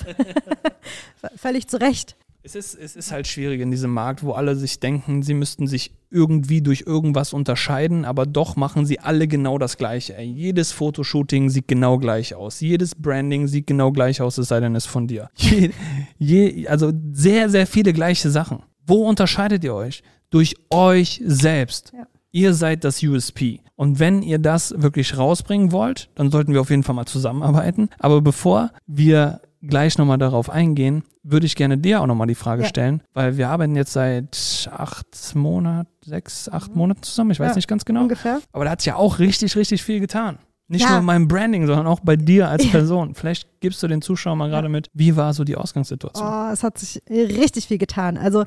Völlig 1.35 1.67
zu 1.67 1.79
Recht. 1.79 2.15
Es 2.43 2.53
ist, 2.53 2.75
es 2.75 2.95
ist 2.95 3.11
halt 3.11 3.25
schwierig 3.25 3.59
in 3.59 3.71
diesem 3.71 3.89
Markt, 3.91 4.21
wo 4.21 4.33
alle 4.33 4.55
sich 4.55 4.79
denken, 4.79 5.23
sie 5.23 5.33
müssten 5.33 5.65
sich 5.65 5.91
irgendwie 6.11 6.61
durch 6.61 6.83
irgendwas 6.85 7.33
unterscheiden, 7.33 8.05
aber 8.05 8.27
doch 8.27 8.55
machen 8.55 8.85
sie 8.85 8.99
alle 8.99 9.27
genau 9.27 9.57
das 9.57 9.77
Gleiche. 9.77 10.15
Ey. 10.15 10.27
Jedes 10.27 10.71
Fotoshooting 10.71 11.49
sieht 11.49 11.67
genau 11.67 11.97
gleich 11.97 12.35
aus. 12.35 12.59
Jedes 12.59 12.93
Branding 12.93 13.47
sieht 13.47 13.65
genau 13.65 13.91
gleich 13.91 14.21
aus, 14.21 14.37
es 14.37 14.47
sei 14.47 14.59
denn, 14.59 14.75
es 14.75 14.85
ist 14.85 14.91
von 14.91 15.07
dir. 15.07 15.31
Je, 15.37 15.71
je, 16.19 16.67
also 16.67 16.91
sehr, 17.11 17.49
sehr 17.49 17.65
viele 17.65 17.93
gleiche 17.93 18.29
Sachen. 18.29 18.59
Wo 18.85 19.09
unterscheidet 19.09 19.63
ihr 19.63 19.73
euch? 19.73 20.03
Durch 20.29 20.53
euch 20.69 21.21
selbst. 21.25 21.93
Ja. 21.97 22.05
Ihr 22.35 22.53
seid 22.53 22.83
das 22.83 23.01
USP. 23.01 23.61
Und 23.77 23.99
wenn 23.99 24.21
ihr 24.21 24.39
das 24.39 24.73
wirklich 24.75 25.17
rausbringen 25.17 25.71
wollt, 25.71 26.09
dann 26.15 26.31
sollten 26.31 26.51
wir 26.51 26.59
auf 26.59 26.69
jeden 26.69 26.83
Fall 26.83 26.93
mal 26.93 27.05
zusammenarbeiten. 27.05 27.87
Aber 27.97 28.19
bevor 28.21 28.71
wir 28.85 29.39
gleich 29.61 29.97
nochmal 29.97 30.17
darauf 30.17 30.49
eingehen, 30.49 31.03
würde 31.23 31.45
ich 31.45 31.55
gerne 31.55 31.77
dir 31.77 32.01
auch 32.01 32.07
nochmal 32.07 32.27
die 32.27 32.35
Frage 32.35 32.63
Ja. 32.63 32.67
stellen, 32.67 33.01
weil 33.13 33.37
wir 33.37 33.47
arbeiten 33.47 33.77
jetzt 33.77 33.93
seit 33.93 34.69
acht 34.69 35.33
Monaten, 35.33 35.89
sechs, 36.03 36.49
acht 36.49 36.75
Monaten 36.75 37.03
zusammen, 37.03 37.31
ich 37.31 37.39
weiß 37.39 37.51
Ja, 37.51 37.55
nicht 37.55 37.69
ganz 37.69 37.85
genau. 37.85 38.01
Ungefähr. 38.01 38.41
Aber 38.51 38.65
da 38.65 38.71
hat 38.71 38.79
es 38.79 38.85
ja 38.85 38.97
auch 38.97 39.19
richtig, 39.19 39.55
richtig 39.55 39.81
viel 39.81 40.01
getan. 40.01 40.37
Nicht 40.67 40.81
Ja. 40.81 40.89
nur 40.91 40.99
in 40.99 41.05
meinem 41.05 41.27
Branding, 41.27 41.67
sondern 41.67 41.85
auch 41.85 41.99
bei 41.99 42.15
dir 42.15 42.49
als 42.49 42.63
Ja. 42.65 42.71
Person. 42.71 43.13
Vielleicht 43.13 43.59
gibst 43.61 43.83
du 43.83 43.87
den 43.87 44.01
Zuschauern 44.01 44.37
mal 44.37 44.49
gerade 44.49 44.67
mit, 44.69 44.89
wie 44.93 45.15
war 45.15 45.33
so 45.33 45.43
die 45.43 45.55
Ausgangssituation? 45.55 46.27
Oh, 46.27 46.51
es 46.51 46.63
hat 46.63 46.77
sich 46.79 47.01
richtig 47.07 47.67
viel 47.67 47.77
getan. 47.77 48.17
Also 48.17 48.45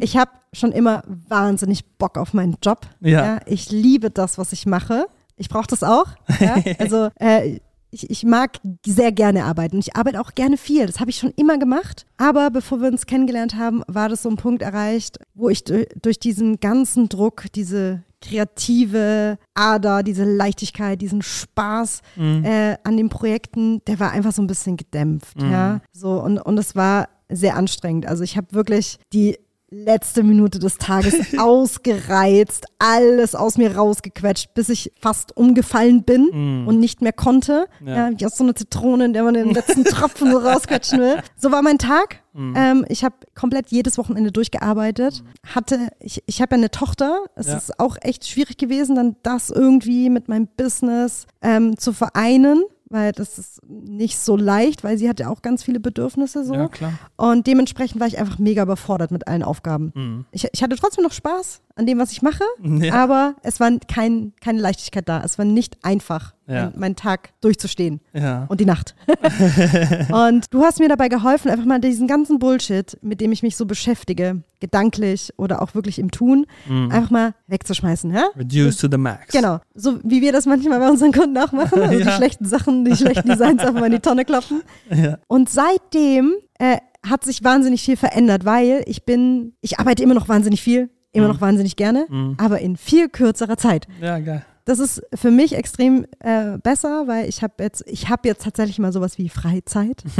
ich 0.00 0.16
habe 0.18 0.30
schon 0.52 0.72
immer 0.72 1.02
wahnsinnig 1.28 1.86
Bock 1.98 2.18
auf 2.18 2.34
meinen 2.34 2.56
Job. 2.62 2.80
Ja. 3.00 3.40
ich 3.46 3.70
liebe 3.70 4.10
das, 4.10 4.36
was 4.38 4.52
ich 4.52 4.66
mache. 4.66 5.06
Ich 5.38 5.48
brauche 5.48 5.66
das 5.66 5.82
auch. 5.82 6.06
Ja? 6.40 6.56
Also 6.78 7.08
äh, 7.18 7.58
ich, 7.96 8.10
ich 8.10 8.24
mag 8.24 8.58
sehr 8.84 9.12
gerne 9.12 9.44
arbeiten. 9.44 9.78
Ich 9.78 9.96
arbeite 9.96 10.20
auch 10.20 10.34
gerne 10.34 10.56
viel. 10.56 10.86
Das 10.86 11.00
habe 11.00 11.10
ich 11.10 11.16
schon 11.16 11.32
immer 11.36 11.58
gemacht. 11.58 12.06
Aber 12.16 12.50
bevor 12.50 12.80
wir 12.80 12.88
uns 12.88 13.06
kennengelernt 13.06 13.56
haben, 13.56 13.82
war 13.86 14.08
das 14.08 14.22
so 14.22 14.28
ein 14.28 14.36
Punkt 14.36 14.62
erreicht, 14.62 15.18
wo 15.34 15.48
ich 15.48 15.64
durch, 15.64 16.18
diesen 16.18 16.60
ganzen 16.60 17.08
Druck, 17.08 17.46
diese 17.54 18.02
kreative 18.22 19.38
Ader, 19.54 20.02
diese 20.02 20.24
Leichtigkeit, 20.24 21.00
diesen 21.00 21.22
Spaß 21.22 22.00
äh, 22.16 22.76
an 22.82 22.96
den 22.96 23.08
Projekten, 23.08 23.82
der 23.86 24.00
war 24.00 24.10
einfach 24.10 24.32
so 24.32 24.42
ein 24.42 24.46
bisschen 24.46 24.76
gedämpft. 24.76 25.40
Ja, 25.40 25.80
so 25.92 26.20
und 26.22 26.38
und 26.38 26.58
es 26.58 26.74
war 26.74 27.08
sehr 27.28 27.56
anstrengend. 27.56 28.06
Also 28.06 28.24
ich 28.24 28.36
habe 28.36 28.52
wirklich 28.52 28.98
die 29.12 29.38
letzte 29.70 30.22
Minute 30.22 30.58
des 30.58 30.78
Tages 30.78 31.14
ausgereizt, 31.38 32.66
alles 32.78 33.34
aus 33.34 33.58
mir 33.58 33.76
rausgequetscht, 33.76 34.54
bis 34.54 34.68
ich 34.68 34.92
fast 35.00 35.36
umgefallen 35.36 36.04
bin 36.04 36.64
und 36.66 36.78
nicht 36.80 37.02
mehr 37.02 37.12
konnte. 37.12 37.66
Ja. 37.84 38.10
Ja. 38.10 38.10
wie 38.18 38.26
aus 38.26 38.36
so 38.36 38.44
einer 38.44 38.54
Zitrone, 38.54 39.06
in 39.06 39.12
der 39.12 39.24
man 39.24 39.34
den 39.34 39.50
letzten 39.52 39.84
Tropfen 39.84 40.30
so 40.30 40.38
rausquetschen 40.38 41.00
will. 41.00 41.16
So 41.36 41.50
war 41.50 41.62
mein 41.62 41.78
Tag. 41.78 42.22
Ähm, 42.38 42.84
ich 42.90 43.02
habe 43.02 43.14
komplett 43.34 43.68
jedes 43.70 43.96
Wochenende 43.96 44.30
durchgearbeitet. 44.30 45.24
Hatte, 45.54 45.88
ich, 46.00 46.22
ich 46.26 46.42
habe 46.42 46.54
ja 46.54 46.58
eine 46.58 46.70
Tochter. 46.70 47.20
Es 47.34 47.46
Ja. 47.46 47.56
ist 47.56 47.80
auch 47.80 47.96
echt 48.02 48.26
schwierig 48.28 48.58
gewesen, 48.58 48.94
dann 48.94 49.16
das 49.22 49.48
irgendwie 49.50 50.10
mit 50.10 50.28
meinem 50.28 50.46
Business 50.56 51.26
ähm, 51.40 51.78
zu 51.78 51.92
vereinen. 51.94 52.62
Weil 52.88 53.10
das 53.12 53.36
ist 53.38 53.60
nicht 53.68 54.16
so 54.18 54.36
leicht, 54.36 54.84
weil 54.84 54.96
sie 54.96 55.08
hat 55.08 55.18
ja 55.18 55.28
auch 55.28 55.42
ganz 55.42 55.64
viele 55.64 55.80
Bedürfnisse 55.80 56.44
so. 56.44 56.54
Ja, 56.54 56.68
klar. 56.68 56.92
Und 57.16 57.46
dementsprechend 57.48 58.00
war 58.00 58.06
ich 58.06 58.18
einfach 58.18 58.38
mega 58.38 58.62
überfordert 58.62 59.10
mit 59.10 59.26
allen 59.26 59.42
Aufgaben. 59.42 59.92
Mhm. 59.94 60.24
Ich, 60.30 60.46
ich 60.52 60.62
hatte 60.62 60.76
trotzdem 60.76 61.02
noch 61.02 61.12
Spaß 61.12 61.62
an 61.74 61.86
dem, 61.86 61.98
was 61.98 62.12
ich 62.12 62.22
mache, 62.22 62.44
Ja. 62.62 62.94
aber 62.94 63.34
es 63.42 63.58
war 63.58 63.70
kein, 63.88 64.32
keine 64.40 64.60
Leichtigkeit 64.60 65.08
da. 65.08 65.20
Es 65.24 65.36
war 65.36 65.44
nicht 65.44 65.78
einfach, 65.84 66.34
Ja. 66.48 66.66
mein, 66.70 66.80
meinen 66.80 66.96
Tag 66.96 67.30
durchzustehen 67.40 68.00
Ja. 68.12 68.44
und 68.48 68.60
die 68.60 68.64
Nacht. 68.66 68.94
und 70.12 70.46
du 70.52 70.62
hast 70.62 70.78
mir 70.78 70.88
dabei 70.88 71.08
geholfen, 71.08 71.50
einfach 71.50 71.64
mal 71.64 71.80
diesen 71.80 72.06
ganzen 72.06 72.38
Bullshit, 72.38 72.96
mit 73.02 73.20
dem 73.20 73.32
ich 73.32 73.42
mich 73.42 73.56
so 73.56 73.66
beschäftige, 73.66 74.42
gedanklich 74.60 75.32
oder 75.36 75.62
auch 75.62 75.74
wirklich 75.74 75.98
im 75.98 76.10
Tun, 76.10 76.46
Mhm. 76.68 76.90
einfach 76.90 77.10
mal 77.10 77.34
wegzuschmeißen. 77.48 78.12
Ja? 78.12 78.28
Reduce 78.36 78.76
to 78.78 78.88
the 78.90 78.96
max. 78.98 79.32
Genau, 79.32 79.58
so 79.74 79.98
wie 80.02 80.20
wir 80.20 80.32
das 80.32 80.46
manchmal 80.46 80.78
bei 80.78 80.88
unseren 80.88 81.12
Kunden 81.12 81.36
auch 81.38 81.52
machen, 81.52 81.80
also 81.82 81.92
die 81.98 82.04
Ja. 82.04 82.12
schlechten 82.12 82.44
Sachen, 82.46 82.84
die 82.84 82.96
schlechten 82.96 83.28
Designs 83.28 83.60
einfach 83.60 83.74
mal 83.80 83.86
in 83.86 83.92
die 83.92 84.00
Tonne 84.00 84.24
kloppen. 84.24 84.62
Ja. 84.90 85.18
Und 85.28 85.48
seitdem 85.50 86.34
äh, 86.58 86.78
hat 87.06 87.24
sich 87.24 87.44
wahnsinnig 87.44 87.82
viel 87.82 87.96
verändert, 87.96 88.44
weil 88.44 88.82
ich 88.86 89.04
bin, 89.04 89.52
ich 89.60 89.78
arbeite 89.78 90.02
immer 90.02 90.14
noch 90.14 90.28
wahnsinnig 90.28 90.62
viel, 90.62 90.90
immer 91.12 91.26
Mhm. 91.28 91.32
noch 91.34 91.40
wahnsinnig 91.40 91.76
gerne, 91.76 92.06
aber 92.38 92.60
in 92.60 92.76
viel 92.76 93.08
kürzerer 93.08 93.56
Zeit. 93.56 93.86
ja, 94.00 94.18
geil. 94.18 94.44
Das 94.66 94.80
ist 94.80 95.00
für 95.14 95.30
mich 95.30 95.54
extrem 95.54 96.06
äh, 96.18 96.58
besser, 96.58 97.06
weil 97.06 97.28
ich 97.28 97.42
habe 97.42 97.62
jetzt, 97.62 97.84
ich 97.86 98.08
habe 98.08 98.26
jetzt 98.28 98.42
tatsächlich 98.42 98.80
mal 98.80 98.92
sowas 98.92 99.16
wie 99.16 99.28
Freizeit. 99.28 100.04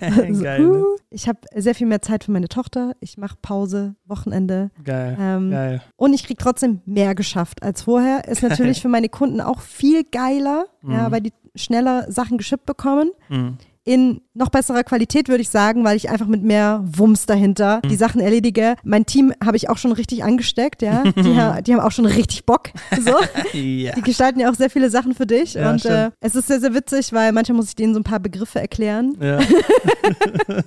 Also, 0.00 0.42
Geil, 0.42 0.60
ne? 0.60 0.78
uh, 0.78 0.96
ich 1.10 1.28
habe 1.28 1.40
sehr 1.54 1.74
viel 1.74 1.86
mehr 1.86 2.00
Zeit 2.00 2.24
für 2.24 2.30
meine 2.30 2.48
Tochter. 2.48 2.92
Ich 3.00 3.18
mache 3.18 3.36
Pause, 3.42 3.96
Wochenende. 4.06 4.70
Geil. 4.84 5.16
Ähm, 5.20 5.50
Geil. 5.50 5.82
Und 5.96 6.12
ich 6.12 6.24
kriege 6.24 6.42
trotzdem 6.42 6.80
mehr 6.86 7.14
geschafft 7.14 7.62
als 7.62 7.82
vorher. 7.82 8.26
Ist 8.26 8.42
natürlich 8.42 8.80
für 8.82 8.88
meine 8.88 9.08
Kunden 9.08 9.40
auch 9.40 9.60
viel 9.60 10.04
geiler, 10.04 10.66
ja, 10.86 11.10
weil 11.10 11.20
die 11.20 11.32
schneller 11.54 12.10
Sachen 12.10 12.38
geschippt 12.38 12.66
bekommen. 12.66 13.10
Mhm. 13.28 13.58
In 13.84 14.20
noch 14.34 14.50
besserer 14.50 14.84
Qualität, 14.84 15.28
würde 15.28 15.40
ich 15.42 15.48
sagen, 15.48 15.82
weil 15.84 15.96
ich 15.96 16.10
einfach 16.10 16.26
mit 16.26 16.42
mehr 16.42 16.82
Wumms 16.84 17.26
dahinter 17.26 17.80
Mhm. 17.84 17.88
die 17.88 17.96
Sachen 17.96 18.20
erledige. 18.20 18.76
Mein 18.84 19.06
Team 19.06 19.32
habe 19.44 19.56
ich 19.56 19.68
auch 19.70 19.78
schon 19.78 19.92
richtig 19.92 20.22
angesteckt, 20.24 20.82
ja. 20.82 21.02
Die, 21.16 21.22
die 21.62 21.72
haben 21.72 21.80
auch 21.80 21.90
schon 21.92 22.06
richtig 22.06 22.44
Bock. 22.46 22.70
So. 23.00 23.14
Ja. 23.58 23.92
Die 23.94 24.02
gestalten 24.02 24.40
ja 24.40 24.50
auch 24.50 24.54
sehr 24.54 24.70
viele 24.70 24.90
Sachen 24.90 25.14
für 25.14 25.26
dich. 25.26 25.54
Ja, 25.54 25.70
und 25.70 25.84
äh, 25.84 26.10
es 26.20 26.34
ist 26.34 26.48
sehr, 26.48 26.60
sehr 26.60 26.74
witzig, 26.74 27.12
weil 27.12 27.32
manchmal 27.32 27.56
muss 27.56 27.68
ich 27.70 27.74
denen 27.76 27.94
so 27.94 28.00
ein 28.00 28.04
paar 28.04 28.20
Begriffe 28.20 28.60
erklären. 28.60 29.16
ja. 29.20 29.38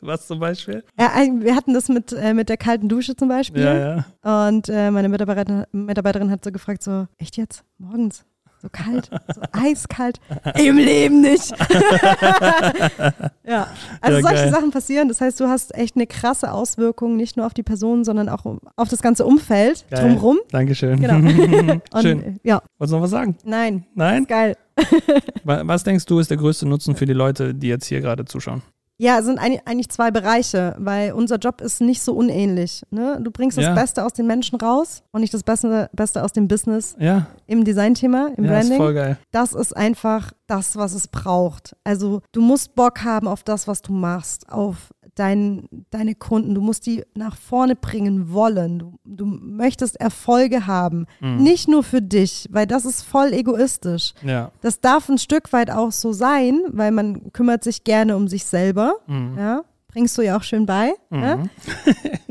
Was 0.00 0.26
zum 0.26 0.38
Beispiel? 0.38 0.84
Ja, 0.98 1.10
wir 1.40 1.54
hatten 1.56 1.74
das 1.74 1.88
mit, 1.88 2.12
äh, 2.12 2.34
mit 2.34 2.48
der 2.48 2.56
kalten 2.56 2.88
Dusche 2.88 3.16
zum 3.16 3.28
Beispiel. 3.28 3.62
Ja, 3.62 4.04
ja. 4.22 4.46
Und 4.48 4.68
äh, 4.68 4.90
meine 4.90 5.08
Mitarbeiterin, 5.08 5.64
Mitarbeiterin 5.72 6.30
hat 6.30 6.44
so 6.44 6.50
gefragt, 6.52 6.82
so, 6.82 7.06
echt 7.18 7.36
jetzt? 7.36 7.64
Morgens? 7.78 8.24
So 8.66 8.70
kalt, 8.72 9.10
so 9.32 9.40
eiskalt. 9.52 10.18
Im 10.56 10.76
Leben 10.76 11.20
nicht. 11.20 11.50
ja, 13.46 13.68
also 14.00 14.16
Ja, 14.18 14.22
solche 14.22 14.34
geil. 14.34 14.50
Sachen 14.50 14.70
passieren. 14.72 15.08
Das 15.08 15.20
heißt, 15.20 15.38
du 15.38 15.46
hast 15.46 15.74
echt 15.74 15.94
eine 15.96 16.06
krasse 16.06 16.50
Auswirkung, 16.52 17.16
nicht 17.16 17.36
nur 17.36 17.46
auf 17.46 17.54
die 17.54 17.62
Person, 17.62 18.04
sondern 18.04 18.28
auch 18.28 18.44
auf 18.76 18.88
das 18.88 19.02
ganze 19.02 19.24
Umfeld 19.24 19.84
Geil. 19.90 20.00
drumherum. 20.02 20.38
Dankeschön. 20.50 21.00
Genau. 21.00 21.14
Und, 21.92 22.02
Schön. 22.02 22.40
Ja, 22.42 22.60
Wolltest 22.78 22.92
du 22.92 22.96
noch 22.96 23.02
was 23.04 23.10
sagen? 23.10 23.36
nein. 23.44 23.86
Nein? 23.94 24.26
Geil. 24.26 24.56
Wa- 25.44 25.62
Was 25.64 25.84
denkst 25.84 26.04
du, 26.06 26.18
ist 26.18 26.30
der 26.30 26.36
größte 26.38 26.66
Nutzen 26.66 26.96
für 26.96 27.06
die 27.06 27.12
Leute, 27.12 27.54
die 27.54 27.68
jetzt 27.68 27.86
hier 27.86 28.00
gerade 28.00 28.24
zuschauen? 28.24 28.62
Ja, 28.98 29.18
es 29.18 29.26
sind 29.26 29.38
eigentlich 29.38 29.90
zwei 29.90 30.10
Bereiche, 30.10 30.74
weil 30.78 31.12
unser 31.12 31.36
Job 31.36 31.60
ist 31.60 31.82
nicht 31.82 32.00
so 32.02 32.14
unähnlich. 32.14 32.82
Ne? 32.90 33.18
Du 33.22 33.30
bringst 33.30 33.58
das 33.58 33.64
Ja. 33.66 33.74
Beste 33.74 34.04
aus 34.04 34.14
den 34.14 34.26
Menschen 34.26 34.58
raus 34.58 35.02
und 35.12 35.20
nicht 35.20 35.34
das 35.34 35.42
Beste, 35.42 35.90
Beste 35.92 36.24
aus 36.24 36.32
dem 36.32 36.48
Business 36.48 36.96
Ja, 36.98 37.26
im 37.46 37.64
Designthema, 37.64 38.30
im 38.36 38.44
ja 38.44 38.52
ist 38.52 38.60
Branding. 38.68 38.76
voll 38.78 38.94
geil. 38.94 39.18
das 39.32 39.52
ist 39.52 39.76
einfach 39.76 40.32
das, 40.46 40.76
was 40.76 40.94
es 40.94 41.08
braucht. 41.08 41.76
Also 41.84 42.22
du 42.32 42.40
musst 42.40 42.74
Bock 42.74 43.04
haben 43.04 43.28
auf 43.28 43.42
das, 43.42 43.68
was 43.68 43.82
du 43.82 43.92
machst, 43.92 44.50
auf 44.50 44.94
dein, 45.16 45.68
deine 45.90 46.14
Kunden. 46.14 46.54
Du 46.54 46.60
musst 46.60 46.86
die 46.86 47.04
nach 47.14 47.36
vorne 47.36 47.74
bringen 47.74 48.32
wollen. 48.32 48.78
Du, 48.78 48.98
du 49.04 49.26
möchtest 49.26 50.00
Erfolge 50.00 50.66
haben. 50.66 51.06
Mhm. 51.20 51.42
Nicht 51.42 51.68
nur 51.68 51.82
für 51.82 52.02
dich, 52.02 52.48
weil 52.50 52.66
das 52.66 52.84
ist 52.84 53.02
voll 53.02 53.32
egoistisch. 53.32 54.14
Ja. 54.22 54.52
Das 54.60 54.80
darf 54.80 55.08
ein 55.08 55.18
Stück 55.18 55.52
weit 55.52 55.70
auch 55.70 55.92
so 55.92 56.12
sein, 56.12 56.60
weil 56.68 56.92
man 56.92 57.32
kümmert 57.32 57.64
sich 57.64 57.82
gerne 57.82 58.16
um 58.16 58.28
sich 58.28 58.44
selber. 58.44 58.96
Mhm. 59.06 59.36
Ja, 59.38 59.64
bringst 59.88 60.16
du 60.18 60.22
ja 60.22 60.36
auch 60.36 60.42
schön 60.42 60.66
bei. 60.66 60.92
Ja? 61.10 61.42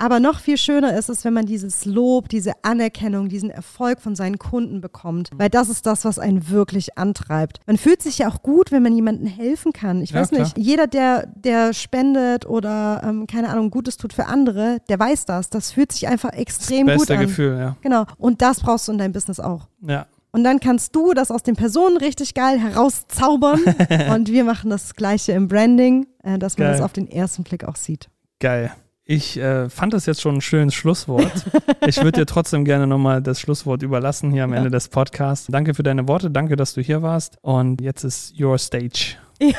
Aber 0.00 0.18
noch 0.18 0.40
viel 0.40 0.56
schöner 0.56 0.96
ist 0.96 1.10
es, 1.10 1.26
wenn 1.26 1.34
man 1.34 1.44
dieses 1.44 1.84
Lob, 1.84 2.30
diese 2.30 2.52
Anerkennung, 2.62 3.28
diesen 3.28 3.50
Erfolg 3.50 4.00
von 4.00 4.16
seinen 4.16 4.38
Kunden 4.38 4.80
bekommt. 4.80 5.28
Weil 5.36 5.50
das 5.50 5.68
ist 5.68 5.84
das, 5.84 6.06
was 6.06 6.18
einen 6.18 6.48
wirklich 6.48 6.96
antreibt. 6.96 7.60
Man 7.66 7.76
fühlt 7.76 8.00
sich 8.00 8.16
ja 8.18 8.28
auch 8.28 8.42
gut, 8.42 8.72
wenn 8.72 8.82
man 8.82 8.94
jemandem 8.94 9.26
helfen 9.26 9.74
kann. 9.74 10.00
Ich 10.00 10.12
Ja, 10.12 10.22
weiß 10.22 10.32
nicht, 10.32 10.54
klar. 10.54 10.64
jeder, 10.64 10.86
der, 10.86 11.26
der 11.36 11.74
spendet 11.74 12.46
oder, 12.46 13.02
ähm, 13.04 13.26
keine 13.26 13.50
Ahnung, 13.50 13.70
Gutes 13.70 13.98
tut 13.98 14.14
für 14.14 14.24
andere, 14.24 14.78
der 14.88 14.98
weiß 14.98 15.26
das. 15.26 15.50
Das 15.50 15.72
fühlt 15.72 15.92
sich 15.92 16.08
einfach 16.08 16.32
extrem 16.32 16.86
gut 16.86 16.96
Beste 17.00 17.14
an. 17.16 17.20
Gefühl, 17.20 17.58
ja. 17.58 17.76
Genau. 17.82 18.06
Und 18.16 18.40
das 18.40 18.60
brauchst 18.60 18.88
du 18.88 18.92
in 18.92 18.98
deinem 18.98 19.12
Business 19.12 19.38
auch. 19.38 19.68
Ja. 19.86 20.06
Und 20.32 20.44
dann 20.44 20.60
kannst 20.60 20.96
du 20.96 21.12
das 21.12 21.30
aus 21.30 21.42
den 21.42 21.56
Personen 21.56 21.98
richtig 21.98 22.32
geil 22.32 22.58
herauszaubern. 22.58 23.60
und 24.14 24.28
wir 24.30 24.44
machen 24.44 24.70
das 24.70 24.94
Gleiche 24.94 25.32
im 25.32 25.46
Branding, 25.46 26.06
äh, 26.22 26.38
dass 26.38 26.56
man 26.56 26.68
Geil. 26.68 26.76
das 26.78 26.82
auf 26.82 26.94
den 26.94 27.06
ersten 27.10 27.42
Blick 27.42 27.64
auch 27.64 27.76
sieht. 27.76 28.08
Geil. 28.38 28.72
Ich 29.12 29.36
äh, 29.38 29.68
fand 29.68 29.92
das 29.92 30.06
jetzt 30.06 30.20
schon 30.20 30.36
ein 30.36 30.40
schönes 30.40 30.72
Schlusswort. 30.74 31.32
Ich 31.86 31.96
würde 32.04 32.20
dir 32.20 32.26
trotzdem 32.26 32.64
gerne 32.66 32.86
nochmal 32.86 33.22
das 33.22 33.40
Schlusswort 33.40 33.82
überlassen 33.82 34.30
hier 34.30 34.44
am 34.44 34.50
Ja. 34.52 34.58
Ende 34.58 34.70
des 34.70 34.88
Podcasts. 34.88 35.46
Danke 35.50 35.72
für 35.74 35.82
deine 35.82 36.06
Worte, 36.06 36.30
danke, 36.30 36.54
dass 36.56 36.74
du 36.74 36.82
hier 36.82 37.00
warst. 37.02 37.38
Und 37.40 37.80
jetzt 37.80 38.04
ist 38.04 38.38
your 38.38 38.56
stage. 38.58 39.16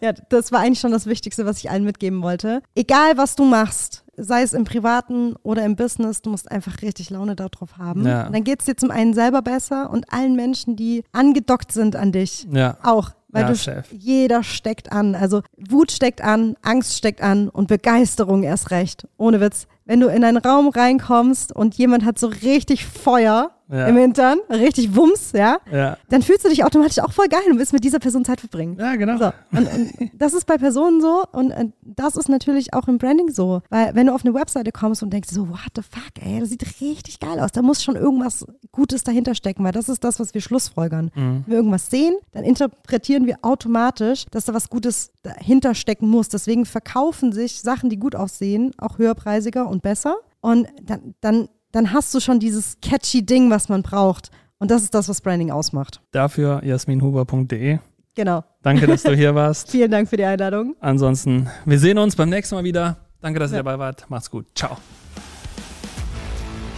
Ja, 0.00 0.12
das 0.30 0.50
war 0.50 0.60
eigentlich 0.60 0.80
schon 0.80 0.90
das 0.90 1.06
Wichtigste, 1.06 1.46
was 1.46 1.58
ich 1.58 1.70
allen 1.70 1.84
mitgeben 1.84 2.22
wollte. 2.22 2.62
Egal, 2.74 3.16
was 3.16 3.36
du 3.36 3.44
machst, 3.44 4.04
sei 4.16 4.42
es 4.42 4.52
im 4.54 4.64
Privaten 4.64 5.34
oder 5.42 5.64
im 5.64 5.76
Business, 5.76 6.22
du 6.22 6.30
musst 6.30 6.50
einfach 6.50 6.82
richtig 6.82 7.10
Laune 7.10 7.36
darauf 7.36 7.76
haben. 7.78 8.04
Ja. 8.06 8.28
Dann 8.30 8.42
geht 8.42 8.60
es 8.60 8.66
dir 8.66 8.76
zum 8.76 8.90
einen 8.90 9.14
selber 9.14 9.42
besser 9.42 9.90
und 9.90 10.12
allen 10.12 10.34
Menschen, 10.34 10.74
die 10.74 11.04
angedockt 11.12 11.70
sind 11.70 11.94
an 11.96 12.10
dich, 12.10 12.46
Ja. 12.50 12.78
auch. 12.82 13.10
Weil 13.34 13.42
Ja, 13.42 13.52
du, 13.52 13.96
jeder 13.96 14.44
steckt 14.44 14.92
an. 14.92 15.16
Also 15.16 15.42
Wut 15.56 15.90
steckt 15.90 16.22
an, 16.22 16.56
Angst 16.62 16.96
steckt 16.96 17.20
an 17.20 17.48
und 17.48 17.66
Begeisterung 17.66 18.44
erst 18.44 18.70
recht. 18.70 19.08
Ohne 19.16 19.40
Witz. 19.40 19.66
Wenn 19.84 20.00
du 20.00 20.06
in 20.06 20.22
einen 20.22 20.36
Raum 20.36 20.68
reinkommst 20.68 21.50
und 21.54 21.74
jemand 21.74 22.04
hat 22.04 22.18
so 22.18 22.28
richtig 22.28 22.86
Feuer 22.86 23.50
Ja. 23.74 23.86
im 23.88 23.96
Hintern, 23.96 24.38
richtig 24.50 24.94
Wumms, 24.94 25.32
ja, 25.32 25.58
Ja. 25.72 25.96
dann 26.08 26.22
fühlst 26.22 26.44
du 26.44 26.48
dich 26.48 26.64
automatisch 26.64 27.00
auch 27.00 27.12
voll 27.12 27.26
geil 27.28 27.42
und 27.50 27.58
willst 27.58 27.72
mit 27.72 27.82
dieser 27.82 27.98
Person 27.98 28.24
Zeit 28.24 28.40
verbringen. 28.40 28.76
Ja, 28.78 28.94
genau. 28.94 29.18
So, 29.18 29.32
und, 29.58 29.66
und 29.66 30.10
das 30.14 30.32
ist 30.32 30.46
bei 30.46 30.56
Personen 30.58 31.00
so 31.00 31.24
und 31.32 31.52
das 31.82 32.16
ist 32.16 32.28
natürlich 32.28 32.72
auch 32.72 32.86
im 32.86 32.98
Branding 32.98 33.30
so. 33.30 33.62
Weil 33.70 33.94
wenn 33.94 34.06
du 34.06 34.14
auf 34.14 34.24
eine 34.24 34.32
Webseite 34.34 34.70
kommst 34.70 35.02
und 35.02 35.12
denkst 35.12 35.28
so, 35.30 35.48
what 35.48 35.72
the 35.74 35.82
fuck, 35.82 36.12
ey, 36.24 36.38
das 36.40 36.50
sieht 36.50 36.64
richtig 36.80 37.18
geil 37.18 37.40
aus, 37.40 37.50
da 37.52 37.62
muss 37.62 37.82
schon 37.82 37.96
irgendwas 37.96 38.46
Gutes 38.70 39.02
dahinter 39.02 39.34
stecken, 39.34 39.64
weil 39.64 39.72
das 39.72 39.88
ist 39.88 40.04
das, 40.04 40.20
was 40.20 40.34
wir 40.34 40.40
schlussfolgern. 40.40 41.10
Mhm. 41.14 41.42
Wenn 41.46 41.46
wir 41.46 41.56
irgendwas 41.56 41.90
sehen, 41.90 42.14
dann 42.32 42.44
interpretieren 42.44 43.26
wir 43.26 43.38
automatisch, 43.42 44.26
dass 44.30 44.44
da 44.44 44.54
was 44.54 44.70
Gutes 44.70 45.10
dahinter 45.22 45.74
stecken 45.74 46.08
muss. 46.08 46.28
Deswegen 46.28 46.64
verkaufen 46.66 47.32
sich 47.32 47.60
Sachen, 47.60 47.90
die 47.90 47.96
gut 47.98 48.14
aussehen, 48.14 48.72
auch 48.78 48.98
höherpreisiger 48.98 49.66
und 49.68 49.82
besser. 49.82 50.16
Und 50.40 50.68
dann, 50.82 51.14
dann, 51.20 51.48
dann 51.74 51.92
hast 51.92 52.14
du 52.14 52.20
schon 52.20 52.38
dieses 52.40 52.78
catchy 52.80 53.26
Ding, 53.26 53.50
was 53.50 53.68
man 53.68 53.82
braucht. 53.82 54.30
Und 54.58 54.70
das 54.70 54.82
ist 54.82 54.94
das, 54.94 55.08
was 55.08 55.20
Branding 55.20 55.50
ausmacht. 55.50 56.00
Dafür 56.12 56.62
jasminhuber.de. 56.64 57.78
Genau. 58.14 58.44
Danke, 58.62 58.86
dass 58.86 59.02
du 59.02 59.14
hier 59.14 59.34
warst. 59.34 59.70
Vielen 59.70 59.90
Dank 59.90 60.08
für 60.08 60.16
die 60.16 60.24
Einladung. 60.24 60.76
Ansonsten, 60.80 61.48
wir 61.64 61.78
sehen 61.80 61.98
uns 61.98 62.14
beim 62.14 62.30
nächsten 62.30 62.54
Mal 62.54 62.62
wieder. 62.64 62.98
Danke, 63.20 63.40
dass 63.40 63.50
ihr 63.50 63.56
Ja. 63.56 63.62
dabei 63.64 63.78
wart. 63.78 64.06
Macht's 64.08 64.30
gut. 64.30 64.46
Ciao. 64.54 64.76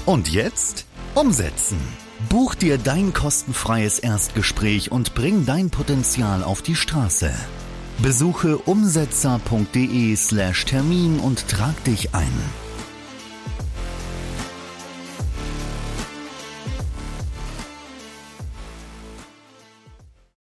Und 0.07 0.29
jetzt 0.33 0.87
umsetzen. 1.15 1.79
Buch 2.31 2.55
dir 2.55 2.79
dein 2.79 3.13
kostenfreies 3.13 3.99
Erstgespräch 3.99 4.91
und 4.91 5.15
bring 5.15 5.45
dein 5.45 5.69
Potenzial 5.71 6.43
auf 6.43 6.63
die 6.63 6.75
Straße. 6.75 7.31
Besuche 7.99 8.57
umsetzer.de 8.59 10.17
slash 10.17 10.65
Termin 10.65 11.19
und 11.21 11.49
trag 11.49 11.85
dich 11.85 12.15
ein. 12.15 12.33